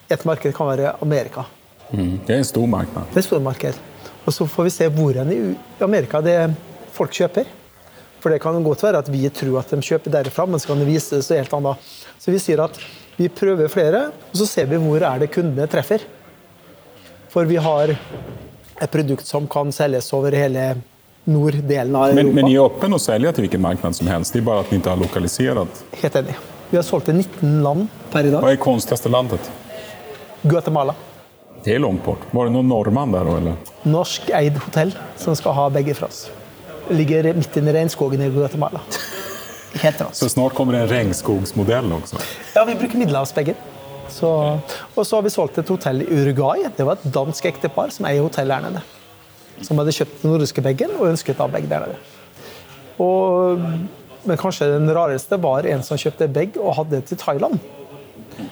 et 0.07 0.25
marked 0.27 0.53
kan 0.55 0.69
være 0.69 0.95
Amerika. 1.03 1.43
Mm, 1.91 2.19
det 2.27 2.35
er 2.35 2.41
en 2.41 2.47
stor 2.47 2.67
marked. 2.69 2.95
Det 3.11 3.19
er 3.19 3.23
en 3.23 3.27
stor 3.29 3.43
marked. 3.43 3.79
Og 4.27 4.35
så 4.35 4.47
får 4.51 4.67
vi 4.67 4.73
se 4.75 4.89
hvor 4.91 5.15
i 5.15 5.39
Amerika 5.83 6.19
det 6.21 6.35
folk 6.95 7.15
kjøper. 7.15 7.47
For 8.19 8.33
det 8.33 8.41
kan 8.43 8.57
godt 8.65 8.83
være 8.83 8.99
at 8.99 9.09
vi 9.13 9.23
tror 9.31 9.61
at 9.61 9.71
de 9.71 9.79
kjøper 9.85 10.11
derfra, 10.17 10.45
men 10.49 10.59
så 10.59 10.73
kan 10.73 10.81
det 10.81 10.89
vise 10.89 11.21
seg 11.23 11.43
helt 11.43 11.53
annet. 11.55 11.91
Så 12.19 12.33
vi 12.33 12.41
sier 12.41 12.63
at 12.65 12.75
vi 13.17 13.29
prøver 13.31 13.71
flere, 13.71 14.07
og 14.31 14.35
så 14.41 14.47
ser 14.49 14.67
vi 14.69 14.79
hvor 14.81 15.05
er 15.05 15.23
det 15.23 15.31
kundene 15.33 15.69
treffer. 15.71 16.03
For 17.31 17.47
vi 17.47 17.59
har 17.61 17.93
et 17.93 18.91
produkt 18.93 19.25
som 19.29 19.47
kan 19.49 19.71
selges 19.73 20.11
over 20.13 20.35
hele 20.35 20.67
norddelen 21.27 21.95
av 21.95 22.09
Europa. 22.09 22.19
Men, 22.19 22.33
men 22.35 22.51
er 22.51 22.65
åpne 22.65 22.97
og 22.97 23.03
selger 23.03 23.35
til 23.35 23.47
hvilket 23.47 23.63
marked 23.63 23.97
som 23.99 24.11
helst? 24.11 24.35
Det 24.35 24.43
er 24.43 24.47
bare 24.49 24.65
at 24.65 24.71
dere 24.71 24.81
ikke 24.81 24.93
har 24.93 25.01
lokalisert? 25.01 25.83
Helt 26.03 26.21
enig. 26.21 26.37
Vi 26.67 26.75
har 26.75 26.83
solgt 26.83 27.07
til 27.07 27.21
19 27.21 27.61
land 27.63 27.87
per 28.11 28.27
i 28.27 28.31
dag. 28.33 28.41
Hva 28.43 28.51
er 28.51 28.57
det 28.57 28.63
konstigste 28.63 29.11
landet? 29.11 29.51
Guatemala. 30.43 30.97
Det 31.63 31.75
er 31.75 31.81
langt 31.83 32.03
bort. 32.05 32.23
Var 32.31 32.47
det 32.47 32.53
noen 32.55 32.69
nordmann 32.69 33.13
der? 33.15 33.29
Eller? 33.37 33.55
Norskeid 33.87 34.59
hotell 34.65 34.93
som 35.19 35.35
skal 35.37 35.55
ha 35.57 35.69
begge 35.73 35.95
fra 35.97 36.09
oss. 36.11 36.27
Ligger 36.93 37.31
midt 37.35 37.55
inne 37.59 37.73
i 37.73 37.77
regnskogen 37.79 38.21
i 38.23 38.29
Guatemala. 38.31 38.81
Helt 39.83 40.03
Så 40.15 40.29
snart 40.31 40.55
kommer 40.57 40.73
det 40.73 40.85
en 40.85 40.91
regnskogsmodell 40.91 41.91
også? 41.99 42.21
Ja, 42.55 42.63
vi 42.65 42.77
bruker 42.79 42.97
middelhavsbegge. 42.97 43.57
Så, 44.09 44.29
og 44.95 45.03
så 45.05 45.17
har 45.17 45.25
vi 45.25 45.31
solgt 45.33 45.57
et 45.59 45.69
hotell 45.69 46.05
i 46.05 46.07
Uruguay. 46.07 46.63
Det 46.77 46.85
var 46.87 46.97
et 46.97 47.09
dansk 47.13 47.49
ektepar 47.49 47.91
som 47.93 48.07
eier 48.09 48.23
hotell 48.23 48.49
der 48.53 48.63
nede. 48.63 48.83
Som 49.65 49.81
hadde 49.81 49.93
kjøpt 49.93 50.21
den 50.23 50.31
nordiske 50.31 50.63
bagen 50.63 50.93
og 50.97 51.09
ønsket 51.11 51.41
av 51.43 51.51
begge 51.53 51.69
der 51.69 51.83
nede. 51.87 51.99
Og, 53.03 53.61
men 54.25 54.39
kanskje 54.39 54.71
den 54.71 54.89
rareste 54.95 55.37
var 55.43 55.67
en 55.69 55.83
som 55.85 55.99
kjøpte 55.99 56.29
bag 56.33 56.55
og 56.61 56.77
hadde 56.79 56.95
det 56.95 57.11
til 57.11 57.19
Thailand. 57.21 57.59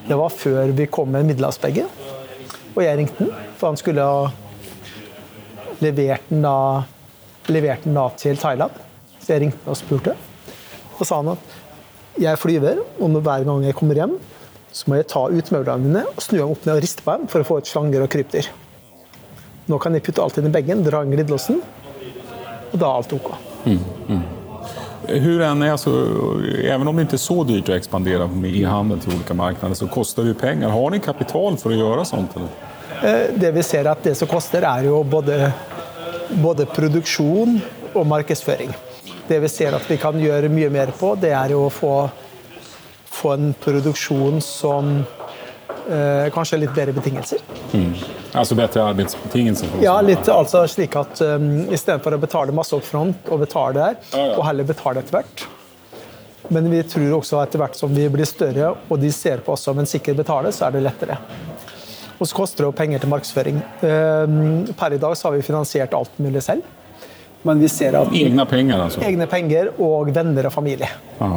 Det 0.06 0.18
var 0.18 0.34
før 0.34 0.74
vi 0.76 0.90
kom 0.92 1.10
med 1.14 1.30
middelhavsbaggen. 1.32 1.88
Og 2.76 2.84
jeg 2.84 3.00
ringte 3.00 3.24
den, 3.24 3.32
for 3.56 3.72
han 3.72 3.80
skulle 3.80 4.04
ha 4.04 4.28
levert 5.84 6.30
den 6.30 6.44
da, 6.44 6.84
levert 7.52 7.86
den 7.88 7.98
da 7.98 8.10
til 8.20 8.40
Thailand. 8.40 8.76
Så 9.20 9.34
jeg 9.34 9.46
ringte 9.46 9.72
og 9.72 9.80
spurte. 9.80 10.16
Og 11.00 11.04
sa 11.08 11.22
han 11.22 11.34
at 11.34 11.56
jeg 12.22 12.40
flyver, 12.40 12.80
og 13.00 13.18
hver 13.20 13.48
gang 13.48 13.66
jeg 13.66 13.76
kommer 13.76 14.00
hjem, 14.00 14.18
så 14.76 14.92
må 14.92 15.00
jeg 15.00 15.08
ta 15.12 15.24
ut 15.32 15.52
møblene 15.56 15.88
mine 15.88 16.04
og 16.12 16.24
snu 16.24 16.38
dem 16.38 16.52
opp 16.52 16.66
ned 16.68 16.76
og 16.76 16.84
riste 16.84 17.04
på 17.04 17.16
dem 17.16 17.28
for 17.32 17.44
å 17.44 17.48
få 17.48 17.60
ut 17.64 17.70
slanger 17.70 18.04
og 18.04 18.12
krypdyr. 18.12 18.50
Nå 19.72 19.80
kan 19.82 19.96
jeg 19.96 20.04
putte 20.06 20.24
alt 20.24 20.38
inn 20.40 20.50
i 20.50 20.54
bagen, 20.54 20.84
dra 20.86 21.02
inn 21.04 21.16
glidelåsen, 21.16 21.62
og 22.72 22.76
da 22.76 22.90
er 22.90 22.98
alt 23.00 23.16
OK. 23.16 23.32
Hur 25.08 25.42
än 25.42 25.62
är 25.62 25.78
så, 25.78 25.92
även 26.64 26.88
om 26.88 26.96
det 26.96 27.02
inte 27.02 27.16
är 27.16 27.18
så 27.18 27.44
dyrt 27.44 27.70
att 27.70 27.76
expandera 27.76 28.28
med 28.28 28.56
e-handel 28.56 29.00
till 29.00 29.14
olika 29.16 29.34
marknader 29.34 29.76
så 29.76 29.88
kostar 29.88 30.24
det 30.24 30.30
ju 30.30 30.34
pengar. 30.36 30.70
Har 30.70 30.90
ni 30.90 31.00
kapital 31.00 31.58
för 31.58 31.70
att 31.72 31.78
göra 31.78 32.06
sånt? 32.06 32.32
Eller? 32.36 32.48
Eh, 33.22 33.28
Det 33.36 33.52
vi 33.52 33.64
ser 33.64 33.86
at 33.86 34.04
det 34.04 34.16
som 34.16 34.28
koster, 34.28 34.62
er 34.62 34.84
jo 34.84 35.04
både, 35.04 35.52
både 36.30 36.66
produksjon 36.66 37.62
og 37.94 38.08
markedsføring. 38.08 38.74
Det 39.28 39.40
vi 39.40 39.48
ser 39.50 39.74
at 39.76 39.90
vi 39.92 39.98
kan 39.98 40.20
gjøre 40.20 40.50
mye 40.50 40.70
mer 40.70 40.92
på, 41.00 41.16
det 41.22 41.32
er 41.34 41.50
jo 41.50 41.66
å 41.66 41.70
få, 41.74 42.10
få 43.12 43.34
en 43.34 43.54
produksjon 43.64 44.42
som 44.42 45.04
eh, 45.90 46.30
kanskje 46.34 46.56
har 46.58 46.62
litt 46.66 46.76
bedre 46.76 46.94
betingelser. 46.94 47.38
Alltså 47.74 48.25
bättre 48.34 48.56
bedre 48.56 48.84
arbeidsbetingelser? 48.84 49.68
Ja, 49.84 49.96
litt 50.02 50.28
altså 50.30 50.66
slik 50.68 50.96
at 51.00 51.22
um, 51.22 51.66
istedenfor 51.74 52.16
å 52.18 52.22
betale 52.22 52.56
masse 52.56 52.76
opp 52.76 52.86
front 52.88 53.30
og 53.30 53.44
betale 53.46 53.76
der, 53.78 54.00
Ja, 54.14 54.26
ja. 54.32 54.38
og 54.38 54.46
heller 54.48 54.68
betale 54.68 55.04
etter 55.04 55.20
hvert. 55.20 55.46
Men 56.54 56.70
vi 56.70 56.84
tror 56.86 57.20
også 57.20 57.40
etter 57.42 57.62
hvert 57.62 57.78
som 57.78 57.94
vi 57.96 58.06
blir 58.14 58.28
større 58.30 58.76
og 58.76 59.00
de 59.02 59.12
ser 59.12 59.42
på 59.46 59.56
oss 59.56 59.66
som 59.66 59.80
en 59.82 59.90
sikker 59.90 60.14
betaler, 60.18 60.54
så 60.54 60.68
er 60.68 60.76
det 60.76 60.84
lettere. 60.86 61.18
Og 62.20 62.28
så 62.30 62.36
koster 62.38 62.64
det 62.64 62.70
jo 62.70 62.76
penger 62.78 63.02
til 63.04 63.12
markedsføring. 63.12 63.62
Um, 63.82 64.66
Per 64.78 64.96
i 64.96 65.02
dag 65.02 65.16
så 65.18 65.28
har 65.30 65.36
vi 65.36 65.46
finansiert 65.46 65.96
alt 65.98 66.20
mulig 66.22 66.44
selv. 66.46 66.64
Men 67.46 67.60
vi 67.62 67.68
ser 67.70 67.94
at 68.00 68.14
Egna 68.18 68.46
penger, 68.50 68.80
altså? 68.88 69.02
egne 69.06 69.28
penger 69.30 69.68
og 69.78 70.10
venner 70.16 70.48
og 70.50 70.54
familie. 70.54 70.90
Ja, 71.20 71.28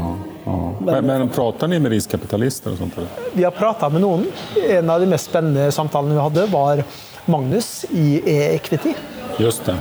ja. 0.46 0.54
Men, 0.80 1.04
men 1.04 1.28
prater 1.28 1.68
ni 1.68 1.76
med 1.84 1.92
riskkapitalister 1.92 2.72
og 2.72 2.78
sånt? 2.80 2.96
Eller? 2.96 3.26
Vi 3.34 3.44
har 3.44 3.52
prata 3.52 3.90
med 3.92 4.00
noen. 4.00 4.24
En 4.64 4.88
av 4.88 5.02
de 5.04 5.08
mest 5.10 5.28
spennende 5.28 5.66
samtalene 5.74 6.16
vi 6.16 6.22
hadde, 6.24 6.46
var 6.54 6.80
Magnus 7.28 7.84
i 7.92 8.22
E-Equity. 8.24 8.94
Just 9.38 9.68
det. 9.68 9.76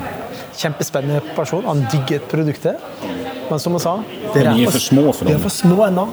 Kjempespennende 0.58 1.22
person. 1.38 1.64
Han 1.70 1.86
digget 1.94 2.28
produktet. 2.28 2.84
Men 3.48 3.64
som 3.64 3.78
han 3.78 3.86
sa 3.86 3.96
Men 4.02 4.42
er, 4.42 4.52
er 4.52 4.76
for 4.76 4.84
små 4.84 5.06
for 5.14 5.24
dem. 5.24 5.32
Vi 5.32 5.40
er 5.40 5.44
for 5.48 5.56
små 5.62 5.80
ennå. 5.88 6.10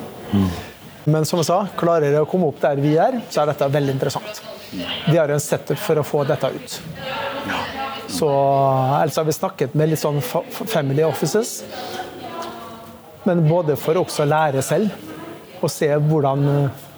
Men 1.11 1.27
som 1.27 1.42
jeg 1.42 1.50
sa, 1.50 1.64
klarer 1.77 2.07
dere 2.12 2.22
å 2.22 2.31
komme 2.31 2.46
opp 2.53 2.62
der 2.62 2.79
vi 2.81 2.94
er, 3.03 3.18
så 3.35 3.42
er 3.42 3.50
dette 3.50 3.66
veldig 3.74 3.98
interessant. 3.98 4.44
Vi 4.70 5.18
har 5.18 5.35
en 5.35 5.42
setup 5.42 5.83
for 5.83 5.98
å 5.98 6.07
få 6.07 6.22
dette 6.29 6.55
ut. 6.55 6.79
Så 8.14 8.29
ellers 9.03 9.16
har 9.16 9.24
vi 9.24 9.33
snakket 9.35 9.74
med 9.74 9.90
litt 9.90 9.98
sånn 9.98 10.20
family 10.22 11.03
offices. 11.03 11.64
Men 13.27 13.42
både 13.48 13.74
for 13.81 13.98
også 13.98 14.22
å 14.22 14.29
lære 14.31 14.62
selv 14.62 15.64
og 15.64 15.70
se 15.72 15.88
hvordan 15.90 16.48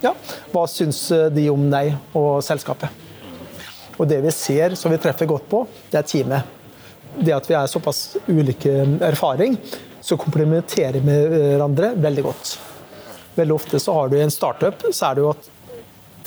Ja, 0.03 0.13
hva 0.53 0.67
syns 0.69 0.99
de 1.33 1.47
om 1.49 1.71
deg 1.73 1.95
og 2.19 2.43
selskapet. 2.45 2.93
Og 3.97 4.05
det 4.11 4.19
vi 4.27 4.33
ser 4.35 4.75
som 4.77 4.93
vi 4.93 4.99
treffer 5.01 5.29
godt 5.31 5.47
på, 5.49 5.63
det 5.89 6.03
er 6.03 6.09
teamet. 6.11 6.53
Det 7.17 7.33
at 7.33 7.49
vi 7.49 7.57
er 7.57 7.71
såpass 7.71 8.19
ulike 8.29 8.75
erfaring, 9.07 9.57
så 10.05 10.19
komplementerer 10.21 11.01
vi 11.01 11.17
hverandre 11.33 11.95
veldig 11.97 12.27
godt. 12.29 12.53
Veldig 13.39 13.57
ofte 13.57 13.81
så 13.81 13.97
har 13.97 14.13
du 14.13 14.19
en 14.21 14.35
startup, 14.35 14.85
så 14.93 15.09
er 15.09 15.17
det 15.17 15.25
jo 15.25 15.33
at 15.33 15.51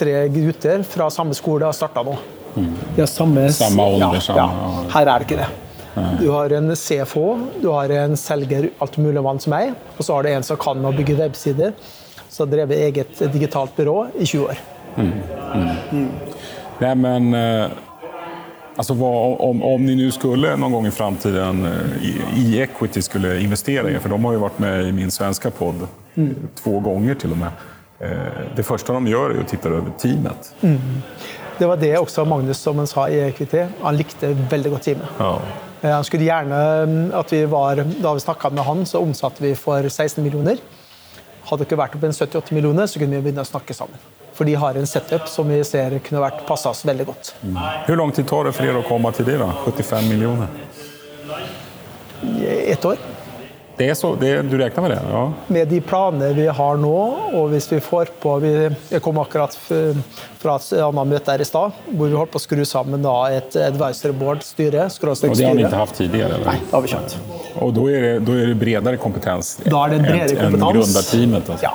tre 0.01 0.17
gutter 0.33 0.83
fra 0.87 1.11
samme 1.13 1.37
skole 1.37 1.69
har 1.69 1.77
starta 1.77 2.01
nå. 2.07 2.17
De 2.55 3.01
har 3.01 3.05
samme, 3.07 3.51
Samme 3.53 3.83
ålder. 3.83 4.23
ja, 4.27 4.35
ja. 4.37 4.83
Her 4.93 5.07
er 5.07 5.19
det 5.19 5.29
ikke 5.29 5.41
det. 5.41 5.49
Du 6.19 6.29
har 6.31 6.53
en 6.53 6.75
CFO, 6.75 7.25
du 7.61 7.67
har 7.73 7.89
en 7.89 8.17
selger 8.17 8.69
alt 8.79 8.97
mulig 8.97 9.23
vann 9.23 9.39
som 9.39 9.51
meg, 9.51 9.73
og 9.97 10.05
så 10.05 10.13
har 10.15 10.23
du 10.23 10.29
en 10.29 10.43
som 10.43 10.57
kan 10.57 10.85
å 10.85 10.91
bygge 10.95 11.17
websider. 11.19 11.73
som 12.29 12.47
har 12.47 12.51
drevet 12.55 12.77
eget 12.77 13.33
digitalt 13.33 13.75
byrå 13.75 14.07
i 14.19 14.25
20 14.25 14.43
år. 14.43 14.57
Nei, 16.79 16.95
men, 16.95 17.33
eh, 17.33 17.67
alltså 18.75 18.93
vad, 18.93 19.39
om, 19.39 19.63
om 19.63 19.85
ni 19.85 19.95
nu 19.95 20.11
skulle 20.11 20.55
någon 20.55 20.71
gång 20.71 20.87
i 20.87 20.91
framtiden 20.91 21.65
eh, 21.65 22.05
i, 22.05 22.21
i 22.35 22.61
Equity 22.61 23.01
skulle 23.01 23.39
investera 23.41 23.89
i 23.89 23.93
er, 23.93 23.99
för 23.99 24.09
de 24.09 24.25
har 24.25 24.31
ju 24.31 24.37
varit 24.39 24.59
med 24.59 24.83
i 24.87 24.91
min 24.91 25.11
svenska 25.11 25.51
podd 25.51 25.87
mm. 26.15 26.35
två 26.63 26.79
gånger 26.79 27.15
till 27.15 27.31
och 27.31 27.37
med. 27.37 27.49
Eh, 27.99 28.09
Det 28.55 28.63
första 28.63 28.93
de 28.93 29.07
gör 29.07 29.29
är 29.29 29.37
å 29.37 29.41
att 29.41 29.47
titta 29.47 29.69
över 29.69 29.91
teamet. 29.97 30.53
Det 31.59 31.67
var 31.67 31.79
det 31.79 31.91
også 31.99 32.23
Magnus 32.25 32.61
som 32.63 32.77
han 32.79 32.87
sa 32.87 33.09
i 33.11 33.17
EQT. 33.27 33.55
Han 33.83 33.97
likte 33.99 34.29
veldig 34.51 34.71
godt 34.71 34.85
teamet. 34.87 35.17
Ja. 35.19 35.33
Eh, 35.81 35.91
Han 35.91 36.03
skulle 36.07 36.23
gjerne 36.27 36.59
mm, 36.87 37.11
at 37.19 37.33
vi 37.33 37.41
var, 37.51 37.75
Da 37.75 38.13
vi 38.15 38.19
snakka 38.23 38.49
med 38.49 38.63
han, 38.63 38.85
så 38.85 39.01
omsatte 39.03 39.43
vi 39.43 39.53
for 39.55 39.83
16 39.89 40.23
millioner. 40.23 40.61
Hadde 41.49 41.63
det 41.63 41.67
ikke 41.67 41.79
vært 41.81 41.95
opp 41.97 42.03
en 42.07 42.13
78 42.15 42.55
millioner, 42.55 42.87
så 42.87 42.99
kunne 43.01 43.17
vi 43.17 43.27
begynne 43.27 43.43
å 43.43 43.47
snakke 43.47 43.73
sammen. 43.75 43.99
For 44.37 44.47
de 44.47 44.53
har 44.55 44.77
en 44.79 44.87
setup 44.87 45.27
som 45.27 45.49
vi 45.51 45.57
ser 45.67 45.97
kunne 46.05 46.21
vært 46.23 46.45
passa 46.47 46.71
oss 46.71 46.85
veldig 46.87 47.05
godt. 47.09 47.33
Hvor 47.87 47.97
lang 47.99 48.11
tid 48.15 48.27
tar 48.29 48.47
det 48.47 48.53
for 48.55 48.63
dere 48.69 48.79
å 48.79 48.87
komme 48.87 49.11
til 49.17 49.27
det 49.27 49.39
da? 49.41 49.49
75 49.65 50.07
millioner? 50.07 50.47
Ett 52.39 52.85
år. 52.85 53.01
Det 53.79 53.95
så, 53.95 54.15
det, 54.15 54.41
du 54.41 54.57
räknar 54.57 54.81
med 54.81 54.91
det? 54.91 55.01
Ja. 55.11 55.33
Med 55.47 55.67
de 55.67 55.81
planene 55.81 56.33
vi 56.33 56.47
har 56.47 56.77
nå, 56.77 56.95
og 57.33 57.45
hvis 57.53 57.69
vi 57.71 57.77
får 57.79 58.09
på 58.19 58.33
vi, 58.43 58.49
Jeg 58.91 58.99
kom 59.05 59.17
akkurat 59.21 59.55
fra 59.55 60.55
et 60.59 60.73
annet 60.83 61.07
møte 61.07 61.31
her 61.31 61.39
i 61.39 61.47
stad, 61.47 61.77
hvor 61.87 62.11
vi 62.11 62.17
holdt 62.19 62.33
på 62.33 62.41
å 62.41 62.43
skru 62.43 62.65
sammen 62.67 63.05
da 63.07 63.13
et 63.37 63.55
advisory 63.55 64.11
board-styre. 64.19 64.89
Og 64.91 65.15
det 65.23 65.31
har 65.31 65.55
vi 65.55 65.63
ikke 65.63 65.69
hatt 65.69 65.77
haft 65.79 65.95
tidigare? 65.95 66.35
Eller? 66.35 66.49
Nei, 66.51 66.57
det 66.65 66.75
har 66.75 66.83
vi 66.83 66.91
ikke 66.91 66.99
hatt. 67.05 67.15
Och 67.55 67.73
då 67.73 67.87
är, 67.91 68.01
det, 68.01 68.19
da 68.19 68.31
er 68.31 68.51
det 68.51 68.55
bredere 68.55 68.97
kompetens 68.97 69.59
Da 69.63 69.85
er 69.85 69.95
det 69.95 70.01
bredere 70.03 70.49
enn 70.49 70.59
kompetens. 70.59 70.75
grundarteamet? 70.75 71.49
Alltså. 71.49 71.65
Ja. 71.65 71.73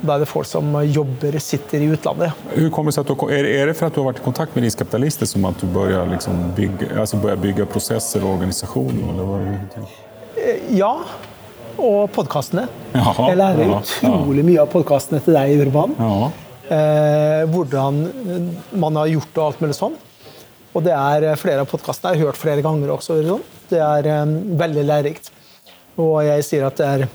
Da 0.00 0.14
er 0.14 0.24
det 0.24 0.28
folk 0.32 0.46
som 0.46 0.72
jobber, 0.84 1.38
sitter 1.38 1.84
i 1.84 1.92
utlandet. 1.92 2.32
Hur 2.54 2.70
det 2.70 3.02
du, 3.02 3.34
är, 3.34 3.44
är 3.44 3.66
det 3.66 3.74
for 3.74 3.86
at 3.86 3.94
du 3.94 4.00
har 4.00 4.12
vært 4.12 4.20
i 4.20 4.24
kontakt 4.24 4.54
med 4.54 4.64
riskkapitalister 4.64 5.26
som 5.26 5.44
at 5.44 5.60
du 5.60 5.66
börjar, 5.66 6.06
liksom 6.06 6.52
bygga, 6.56 7.00
alltså 7.00 7.16
börjar 7.16 7.36
bygga 7.36 7.66
processer 7.66 8.24
och 8.24 8.42
Ja. 10.76 10.92
Og 11.78 12.08
podkastene. 12.10 12.66
Jeg 12.94 13.38
lærer 13.38 13.70
utrolig 13.76 14.44
mye 14.46 14.62
av 14.64 14.70
podkastene 14.72 15.20
til 15.22 15.36
deg, 15.36 15.60
Urban. 15.62 15.94
Ja. 15.98 16.30
Eh, 16.68 17.42
hvordan 17.48 18.00
man 18.76 18.98
har 18.98 19.08
gjort 19.12 19.38
og 19.38 19.44
alt 19.44 19.62
mulig 19.62 19.76
sånn. 19.78 19.94
Og 20.74 20.84
det 20.84 20.92
er 20.96 21.30
eh, 21.30 21.38
flere 21.40 21.64
av 21.64 21.70
podkastene 21.70 22.14
jeg 22.14 22.22
har 22.22 22.30
hørt 22.32 22.40
flere 22.40 22.64
ganger 22.64 22.92
også. 22.96 23.20
Det 23.70 23.80
er 23.80 24.10
eh, 24.10 24.34
veldig 24.64 24.84
lærerikt. 24.88 25.30
Og 25.98 26.20
jeg 26.26 26.44
sier 26.46 26.66
at 26.68 26.80
det 26.80 26.88
er 26.88 27.06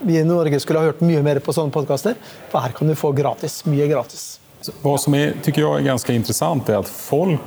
vi 0.00 0.18
i 0.20 0.24
Norge 0.24 0.58
skulle 0.60 0.82
ha 0.82 0.90
hørt 0.90 1.00
mye 1.04 1.22
mer 1.24 1.40
på 1.40 1.54
sånne 1.56 1.72
podkaster, 1.72 2.18
for 2.50 2.60
her 2.60 2.74
kan 2.76 2.90
du 2.90 2.96
få 2.98 3.14
gratis. 3.16 3.62
Mye 3.68 3.86
gratis. 3.88 4.36
Hva 4.82 4.98
som 4.98 5.14
är, 5.14 5.34
tycker 5.42 5.62
jag 5.62 5.78
är 5.78 5.82
ganska 5.82 6.12
intressant 6.12 6.68
är 6.68 6.76
att 6.76 6.88
folk, 6.88 7.40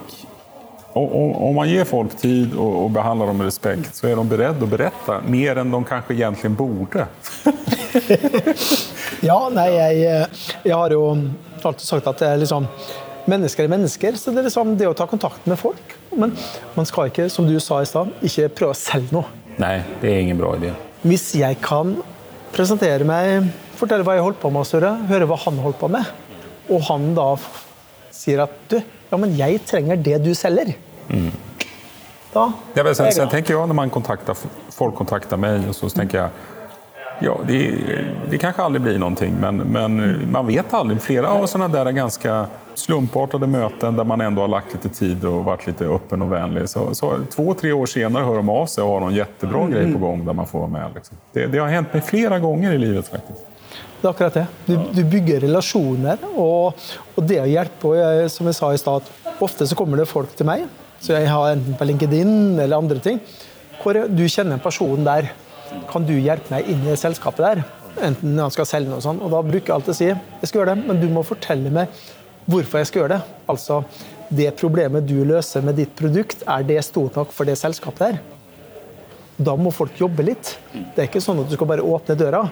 om, 0.93 1.55
man 1.55 1.69
ger 1.69 1.85
folk 1.85 2.17
tid 2.17 2.55
och, 2.55 2.83
och 2.83 2.89
behandlar 2.89 3.27
dem 3.27 3.37
med 3.37 3.45
respekt 3.45 3.95
så 3.95 4.07
är 4.07 4.15
de 4.15 4.29
beredda 4.29 4.63
att 4.63 4.69
berätta 4.69 5.21
mer 5.27 5.55
än 5.55 5.71
de 5.71 5.85
kanske 5.85 6.13
egentligen 6.13 6.55
borde. 6.55 7.07
Ja, 9.21 9.49
nei, 9.51 9.69
jeg, 9.73 10.27
jag 10.63 10.77
har 10.77 10.93
jo 10.95 11.03
alltid 11.61 11.87
sagt 11.87 12.07
at 12.07 12.21
det 12.21 12.27
er 12.29 12.37
liksom 12.39 12.67
Mennesker 13.29 13.65
er 13.67 13.69
mennesker, 13.69 14.15
så 14.17 14.31
det 14.31 14.41
er 14.41 14.45
liksom 14.47 14.71
det 14.79 14.87
å 14.89 14.93
ta 14.97 15.05
kontakt 15.05 15.43
med 15.45 15.59
folk. 15.59 15.91
Men 16.17 16.31
man 16.73 16.87
skal 16.89 17.11
ikke, 17.11 17.27
som 17.29 17.45
du 17.45 17.59
sa 17.61 17.81
i 17.83 17.85
stad, 17.85 18.09
ikke 18.25 18.47
prøve 18.57 18.73
å 18.73 18.77
selge 18.79 19.13
noe. 19.13 19.27
Nej, 19.59 19.83
det 20.01 20.07
är 20.07 20.19
ingen 20.23 20.37
bra 20.39 20.55
idé. 20.55 20.71
Hvis 21.03 21.27
jeg 21.37 21.59
kan 21.61 21.97
presentere 22.55 23.05
meg, 23.05 23.51
fortelle 23.77 24.07
hva 24.07 24.15
jeg 24.17 24.25
holdt 24.25 24.39
på 24.41 24.49
med, 24.55 24.65
Søre, 24.65 24.95
høre 25.11 25.27
hva 25.29 25.37
han 25.43 25.59
holdt 25.61 25.77
på 25.77 25.91
med, 25.93 26.09
og 26.71 26.81
han 26.87 27.11
da 27.17 27.27
sier 28.15 28.41
at 28.47 28.55
du, 28.71 28.79
ja, 29.09 29.17
men 29.17 29.35
jeg 29.37 29.61
trenger 29.65 29.97
det 29.97 30.17
du 30.23 30.33
selger. 30.37 30.73
Da 32.33 32.51
Ja, 32.73 32.83
men 32.83 32.95
sen, 32.95 33.05
jeg 33.05 33.13
sen 33.13 33.23
glad. 33.23 33.31
tänker 33.31 33.53
jag 33.53 33.67
Når 33.67 33.75
man 33.75 33.89
kontakter, 33.89 34.35
folk 34.69 34.95
kontaktar 34.95 35.37
meg, 35.37 35.69
och 35.69 35.75
så 35.75 35.89
tenker 35.89 36.17
jeg 36.17 36.29
Ja, 37.21 37.39
det, 37.47 37.75
det 38.29 38.37
kanskje 38.37 38.63
aldri 38.63 38.79
blir 38.79 38.99
noe, 38.99 39.27
men, 39.41 39.57
men 39.57 40.31
man 40.31 40.47
vet 40.47 40.73
aldri. 40.73 40.95
Flere 41.03 41.27
av 41.27 41.43
sånne 41.51 41.67
der 41.67 41.89
er 41.89 41.97
ganske 41.97 42.35
slumpartede 42.79 43.47
møter 43.47 43.91
der 43.91 44.07
man 44.07 44.21
ändå 44.21 44.45
har 44.45 44.53
lagt 44.53 44.73
litt 44.73 44.87
tid 44.95 45.25
og 45.27 45.41
vært 45.49 45.67
litt 45.67 45.81
åpen 45.83 46.23
og 46.23 46.31
vennlig. 46.31 46.69
Så, 46.71 46.85
så 46.95 47.11
två, 47.33 47.53
tre 47.59 47.73
år 47.75 47.91
senere 47.91 48.23
hører 48.23 48.39
de 48.39 48.55
av 48.55 48.69
seg 48.71 48.85
og 48.85 48.93
har 48.93 49.03
noen 49.03 49.17
kjempebra 49.17 49.65
mm. 49.65 49.73
grej 49.73 49.91
på 49.91 50.01
gang 50.05 50.23
der 50.29 50.37
man 50.39 50.47
får 50.47 50.63
være 50.63 50.73
med. 50.77 50.95
Liksom. 50.95 51.21
Det, 51.33 51.47
det, 51.51 51.59
har 51.59 51.73
hendt 51.75 51.97
meg 51.97 52.07
flere 52.07 52.39
ganger 52.45 52.77
i 52.77 52.81
livet 52.85 53.11
faktiskt. 53.11 53.58
Det 53.99 54.07
er 54.07 54.13
akkurat 54.13 54.37
det. 54.37 54.45
Du, 54.63 54.75
du 54.95 55.01
bygger 55.11 55.43
relasjoner, 55.43 56.21
og, 56.39 56.77
og, 57.15 57.23
det 57.27 57.41
å 57.43 57.49
hjelpe 57.49 57.89
og 57.89 57.97
jeg, 57.99 58.29
Som 58.31 58.47
jeg 58.47 58.55
sa 58.55 58.69
i 58.71 58.79
stad, 58.79 59.09
ofte 59.43 59.67
så 59.67 59.75
kommer 59.75 59.99
det 59.99 60.07
folk 60.07 60.31
til 60.39 60.47
meg, 60.47 60.65
så 61.03 61.17
jeg 61.17 61.27
har 61.31 61.53
enten 61.53 61.75
på 61.79 61.87
LinkedIn 61.87 62.59
eller 62.59 62.79
andre 62.79 62.99
ting, 63.03 63.19
hvor 63.79 63.95
du 64.11 64.23
kjenner 64.27 64.57
en 64.57 64.63
person 64.63 65.03
der 65.07 65.29
kan 65.91 66.05
du 66.07 66.15
hjelpe 66.15 66.51
meg 66.51 66.67
inn 66.71 66.87
i 66.89 66.95
selskapet 66.99 67.43
der? 67.43 67.61
Enten 68.03 68.39
han 68.39 68.51
skal 68.53 68.67
selge 68.67 68.91
noe 68.91 69.03
sånt. 69.03 69.21
Og 69.23 69.31
da 69.31 69.41
bruker 69.45 69.69
jeg 69.69 69.75
alltid 69.75 69.93
å 69.93 69.97
si 69.97 70.07
jeg 70.09 70.49
skal 70.49 70.61
gjøre 70.61 70.75
det, 70.75 70.87
men 70.87 71.01
du 71.01 71.07
må 71.13 71.23
fortelle 71.27 71.71
meg 71.73 71.91
hvorfor 72.49 72.81
jeg 72.81 72.89
skal 72.89 73.03
gjøre 73.03 73.17
det. 73.17 73.37
Altså, 73.51 73.81
det 74.29 74.49
problemet 74.59 75.07
du 75.07 75.17
løser 75.27 75.63
med 75.65 75.79
ditt 75.79 75.93
produkt, 75.97 76.43
er 76.47 76.65
det 76.67 76.81
stort 76.87 77.19
nok 77.19 77.31
for 77.35 77.49
det 77.49 77.57
selskapet 77.59 78.05
der? 78.05 78.19
Da 79.39 79.55
må 79.55 79.71
folk 79.71 79.95
jobbe 79.99 80.25
litt. 80.27 80.55
Det 80.73 81.03
er 81.03 81.07
ikke 81.07 81.23
sånn 81.23 81.43
at 81.43 81.51
du 81.51 81.55
skal 81.55 81.69
bare 81.69 81.85
åpne 81.85 82.17
døra. 82.19 82.43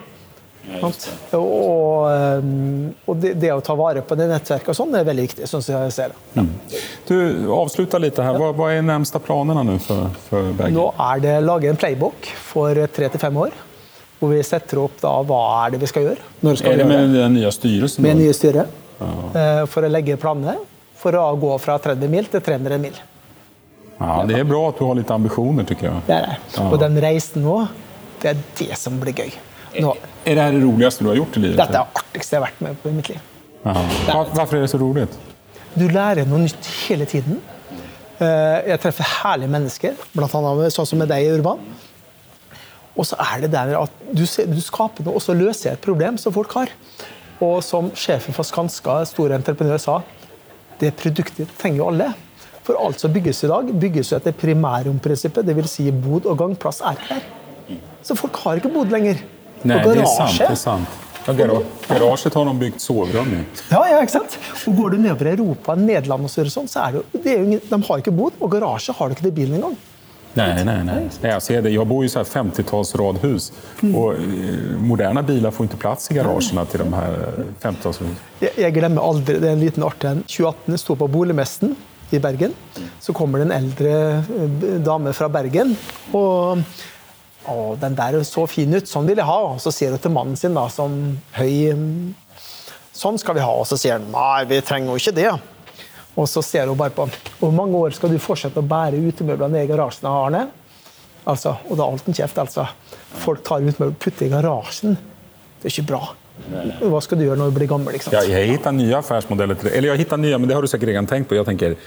Og, 0.67 2.07
ehm, 2.11 2.89
og 3.07 3.19
det, 3.21 3.33
det, 3.39 3.51
å 3.55 3.61
ta 3.63 3.75
vare 3.79 4.03
på 4.05 4.17
det 4.19 4.27
nettverket 4.29 4.73
og 4.73 4.77
sånn 4.77 4.95
er 4.99 5.05
veldig 5.07 5.25
viktig. 5.29 5.47
sånn 5.49 5.63
som 5.63 5.77
jeg 5.77 5.93
ser 5.95 6.13
det. 6.13 6.19
Ja. 6.35 6.81
Du, 7.07 7.15
avslutter 7.55 8.03
litt 8.03 8.19
her. 8.19 8.37
Hva, 8.39 8.51
hva 8.57 8.69
er 8.73 8.83
nærmeste 8.85 9.21
planene 9.23 9.63
nå 9.67 9.77
for, 9.83 10.11
for 10.27 10.51
Bergen? 10.51 10.75
Nå 10.75 10.89
er 11.07 11.23
det 11.23 11.35
å 11.39 11.45
lage 11.45 11.71
en 11.71 11.79
playbook 11.79 12.31
for 12.49 12.83
tre 12.93 13.11
til 13.13 13.23
fem 13.23 13.41
år. 13.47 13.55
Hvor 14.19 14.33
vi 14.33 14.41
setter 14.45 14.81
opp 14.81 14.97
da, 14.99 15.13
hva 15.29 15.41
er 15.63 15.75
det 15.75 15.83
vi 15.83 15.89
skal 15.91 16.07
gjøre. 16.09 16.31
Når 16.43 16.59
skal 16.59 16.73
er 16.73 16.81
det 16.81 16.87
med 16.89 17.13
den 17.15 17.37
nye 17.37 17.51
styrelsen? 17.53 18.03
Med 18.03 18.17
nye 18.19 18.33
styret. 18.33 18.79
Ja. 18.97 19.11
Eh, 19.41 19.63
for 19.69 19.85
å 19.85 19.91
legge 19.91 20.17
planene 20.19 20.57
for 20.97 21.15
å 21.15 21.27
gå 21.37 21.51
fra 21.61 21.77
30 21.81 22.09
mil 22.09 22.25
til 22.31 22.41
300 22.41 22.79
mil. 22.81 22.97
Ja, 23.97 24.23
Det 24.25 24.39
er 24.39 24.45
bra 24.45 24.67
at 24.69 24.79
du 24.79 24.85
har 24.85 24.97
litt 24.97 25.11
ambisjoner, 25.13 25.65
syns 25.65 25.83
jeg. 25.85 26.01
Det 26.07 26.15
er 26.15 26.25
det. 26.27 26.65
Og 26.65 26.79
den 26.81 26.97
reisen 27.01 27.45
nå, 27.45 27.59
det 28.21 28.33
er 28.33 28.41
det 28.59 28.77
som 28.77 28.97
blir 29.01 29.13
gøy. 29.17 29.31
Nå. 29.83 29.95
Er 30.27 30.37
det 30.39 30.45
det 30.55 30.61
roligste 30.63 31.05
du 31.05 31.09
har 31.11 31.19
gjort 31.19 31.37
i 31.37 31.43
livet? 31.43 31.57
Dette 31.59 31.75
er 31.75 31.83
det 31.83 32.01
artigste 32.01 32.35
jeg 32.35 32.41
har 32.41 32.47
vært 32.47 32.63
med 32.65 32.79
på 32.81 32.91
i 32.91 32.95
mitt 32.97 33.11
liv. 33.11 33.19
Hvorfor 33.67 34.57
er 34.57 34.63
det 34.65 34.71
så 34.71 34.79
rolig? 34.81 35.07
Du 35.77 35.85
lærer 35.91 36.27
noe 36.29 36.41
nytt 36.45 36.69
hele 36.87 37.05
tiden. 37.09 37.41
Eh, 38.17 38.71
jeg 38.71 38.81
treffer 38.81 39.05
herlige 39.21 39.51
mennesker, 39.53 39.97
bl.a. 40.15 40.29
sånn 40.73 40.89
som 40.89 41.01
med 41.01 41.11
deg, 41.11 41.27
Urban. 41.35 41.61
Og 42.97 43.05
så 43.05 43.17
er 43.21 43.43
det 43.45 43.51
der 43.53 43.75
at 43.77 43.99
du, 44.09 44.23
du 44.25 44.61
skaper 44.63 45.05
noe, 45.05 45.19
og 45.19 45.21
så 45.21 45.35
løser 45.37 45.69
jeg 45.69 45.77
et 45.77 45.85
problem 45.85 46.17
som 46.17 46.33
folk 46.33 46.55
har. 46.57 46.71
Og 47.45 47.59
som 47.61 47.91
sjefen 47.93 48.33
for 48.33 48.47
Skanska, 48.47 49.03
store 49.05 49.37
entreprenør, 49.37 49.77
sa, 49.81 49.99
det 50.81 50.95
produktet 50.97 51.51
trenger 51.59 51.83
jo 51.83 51.91
alle. 51.91 52.09
For 52.65 52.79
alt 52.81 52.99
som 52.99 53.13
bygges 53.13 53.43
i 53.45 53.51
dag, 53.51 53.69
bygges 53.79 54.11
jo 54.11 54.17
etter 54.17 54.33
primærromprinsippet. 54.35 55.45
dvs. 55.45 55.75
Si 55.77 55.85
bod 55.93 56.25
og 56.27 56.39
gangplass 56.41 56.81
er 56.81 56.97
her. 57.11 57.21
Så 58.03 58.17
folk 58.17 58.35
har 58.43 58.57
ikke 58.59 58.73
bod 58.73 58.89
lenger. 58.91 59.21
Nei, 59.67 59.81
det 59.83 59.99
er 60.01 60.09
sant. 60.13 60.39
det 60.39 60.53
er 60.53 60.61
sant. 60.61 61.03
Ja, 61.27 61.33
garasjet 61.35 62.37
har 62.39 62.45
de 62.47 62.53
bygd 62.55 62.79
soverom 62.79 63.33
i. 63.35 63.41
Ja, 63.67 63.81
ja, 63.89 63.99
ikke 63.99 64.15
sant? 64.15 64.37
Og 64.69 64.77
Går 64.79 64.95
du 64.95 65.01
nedover 65.03 65.27
i 65.27 65.33
Europa, 65.35 65.75
Nederland 65.75 66.29
og 66.29 66.31
sånn, 66.31 66.69
så 66.71 66.85
er 66.85 66.95
det, 66.95 67.21
det 67.25 67.33
er 67.33 67.43
jo, 67.43 67.59
de 67.67 67.79
har 67.89 68.03
ikke 68.03 68.15
bod, 68.15 68.37
og 68.39 68.51
garasje 68.53 68.95
har 68.95 69.09
du 69.09 69.17
ikke 69.17 69.27
til 69.27 69.35
bilen 69.35 69.59
engang. 69.59 69.75
Nei, 70.37 70.63
nei, 70.67 70.77
nei. 70.85 70.97
Jeg 71.23 71.41
ser 71.41 71.63
det. 71.65 71.71
Jeg 71.73 71.89
bor 71.89 72.03
i 72.05 72.09
50-tallsradhus. 72.11 73.49
Mm. 73.81 73.93
Og 73.97 74.19
eh, 74.21 74.73
moderne 74.85 75.23
biler 75.25 75.53
får 75.53 75.69
ikke 75.69 75.79
plass 75.81 76.11
i 76.11 76.17
garasjene 76.17 76.65
til 76.69 76.83
de 76.83 76.89
her 76.93 77.15
50-tallshusene. 77.63 78.17
Jeg, 78.43 78.53
jeg, 78.53 78.75
glemmer 78.75 79.07
aldri 79.07 79.39
det 79.41 79.49
er 79.49 79.57
en 79.57 79.63
liten 79.63 79.87
artig 79.87 80.13
2018 80.27 80.83
sto 80.83 80.97
på 80.99 81.09
Boligmessen 81.11 81.73
i 82.13 82.21
Bergen. 82.23 82.53
Så 83.03 83.15
kommer 83.17 83.41
det 83.41 83.49
en 83.49 83.55
eldre 83.57 83.95
eh, 84.21 84.77
dame 84.85 85.15
fra 85.17 85.31
Bergen. 85.33 85.73
og 86.15 86.63
å, 87.49 87.75
den 87.79 87.95
der 87.97 88.19
så 88.27 88.45
fin 88.49 88.73
ut, 88.75 88.89
sånn 88.89 89.07
vil 89.09 89.19
jeg 89.19 89.27
ha. 89.27 89.37
Og 89.53 89.61
så 89.63 89.73
sier 89.73 89.93
hun 89.95 90.01
til 90.03 90.13
mannen 90.15 90.39
sin, 90.39 90.57
da, 90.57 90.67
som 90.73 91.17
høy 91.37 92.15
Sånn 92.97 93.19
skal 93.21 93.35
vi 93.37 93.43
ha. 93.45 93.51
Og 93.53 93.67
så 93.69 93.77
sier 93.77 93.99
han 93.99 94.07
nei, 94.09 94.47
vi 94.49 94.57
trenger 94.65 94.89
jo 94.89 94.97
ikke 94.97 95.13
det. 95.13 95.31
Og 96.17 96.25
så 96.25 96.41
ser 96.41 96.65
hun 96.65 96.79
bare 96.79 96.95
på 96.95 97.05
hvor 97.37 97.51
mange 97.53 97.77
år 97.77 97.93
skal 97.93 98.09
du 98.09 98.17
fortsette 98.21 98.57
å 98.57 98.65
bære 98.65 98.97
utemøblene 98.97 99.61
i 99.61 99.67
garasjen, 99.69 100.07
Arne? 100.09 100.47
Altså, 101.27 101.53
og 101.67 101.77
da 101.77 101.85
er 101.85 101.93
alt 101.93 102.09
en 102.09 102.17
kjeft, 102.17 102.39
altså. 102.41 102.65
Folk 103.21 103.43
tar 103.45 103.61
utemøbler 103.61 103.93
og 103.93 103.99
putter 104.01 104.25
i 104.25 104.31
garasjen. 104.33 104.97
Det 105.59 105.69
er 105.69 105.75
ikke 105.75 105.91
bra. 105.91 106.01
Hva 106.81 107.01
skal 107.03 107.19
du 107.19 107.25
gjøre 107.27 107.37
når 107.41 107.51
du 107.51 107.57
blir 107.57 107.69
gammel? 107.69 107.97
Ja, 108.13 108.21
jeg 108.25 108.33
har 108.55 108.61
funnet 108.65 108.85
nye 108.87 108.97
affærsmodeller 108.97 109.57
til 109.57 109.69
det. 109.69 109.77
Eller 109.77 109.93
jeg 109.93 110.09
har 110.09 110.21
nye, 110.21 110.37
men 110.41 110.49
det 110.49 110.57
har 110.57 110.65
du 110.65 110.71
sikkert 110.71 110.93
ikke 110.93 111.07
tenkt 111.09 111.29
på. 111.29 111.37
Jeg 111.37 111.49
tenker 111.49 111.77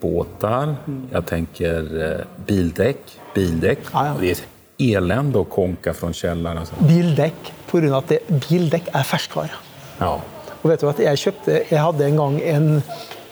båter, 0.00 0.74
jeg 1.10 1.26
tenker 1.30 1.92
eh, 2.06 2.24
bildekk, 2.46 3.14
bildekk. 3.36 3.92
Ja, 3.94 4.16
ja 4.18 4.34
elände 4.80 5.40
å 5.40 5.46
konka 5.48 5.94
fra 5.96 6.10
kjelleren. 6.14 6.62
Altså. 6.62 6.78
Bildekk 6.88 7.52
pga. 7.70 7.96
at 7.98 8.12
det, 8.12 8.20
bildekk 8.48 8.90
er 8.94 9.06
ferskvare. 9.06 9.62
Ja. 10.00 10.16
Og 10.60 10.66
vet 10.68 10.82
du 10.82 10.88
at 10.90 11.00
jeg, 11.00 11.20
kjøpte, 11.22 11.62
jeg 11.70 11.80
hadde 11.80 12.06
en 12.06 12.20
gang 12.20 12.40
en 12.54 12.68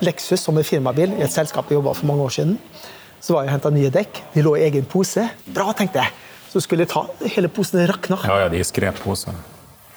Lexus 0.05 0.45
som 0.45 0.57
en 0.59 0.67
firmabil 0.67 1.17
i 1.17 1.25
et 1.27 1.33
selskap 1.35 1.67
jeg 1.71 1.81
jobba 1.81 1.97
for 1.99 2.07
mange 2.07 2.23
år 2.23 2.35
siden. 2.37 2.59
Så 3.19 3.35
var 3.35 3.45
jeg 3.45 3.51
og 3.51 3.57
henta 3.57 3.73
nye 3.75 3.91
dekk. 3.91 4.21
De 4.35 4.45
lå 4.47 4.55
i 4.57 4.65
egen 4.69 4.87
pose. 4.87 5.25
Bra, 5.51 5.73
tenkte 5.77 6.05
jeg. 6.05 6.15
Så 6.53 6.63
skulle 6.65 6.87
jeg 6.87 6.93
ta 6.93 7.03
hele 7.35 7.51
posen. 7.53 7.83
rakna. 7.91 8.21
Ja, 8.25 8.45
ja, 8.45 8.49
de 8.53 8.61
er 8.63 8.69
skreppposer. 8.69 9.35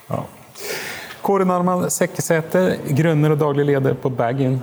Ja. 0.10 0.24
Kåre 1.22 1.46
Narman 1.46 1.86
Sekkesæter, 1.94 2.80
grunner 2.98 3.36
og 3.36 3.40
daglig 3.40 3.68
leder 3.70 3.94
på 3.94 4.10
Baggin. 4.10 4.58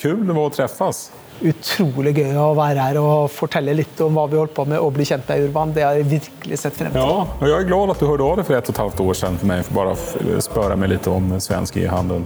Kul 0.00 0.24
det 0.24 0.34
var 0.34 0.48
å 0.48 0.54
treffes 0.54 1.08
utrolig 1.46 2.14
gøy 2.18 2.36
å 2.38 2.50
være 2.58 2.86
her 2.88 3.00
og 3.00 3.30
fortelle 3.32 3.74
litt 3.78 4.00
om 4.04 4.18
hva 4.18 4.26
vi 4.30 4.38
holdt 4.40 4.54
på 4.56 4.66
med 4.68 4.82
og 4.82 4.92
bli 4.96 5.06
kjent 5.08 5.28
med 5.30 5.48
Urban. 5.48 5.74
Det 5.76 5.86
har 5.86 5.98
jeg 5.98 6.08
virkelig 6.10 6.60
sett 6.64 6.78
frem 6.78 6.94
til. 6.94 7.00
Ja, 7.00 7.26
og 7.28 7.44
jeg 7.46 7.56
er 7.56 7.68
glad 7.70 7.94
at 7.94 8.02
du 8.02 8.08
hørte 8.10 8.30
av 8.30 8.38
deg 8.40 8.48
for 8.48 8.60
et 8.60 8.70
og 8.70 8.76
et 8.76 8.84
halvt 8.84 9.04
år 9.06 9.20
siden 9.22 9.42
for 9.42 9.52
meg 9.52 9.66
for 9.68 9.80
bare 9.80 9.96
å 9.96 10.46
spørre 10.48 10.78
meg 10.78 10.94
litt 10.96 11.10
om 11.10 11.34
svensk 11.42 11.80
e-handel. 11.82 12.24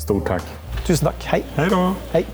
Stort 0.00 0.30
takk. 0.34 0.54
Tusen 0.86 1.10
takk. 1.10 1.26
Hei. 1.32 1.42
Hei 1.58 1.68
da. 1.72 1.82
Hei. 2.14 2.24